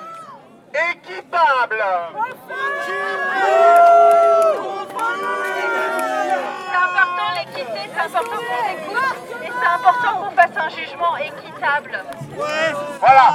équitable. 0.72 1.82
C'est 6.66 6.76
important 6.76 7.30
l'équité, 7.34 7.80
c'est 7.92 8.00
important 8.00 8.36
qu'on 8.36 8.66
écoute 8.72 9.18
et 9.42 9.50
c'est 9.61 9.68
important 9.74 10.12
qu'on 10.18 10.30
fasse 10.30 10.56
un 10.56 10.68
jugement 10.68 11.16
équitable. 11.16 12.04
Voilà. 13.00 13.28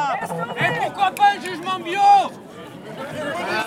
Et 0.57 0.79
pourquoi 0.79 1.11
pas 1.11 1.29
un 1.35 1.41
jugement 1.41 1.79
bio? 1.79 2.01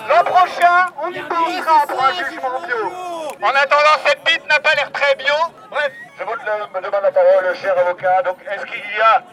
L'an 0.09 0.23
prochain, 0.23 0.85
on 1.03 1.11
y 1.11 1.21
pensera 1.21 1.85
pour 1.87 2.03
un 2.03 2.13
jugement 2.13 2.59
bio. 2.65 3.26
En 3.41 3.49
attendant, 3.49 3.97
cette 4.05 4.23
bite 4.23 4.47
n'a 4.49 4.59
pas 4.59 4.73
l'air 4.75 4.91
très 4.91 5.15
bio. 5.15 5.33
Bref, 5.69 5.91
je 6.17 6.23
vous 6.23 6.31
me 6.31 6.81
demande 6.81 7.03
la 7.03 7.11
parole, 7.11 7.55
cher 7.55 7.77
avocat. 7.77 8.23
Donc, 8.23 8.37
est-ce 8.49 8.65
qu'il 8.65 8.79
y 8.79 9.01
a 9.01 9.23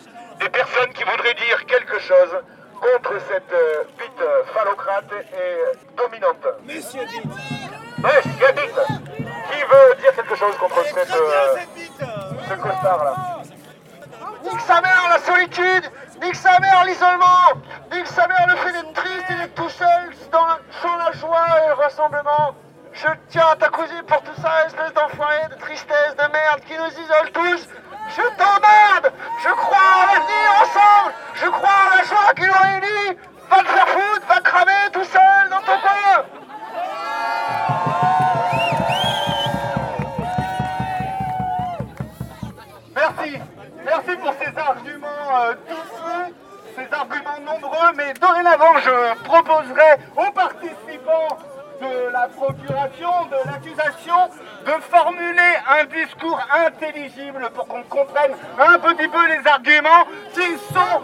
des 0.41 0.49
personnes 0.51 0.93
qui 0.93 1.05
voudraient 1.05 1.35
dire 1.35 1.65
quelque 1.67 1.99
chose 2.01 2.37
contre 2.81 3.13
cette 3.29 3.53
euh, 3.53 3.85
bite 3.99 4.21
euh, 4.21 4.43
phallocrate 4.53 5.11
et 5.11 5.37
euh, 5.37 5.73
dominante? 5.97 6.47
Monsieur 6.65 7.05
Bite. 7.07 7.25
Monsieur 7.99 8.53
Bite. 8.53 8.81
Qui 9.51 9.63
veut 9.63 9.95
dire 10.01 10.15
quelque 10.15 10.37
chose 10.37 10.57
contre 10.59 10.85
cette, 10.85 11.11
euh, 11.11 11.57
ce 12.49 12.55
costard-là? 12.55 13.15
Nique 14.43 14.61
sa 14.61 14.81
mère 14.83 15.09
la 15.09 15.19
solitude, 15.21 15.91
nique 16.21 16.35
sa 16.35 16.59
mère 16.59 16.85
l'isolement, 16.85 17.63
nique 17.91 18.07
sa 18.07 18.27
mère 18.27 18.47
le 18.49 18.57
fait 18.57 18.73
d'être 18.73 18.93
triste 18.93 19.31
et 19.31 19.35
d'être 19.35 19.55
tout 19.55 19.71
seul 19.71 20.11
dans 20.31 20.47
sans 20.83 20.97
la 20.97 21.13
joie 21.13 21.47
et 21.65 21.69
le 21.69 21.75
rassemblement. 21.75 22.55
Je 23.05 23.11
tiens 23.29 23.49
à 23.53 23.57
t'accuser 23.57 24.03
pour 24.07 24.23
tout 24.23 24.41
ça, 24.41 24.65
espèce 24.67 24.95
d'enfoiré, 24.95 25.37
de 25.51 25.61
tristesse, 25.61 26.17
de 26.17 26.33
merde 26.33 26.61
qui 26.67 26.73
nous 26.73 27.05
isole 27.05 27.31
tous. 27.35 27.69
Je 28.09 28.23
t'emmerde 28.39 29.13
Je 29.43 29.51
crois 29.51 29.77
à 29.77 30.15
l'avenir 30.15 30.51
ensemble 30.63 31.13
Je 31.35 31.47
crois 31.51 31.69
à 31.69 31.97
la 31.97 32.05
joie 32.05 32.35
qui 32.35 32.47
nous 32.47 32.53
réunit 32.53 33.19
Va 33.51 33.59
te 33.59 33.69
faire 33.69 33.89
foutre, 33.89 34.27
va 34.27 34.41
cramer 34.41 34.91
tout 34.93 35.05
seul 35.05 35.51
dans 35.51 35.61
ton 35.61 35.79
coin 35.81 36.25
Merci. 42.97 43.39
Merci 43.85 44.17
pour 44.17 44.33
ces 44.41 44.59
arguments 44.59 45.43
euh, 45.43 45.55
ces 46.75 46.93
arguments 46.93 47.53
nombreux, 47.53 47.93
mais 47.97 48.13
dorénavant, 48.15 48.79
je 48.79 49.15
proposerai 49.23 49.99
aux 50.17 50.33
participants 50.33 50.93
de 51.85 52.12
la 52.12 52.28
procuration, 52.28 53.26
de 53.26 53.37
l'accusation, 53.47 54.30
de 54.66 54.72
formuler 54.91 55.55
un 55.68 55.85
discours 55.85 56.41
intelligible 56.66 57.51
pour 57.55 57.66
qu'on 57.66 57.82
comprenne 57.85 58.32
un 58.59 58.78
petit 58.78 59.09
peu 59.09 59.26
les 59.26 59.47
arguments 59.47 60.05
qui 60.32 60.57
sont 60.72 61.01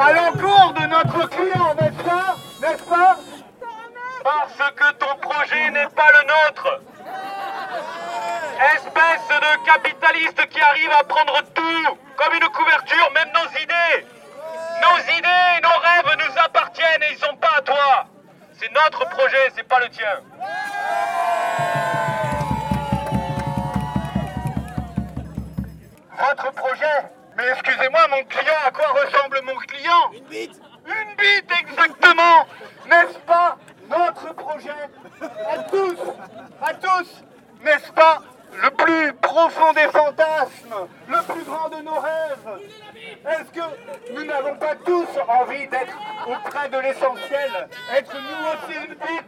à 0.00 0.12
l'encours 0.12 0.72
de 0.74 0.86
notre 0.86 1.28
client, 1.28 1.74
n'est-ce 1.80 2.02
pas? 2.02 2.36
N'est-ce 2.60 2.82
pas? 2.84 3.16
Parce 4.24 4.72
que 4.74 4.92
ton 4.94 5.16
projet 5.20 5.70
n'est 5.70 5.88
pas 5.94 6.10
le 6.12 6.26
nôtre. 6.26 6.80
Espèce 8.74 9.28
de 9.28 9.64
capitaliste 9.64 10.48
qui 10.48 10.60
arrive 10.60 10.90
à 10.98 11.04
prendre 11.04 11.40
tout 11.54 11.96
comme 12.16 12.34
une 12.34 12.48
couverture, 12.48 13.12
même 13.14 13.28
nos 13.32 13.50
idées. 13.62 14.06
Nos 14.82 14.98
idées, 15.18 15.60
nos 15.62 15.78
rêves 15.80 16.18
nous 16.18 16.42
appartiennent 16.42 17.02
et 17.02 17.12
ils 17.12 17.18
sont 17.18 17.36
pas 17.36 17.58
à 17.58 17.62
toi. 17.62 18.15
C'est 18.58 18.72
notre 18.72 19.06
projet, 19.10 19.52
c'est 19.54 19.68
pas 19.68 19.80
le 19.80 19.88
tien. 19.90 20.20
Votre 26.18 26.52
projet 26.52 27.10
Mais 27.36 27.44
excusez-moi, 27.50 28.00
mon 28.08 28.24
client, 28.24 28.54
à 28.64 28.70
quoi 28.70 28.86
ressemble 28.88 29.40
mon 29.44 29.56
client 29.56 30.10
Une 30.14 30.24
bite. 30.24 30.60
Une 30.86 31.16
bite, 31.16 31.52
exactement. 31.60 32.46
N'est-ce 32.88 33.18
pas 33.26 33.58
notre 33.90 34.34
projet? 34.34 34.70
À 35.20 35.58
tous 35.64 35.98
À 36.62 36.74
tous 36.74 37.24
N'est-ce 37.62 37.92
pas 37.92 38.22
le 38.52 38.70
plus 38.70 39.12
profond 39.14 39.72
des 39.72 39.88
fantasmes 39.88 40.88
Le 41.08 41.32
plus 41.32 41.44
grand 41.44 41.68
de 41.68 41.82
nos 41.82 41.98
rêves. 41.98 42.60
Est-ce 43.28 43.50
que 43.52 44.14
nous 44.14 44.24
n'avons 44.24 44.56
pas 44.56 44.74
tous 44.84 45.06
envie 45.28 45.66
d'être 45.68 45.96
auprès 46.26 46.68
de 46.68 46.78
l'essentiel? 46.78 47.68
Être 47.94 48.14
nous 48.14 48.48
aussi 48.48 48.78
une 48.78 48.94
bite 48.94 49.26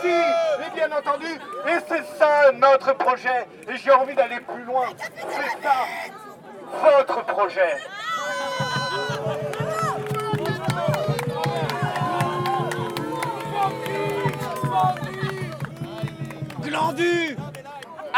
si 0.00 0.08
Et 0.08 0.70
bien 0.74 0.90
entendu 0.96 1.26
Et 1.66 1.78
c'est 1.88 2.04
ça 2.18 2.52
notre 2.52 2.94
projet. 2.94 3.46
Et 3.68 3.76
j'ai 3.76 3.92
envie 3.92 4.14
d'aller 4.14 4.40
plus 4.40 4.64
loin. 4.64 4.86
C'est 5.16 5.62
ça 5.62 5.86
votre 6.82 7.24
projet. 7.26 7.76
Glandu 16.62 17.36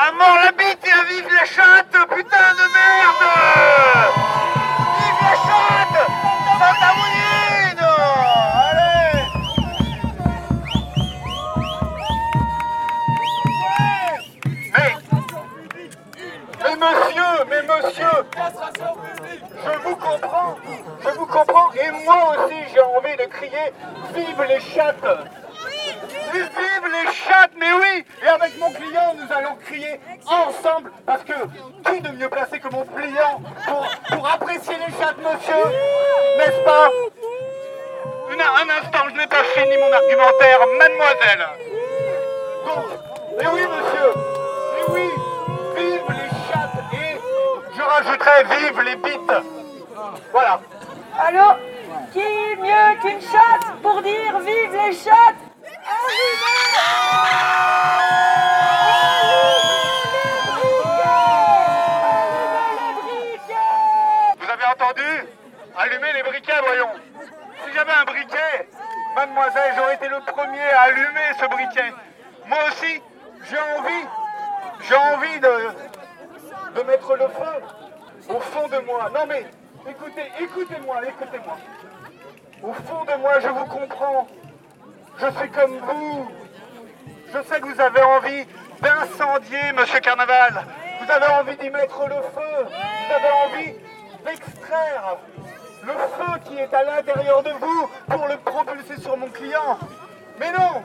À 0.05 0.11
mort 0.11 0.36
la 0.42 0.50
bite 0.50 0.84
et 0.84 0.90
à 0.90 1.05
vive 1.05 1.32
la 1.32 1.44
chatte, 1.44 1.92
putain 1.92 2.55
de 2.59 2.66
merde. 2.74 3.24
Vive 4.98 5.20
la 5.22 5.34
chatte 5.46 6.00
Santa 6.59 6.90
Mounine 6.96 7.86
Allez. 8.66 9.22
Mais 14.74 14.92
Mais 16.64 16.74
monsieur, 16.74 17.32
mais 17.48 17.62
monsieur 17.62 18.16
Je 19.64 19.72
vous 19.88 19.96
comprends, 19.96 20.57
je 21.00 21.11
vous 21.11 21.26
comprends, 21.26 21.70
et 21.74 21.90
moi 22.05 22.20
aussi 22.30 22.59
j'ai 22.74 22.80
envie 22.80 23.16
de 23.18 23.26
crier 23.30 23.72
Vive 24.16 24.42
les 24.48 24.61
chattes 24.61 25.07
Vive 26.33 26.87
les 26.91 27.12
chattes, 27.12 27.53
mais 27.59 27.72
oui. 27.74 28.05
Et 28.22 28.28
avec 28.28 28.59
mon 28.59 28.70
client, 28.72 29.14
nous 29.14 29.33
allons 29.37 29.57
crier 29.57 30.01
ensemble, 30.26 30.91
parce 31.05 31.22
que 31.24 31.33
qui 31.85 32.01
de 32.01 32.09
mieux 32.11 32.28
placé 32.28 32.59
que 32.59 32.68
mon 32.68 32.85
client 32.85 33.41
pour, 33.66 33.87
pour 34.16 34.28
apprécier 34.28 34.76
les 34.76 34.93
chattes, 34.99 35.18
monsieur? 35.18 35.64
N'est-ce 36.39 36.64
pas? 36.64 36.89
Un 38.62 38.68
instant, 38.68 39.09
je 39.11 39.16
n'ai 39.16 39.26
pas 39.26 39.45
fini 39.55 39.76
mon 39.76 39.93
argumentaire, 39.93 40.59
mademoiselle. 40.78 41.47
Donc, 42.66 42.85
mais 43.39 43.47
oui, 43.47 43.61
monsieur. 43.61 44.14
Mais 44.74 44.95
oui 44.95 45.11
Vive 45.76 46.03
les 46.09 46.30
chattes 46.49 46.83
et 46.93 47.20
je 47.76 47.83
rajouterai 47.83 48.45
vive 48.45 48.80
les 48.83 48.97
bites. 48.97 49.33
Voilà. 50.33 50.61
Alors, 51.18 51.57
qui 52.12 52.20
mieux 52.61 53.01
qu'une 53.01 53.20
chatte 53.20 53.72
pour 53.83 54.03
dire 54.03 54.39
vive 54.41 54.72
les 54.87 54.93
chattes 54.93 55.51
Vous 64.39 64.51
avez 64.51 64.64
entendu 64.64 65.03
Allumez 65.76 66.12
les 66.12 66.22
briquets, 66.22 66.61
voyons. 66.64 66.91
Si 67.64 67.72
j'avais 67.74 67.93
un 67.93 68.05
briquet, 68.05 68.68
mademoiselle, 69.16 69.72
j'aurais 69.76 69.95
été 69.95 70.09
le 70.09 70.20
premier 70.20 70.61
à 70.61 70.83
allumer 70.83 71.33
ce 71.41 71.47
briquet. 71.47 71.93
Moi 72.47 72.59
aussi, 72.68 73.03
j'ai 73.51 73.59
envie, 73.59 74.07
j'ai 74.83 74.95
envie 74.95 75.41
de, 75.41 76.78
de 76.80 76.83
mettre 76.87 77.16
le 77.16 77.26
feu 77.28 77.62
au 78.28 78.41
fond 78.41 78.68
de 78.68 78.78
moi. 78.87 79.11
Non 79.14 79.26
mais, 79.26 79.47
écoutez, 79.89 80.30
écoutez-moi, 80.41 81.01
écoutez-moi. 81.09 81.57
Au 82.62 82.72
fond 82.72 83.05
de 83.05 83.14
moi, 83.20 83.41
je 83.41 83.49
vous 83.49 83.64
comprends. 83.66 84.28
Je 85.18 85.26
suis 85.38 85.50
comme 85.50 85.78
vous. 85.78 86.28
Je 87.32 87.42
sais 87.48 87.60
que 87.60 87.66
vous 87.66 87.80
avez 87.80 88.02
envie 88.02 88.46
d'incendier, 88.80 89.72
monsieur 89.74 90.00
Carnaval. 90.00 90.64
Vous 91.00 91.10
avez 91.10 91.32
envie 91.32 91.56
d'y 91.56 91.70
mettre 91.70 92.02
le 92.06 92.14
feu. 92.14 92.66
Vous 92.66 93.14
avez 93.14 93.30
envie 93.46 93.72
d'extraire 94.24 95.16
le 95.84 95.92
feu 95.92 96.38
qui 96.44 96.58
est 96.58 96.72
à 96.74 96.84
l'intérieur 96.84 97.42
de 97.42 97.50
vous 97.50 97.90
pour 98.08 98.28
le 98.28 98.36
propulser 98.38 99.00
sur 99.00 99.16
mon 99.16 99.28
client. 99.28 99.78
Mais 100.38 100.52
non 100.52 100.82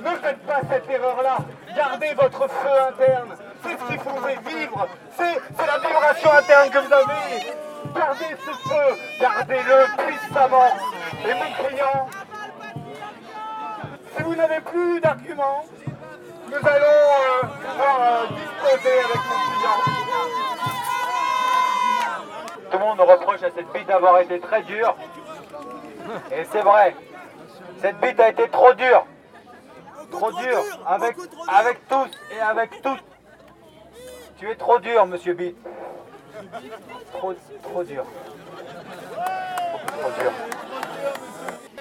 Ne 0.00 0.16
faites 0.16 0.46
pas 0.46 0.60
cette 0.70 0.88
erreur-là. 0.90 1.38
Gardez 1.76 2.14
votre 2.14 2.48
feu 2.48 2.82
interne. 2.88 3.36
C'est 3.62 3.78
ce 3.78 3.84
qui 3.86 3.96
vous 3.96 4.26
fait 4.26 4.38
vivre. 4.48 4.88
C'est 5.16 5.40
c'est 5.58 5.66
la 5.66 5.78
vibration 5.78 6.32
interne 6.32 6.70
que 6.70 6.78
vous 6.78 6.92
avez. 6.92 7.54
Gardez 7.94 8.36
ce 8.44 8.68
feu. 8.68 8.96
Gardez-le 9.20 9.86
puissamment. 10.04 10.76
Et 11.26 11.34
mon 11.34 11.68
client, 11.68 12.08
si 14.16 14.22
vous 14.22 14.34
n'avez 14.34 14.60
plus 14.60 15.00
d'arguments, 15.00 15.64
nous 16.46 16.68
allons 16.68 16.86
euh, 16.86 17.46
pouvoir 17.66 18.00
euh, 18.00 18.26
disposer 18.28 18.98
avec 18.98 19.16
mon 19.16 19.38
client. 19.44 19.80
Tout 22.70 22.78
le 22.78 22.84
monde 22.84 23.00
reproche 23.00 23.42
à 23.42 23.50
cette 23.50 23.72
bite 23.72 23.86
d'avoir 23.86 24.20
été 24.20 24.40
très 24.40 24.62
dure. 24.62 24.96
Et 26.32 26.44
c'est 26.50 26.60
vrai. 26.60 26.94
Cette 27.80 27.98
bite 28.00 28.20
a 28.20 28.28
été 28.28 28.48
trop 28.48 28.72
dure. 28.74 29.06
Trop 30.10 30.32
dure. 30.32 30.62
Avec, 30.86 31.16
avec 31.48 31.88
tous 31.88 32.10
et 32.36 32.40
avec 32.40 32.82
toutes. 32.82 33.04
Tu 34.38 34.50
es 34.50 34.56
trop 34.56 34.78
dur, 34.78 35.06
monsieur 35.06 35.34
Bite. 35.34 35.56
Trop, 37.12 37.34
trop 37.62 37.84
dur. 37.84 38.04
Trop 39.86 40.10
dur. 40.20 40.32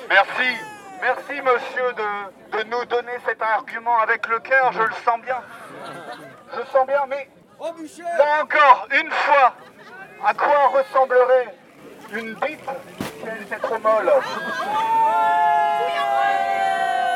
Merci, 0.09 0.57
merci 1.03 1.41
monsieur 1.41 1.93
de, 1.97 2.57
de 2.57 2.63
nous 2.69 2.85
donner 2.85 3.17
cet 3.27 3.41
argument 3.41 3.97
avec 3.99 4.25
le 4.27 4.39
cœur, 4.39 4.71
je 4.71 4.83
le 4.83 4.93
sens 5.05 5.19
bien. 5.21 5.37
Je 6.53 6.59
le 6.59 6.65
sens 6.65 6.87
bien, 6.87 7.05
mais 7.09 7.27
là 8.17 8.41
encore, 8.41 8.87
une 8.91 9.11
fois, 9.11 9.53
à 10.25 10.33
quoi 10.33 10.67
ressemblerait 10.67 11.55
une 12.13 12.33
bite 12.35 12.69
si 12.99 13.27
elle 13.27 13.41
était 13.41 13.57
trop 13.57 13.79
molle? 13.79 14.11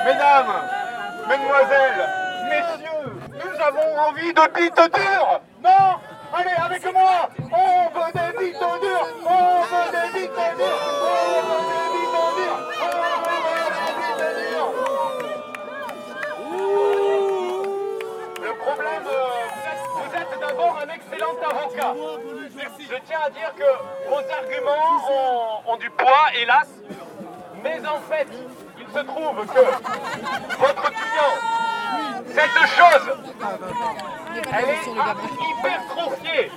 Mesdames, 0.05 0.53
mesdemoiselles, 1.29 2.09
messieurs, 2.49 3.13
nous 3.31 3.61
avons 3.61 3.99
envie 3.99 4.33
de 4.33 4.53
bites 4.53 4.93
dures. 4.95 5.41
Non 5.63 5.95
Allez, 6.33 6.51
avec 6.61 6.93
moi 6.93 7.29
On 7.39 7.99
veut 7.99 8.11
des 8.13 8.38
bites 8.38 8.59
dures 8.59 9.07
On 9.25 9.61
veut 9.61 9.91
des 9.91 10.19
bites 10.19 10.57
dures 10.57 10.96
Je 22.89 22.95
tiens 23.05 23.19
à 23.25 23.30
dire 23.30 23.53
que 23.55 24.09
vos 24.09 24.15
arguments 24.15 24.97
ont, 25.11 25.73
ont 25.73 25.78
du 25.78 25.89
poids, 25.89 26.28
hélas. 26.39 26.67
Mais 27.63 27.80
en 27.86 27.99
fait, 28.09 28.28
il 28.80 28.88
se 28.88 28.99
trouve 28.99 29.45
que 29.45 30.57
votre 30.57 30.91
client, 30.91 31.34
cette 32.28 32.69
chose, 32.78 33.17
elle 34.53 34.69
est 34.69 34.86
hypertrophiée. 35.49 36.51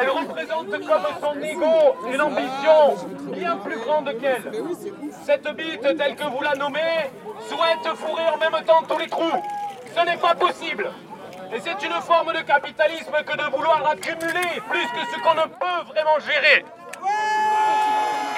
Elle 0.00 0.10
représente 0.10 0.70
comme 0.70 1.06
son 1.20 1.42
ego 1.42 1.96
une 2.12 2.20
ambition 2.20 3.08
bien 3.32 3.56
plus 3.56 3.78
grande 3.78 4.14
qu'elle. 4.20 4.52
Cette 5.24 5.48
bite, 5.56 5.80
telle 5.80 6.14
que 6.14 6.24
vous 6.24 6.42
la 6.42 6.54
nommez, 6.54 7.10
souhaite 7.48 7.96
fourrer 7.96 8.28
en 8.28 8.36
même 8.36 8.64
temps 8.64 8.82
tous 8.88 8.98
les 8.98 9.08
trous. 9.08 9.42
Ce 9.96 10.04
n'est 10.04 10.18
pas 10.18 10.34
possible. 10.34 10.90
Et 11.52 11.60
c'est 11.60 11.82
une 11.86 12.00
forme 12.02 12.32
de 12.32 12.40
capitalisme 12.42 13.16
que 13.26 13.36
de 13.36 13.50
vouloir 13.56 13.86
accumuler 13.88 14.60
plus 14.68 14.86
que 14.86 15.06
ce 15.12 15.20
qu'on 15.20 15.34
ne 15.34 15.46
peut 15.46 15.92
vraiment 15.92 16.18
gérer. 16.20 16.64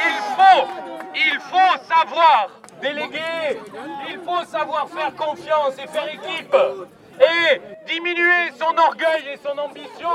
Il 0.06 0.20
faut, 0.36 0.68
il 1.14 1.40
faut 1.40 1.84
savoir 1.88 2.48
Délégué, 2.80 3.60
il 4.08 4.18
faut 4.20 4.42
savoir 4.46 4.88
faire 4.88 5.14
confiance 5.14 5.74
et 5.74 5.86
faire 5.86 6.08
équipe. 6.08 6.56
Et 7.20 7.60
diminuer 7.86 8.50
son 8.58 8.74
orgueil 8.78 9.28
et 9.34 9.36
son 9.36 9.58
ambition 9.58 10.08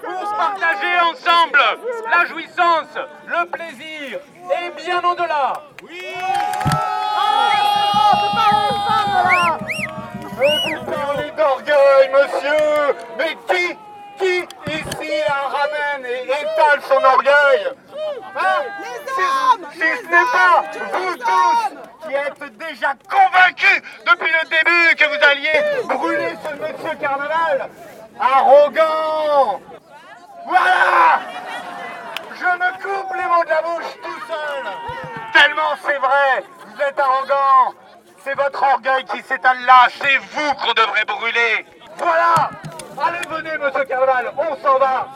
pour 0.00 0.36
partager 0.36 1.00
ensemble 1.10 1.58
la 2.08 2.24
jouissance, 2.26 2.96
le 3.26 3.46
plaisir 3.46 4.20
et 4.62 4.70
bien 4.80 5.02
au-delà. 5.02 5.54
Mais 10.38 10.74
vous 10.76 10.84
parlez 10.90 11.30
d'orgueil, 11.32 12.10
monsieur. 12.12 12.96
Mais 13.18 13.36
qui, 13.48 13.76
qui 14.18 14.38
ici 14.72 15.12
la 15.28 15.42
ramène 15.48 16.06
et 16.06 16.22
étale 16.24 16.80
son 16.88 17.02
orgueil 17.04 17.72
Hein 18.36 18.62
si, 19.14 19.78
si 19.78 19.78
ce 19.78 20.10
n'est 20.10 20.32
pas 20.32 20.64
vous 20.92 21.16
tous 21.16 22.08
qui 22.08 22.14
êtes 22.14 22.58
déjà 22.58 22.94
convaincus 23.08 23.82
depuis 24.06 24.32
le 24.32 24.48
début 24.48 24.96
que 24.96 25.04
vous 25.04 25.24
alliez 25.24 25.96
brûler 25.96 26.34
ce 26.42 26.54
monsieur 26.56 26.96
carnaval. 27.00 27.68
Arrogant. 28.18 29.60
Voilà. 30.46 31.20
Je 32.36 32.44
me 32.44 32.72
coupe 32.82 33.14
les 33.14 33.24
mots 33.24 33.44
de 33.44 33.50
la 33.50 33.62
bouche 33.62 33.94
tout 34.02 34.20
seul. 34.26 34.72
Tellement 35.32 35.74
c'est 35.84 35.98
vrai 35.98 36.44
Vous 36.66 36.82
êtes 36.82 36.98
arrogant 36.98 37.74
C'est 38.24 38.34
votre 38.36 38.62
orgueil 38.62 39.04
qui 39.04 39.20
s'étale 39.22 39.58
là. 39.66 39.86
C'est 40.00 40.16
vous 40.16 40.54
qu'on 40.54 40.72
devrait 40.72 41.04
brûler. 41.04 41.66
Voilà. 41.98 42.50
Allez, 42.98 43.18
venez, 43.28 43.58
monsieur 43.58 43.84
Carnaval, 43.84 44.32
on 44.38 44.56
s'en 44.62 44.78
va. 44.78 45.08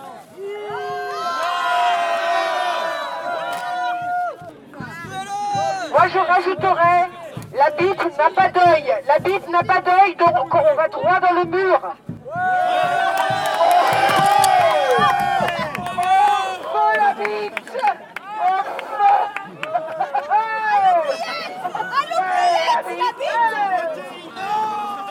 Moi, 5.90 6.08
je 6.08 6.18
rajouterais, 6.18 7.08
la 7.54 7.70
bite 7.70 8.18
n'a 8.18 8.30
pas 8.30 8.48
d'œil. 8.48 8.94
La 9.06 9.18
bite 9.20 9.48
n'a 9.48 9.62
pas 9.62 9.80
d'œil, 9.80 10.14
donc 10.16 10.54
on 10.54 10.74
va 10.74 10.88
droit 10.88 11.18
dans 11.18 11.32
le 11.32 11.44
mur. 11.44 11.80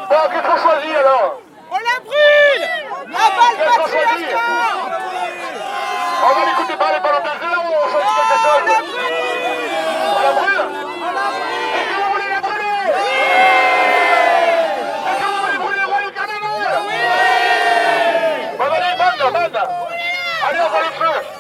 Bon, 0.10 0.16
qu'est-ce 0.32 0.48
qu'on 0.48 0.58
choisit 0.58 0.96
alors 0.96 1.42
On 1.70 1.76
la 1.76 2.00
brûle 2.00 2.64
La 3.12 3.28
balle 3.36 3.58
patriarcat 3.78 4.40
On 6.24 6.32
va 6.34 6.42
l'écouter 6.46 6.76
parler 6.78 7.00
pendant 7.04 7.22
15 7.22 7.44
heures 7.44 7.64
ou 7.64 7.74
on 7.76 7.88
choisit 7.92 8.14
quelque 8.16 8.38
chose. 8.44 8.64
On 10.16 10.22
la 10.22 10.32
brûle 10.32 10.66
Est-ce 11.76 11.88
que 11.90 11.96
vous 12.02 12.10
voulez 12.14 12.30
la 12.30 12.40
brûler 12.40 12.88
Est-ce 15.08 15.20
que 15.20 15.26
vous 15.26 15.40
voulez 15.44 15.58
brûler 15.58 15.82
le 15.82 15.88
roi 15.88 16.00
du 16.06 16.12
carnaval 16.14 16.72
Oui 16.88 17.00
Bon, 18.58 18.64
allez, 18.64 18.92
on 20.62 20.70
va 20.70 21.37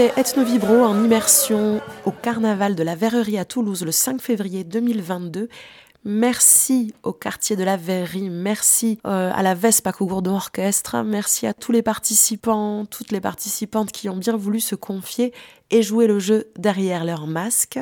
Ethno 0.00 0.44
Vibro 0.44 0.84
en 0.84 1.02
immersion 1.02 1.80
au 2.04 2.12
carnaval 2.12 2.76
de 2.76 2.84
la 2.84 2.94
Verrerie 2.94 3.36
à 3.36 3.44
Toulouse 3.44 3.84
le 3.84 3.90
5 3.90 4.20
février 4.20 4.62
2022. 4.62 5.48
Merci 6.04 6.94
au 7.02 7.12
quartier 7.12 7.56
de 7.56 7.64
la 7.64 7.76
Verrerie, 7.76 8.30
merci 8.30 9.00
euh, 9.04 9.32
à 9.34 9.42
la 9.42 9.54
Vespa 9.54 9.92
Cougourdon 9.92 10.36
Orchestre, 10.36 11.02
merci 11.02 11.48
à 11.48 11.52
tous 11.52 11.72
les 11.72 11.82
participants, 11.82 12.86
toutes 12.86 13.10
les 13.10 13.20
participantes 13.20 13.90
qui 13.90 14.08
ont 14.08 14.16
bien 14.16 14.36
voulu 14.36 14.60
se 14.60 14.76
confier 14.76 15.34
et 15.70 15.82
jouer 15.82 16.06
le 16.06 16.20
jeu 16.20 16.52
derrière 16.56 17.04
leur 17.04 17.26
masque. 17.26 17.80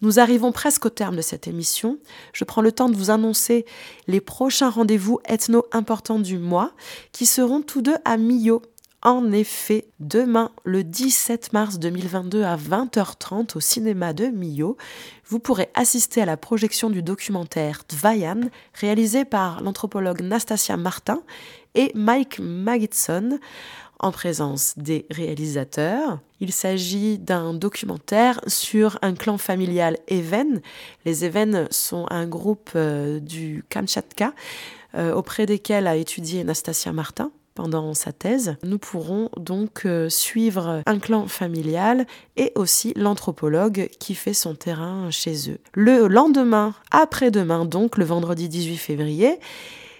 Nous 0.00 0.18
arrivons 0.18 0.50
presque 0.50 0.86
au 0.86 0.90
terme 0.90 1.16
de 1.16 1.22
cette 1.22 1.46
émission. 1.46 1.98
Je 2.32 2.44
prends 2.44 2.62
le 2.62 2.72
temps 2.72 2.88
de 2.88 2.96
vous 2.96 3.10
annoncer 3.10 3.66
les 4.06 4.22
prochains 4.22 4.70
rendez-vous 4.70 5.20
ethno 5.26 5.66
importants 5.72 6.18
du 6.18 6.38
mois 6.38 6.72
qui 7.12 7.26
seront 7.26 7.60
tous 7.60 7.82
deux 7.82 7.96
à 8.06 8.16
Millau 8.16 8.62
en 9.04 9.32
effet, 9.32 9.86
demain, 10.00 10.50
le 10.64 10.82
17 10.82 11.52
mars 11.52 11.78
2022 11.78 12.42
à 12.42 12.56
20h30 12.56 13.56
au 13.56 13.60
cinéma 13.60 14.14
de 14.14 14.26
Millau, 14.26 14.78
vous 15.26 15.38
pourrez 15.38 15.68
assister 15.74 16.22
à 16.22 16.26
la 16.26 16.38
projection 16.38 16.88
du 16.88 17.02
documentaire 17.02 17.82
Dvayan, 17.90 18.48
réalisé 18.72 19.26
par 19.26 19.62
l'anthropologue 19.62 20.22
Nastasia 20.22 20.78
Martin 20.78 21.20
et 21.74 21.92
Mike 21.94 22.38
Magidson, 22.38 23.38
en 24.00 24.10
présence 24.10 24.72
des 24.78 25.06
réalisateurs. 25.10 26.18
Il 26.40 26.52
s'agit 26.52 27.18
d'un 27.18 27.52
documentaire 27.52 28.40
sur 28.46 28.98
un 29.02 29.14
clan 29.14 29.36
familial 29.36 29.98
Even. 30.08 30.62
Les 31.04 31.26
Even 31.26 31.68
sont 31.70 32.06
un 32.10 32.26
groupe 32.26 32.70
euh, 32.74 33.20
du 33.20 33.64
Kamchatka 33.68 34.32
euh, 34.94 35.12
auprès 35.12 35.44
desquels 35.46 35.86
a 35.86 35.96
étudié 35.96 36.42
Nastasia 36.42 36.92
Martin 36.92 37.30
pendant 37.54 37.94
sa 37.94 38.12
thèse. 38.12 38.56
Nous 38.62 38.78
pourrons 38.78 39.30
donc 39.36 39.86
euh, 39.86 40.08
suivre 40.08 40.82
un 40.86 40.98
clan 40.98 41.26
familial 41.26 42.06
et 42.36 42.52
aussi 42.54 42.92
l'anthropologue 42.96 43.88
qui 43.98 44.14
fait 44.14 44.34
son 44.34 44.54
terrain 44.54 45.10
chez 45.10 45.50
eux. 45.50 45.58
Le 45.72 46.08
lendemain, 46.08 46.74
après-demain, 46.90 47.64
donc 47.64 47.96
le 47.96 48.04
vendredi 48.04 48.48
18 48.48 48.76
février, 48.76 49.38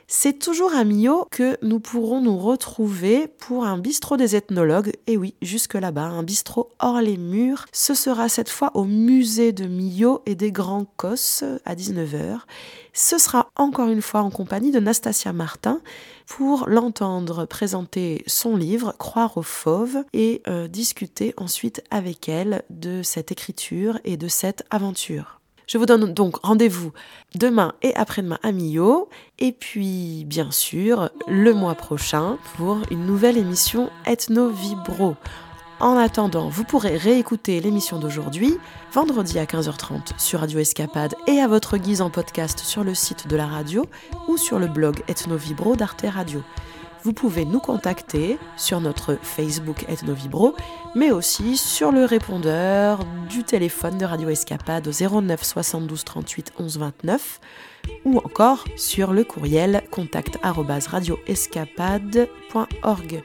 c'est 0.07 0.39
toujours 0.39 0.75
à 0.75 0.85
Millau 0.85 1.27
que 1.31 1.57
nous 1.63 1.81
pourrons 1.81 2.21
nous 2.21 2.39
retrouver 2.39 3.27
pour 3.27 3.65
un 3.65 3.79
bistrot 3.79 4.17
des 4.17 4.37
ethnologues. 4.37 4.93
Et 5.07 5.17
oui, 5.17 5.35
jusque 5.41 5.75
là-bas, 5.75 6.05
un 6.05 6.23
bistrot 6.23 6.71
hors 6.79 7.01
les 7.01 7.17
murs. 7.17 7.67
Ce 7.73 7.95
sera 7.95 8.29
cette 8.29 8.51
fois 8.51 8.71
au 8.75 8.85
musée 8.85 9.53
de 9.53 9.67
Millau 9.67 10.23
et 10.27 10.35
des 10.35 10.53
Grands 10.53 10.87
Cosses 10.97 11.45
à 11.65 11.75
19h. 11.75 12.41
Ce 12.93 13.19
sera 13.19 13.51
encore 13.57 13.89
une 13.89 14.03
fois 14.03 14.21
en 14.21 14.31
compagnie 14.31 14.71
de 14.71 14.81
Nastasia 14.81 15.33
Martin 15.33 15.81
pour 16.27 16.69
l'entendre 16.69 17.45
présenter 17.45 18.23
son 18.27 18.57
livre 18.57 18.95
Croire 18.99 19.37
aux 19.37 19.43
fauves 19.43 20.05
et 20.13 20.43
euh, 20.49 20.69
discuter 20.69 21.35
ensuite 21.37 21.83
avec 21.91 22.29
elle 22.29 22.63
de 22.71 23.03
cette 23.03 23.33
écriture 23.33 23.99
et 24.05 24.17
de 24.17 24.29
cette 24.29 24.65
aventure. 24.71 25.41
Je 25.67 25.79
vous 25.79 25.87
donne 25.87 26.13
donc 26.13 26.37
rendez-vous 26.43 26.93
demain 27.35 27.75
et 27.83 27.95
après-demain 27.95 28.39
à 28.43 28.53
Millau, 28.53 29.09
et 29.39 29.53
puis 29.53 30.25
bien 30.27 30.51
sûr 30.51 31.11
le 31.27 31.53
mois 31.55 31.75
prochain 31.75 32.39
pour 32.57 32.81
une 32.91 33.07
nouvelle 33.07 33.39
émission 33.39 33.91
Ethno 34.07 34.51
Vibro. 34.51 35.17
En 35.81 35.97
attendant, 35.97 36.49
vous 36.49 36.65
pourrez 36.65 36.97
réécouter 36.97 37.61
l'émission 37.61 37.99
d'aujourd'hui 37.99 38.57
vendredi 38.93 39.39
à 39.39 39.45
15h30 39.45 40.19
sur 40.19 40.41
Radio 40.41 40.61
Escapade 40.61 41.15
et 41.27 41.41
à 41.41 41.49
votre 41.49 41.79
guise 41.79 42.01
en 42.01 42.11
podcast 42.11 42.61
sur 42.61 42.85
le 42.85 42.95
site 42.95 43.27
de 43.27 43.37
la 43.37 43.47
radio 43.47 43.87
ou 44.29 44.37
sur 44.37 44.59
le 44.59 44.69
blog 44.69 45.03
Ethno 45.09 45.37
Vibro 45.37 45.75
d'Arte 45.75 46.07
Radio 46.09 46.43
vous 47.05 47.13
pouvez 47.13 47.45
nous 47.45 47.61
contacter 47.61 48.39
sur 48.57 48.81
notre 48.81 49.17
Facebook 49.23 49.85
Ethnovibro, 49.89 50.57
mais 50.95 51.13
aussi 51.13 51.59
sur 51.59 51.93
le 51.93 52.07
répondeur 52.07 53.01
du 53.29 53.45
téléphone 53.45 53.99
de 53.99 54.07
Radio 54.07 54.31
Escapade 54.31 54.89
au 54.89 54.93
09 55.21 55.45
72 55.45 56.03
38 56.03 56.55
11 56.59 56.79
29 56.79 57.41
ou 58.07 58.17
encore 58.19 58.65
sur 58.77 59.13
le 59.13 59.23
courriel 59.23 59.83
contact 59.91 60.39
radioescapade.org. 60.43 63.23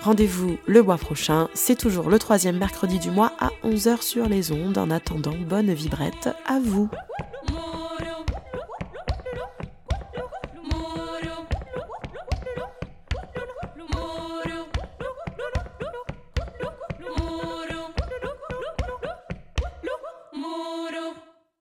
Rendez-vous 0.00 0.56
le 0.66 0.82
mois 0.82 0.98
prochain, 0.98 1.48
c'est 1.52 1.78
toujours 1.78 2.08
le 2.08 2.20
troisième 2.20 2.58
mercredi 2.58 3.00
du 3.00 3.10
mois 3.10 3.32
à 3.40 3.48
11h 3.64 4.02
sur 4.02 4.28
les 4.28 4.52
ondes. 4.52 4.78
En 4.78 4.90
attendant, 4.90 5.34
bonne 5.48 5.72
vibrette 5.72 6.28
à 6.46 6.60
vous. 6.60 6.88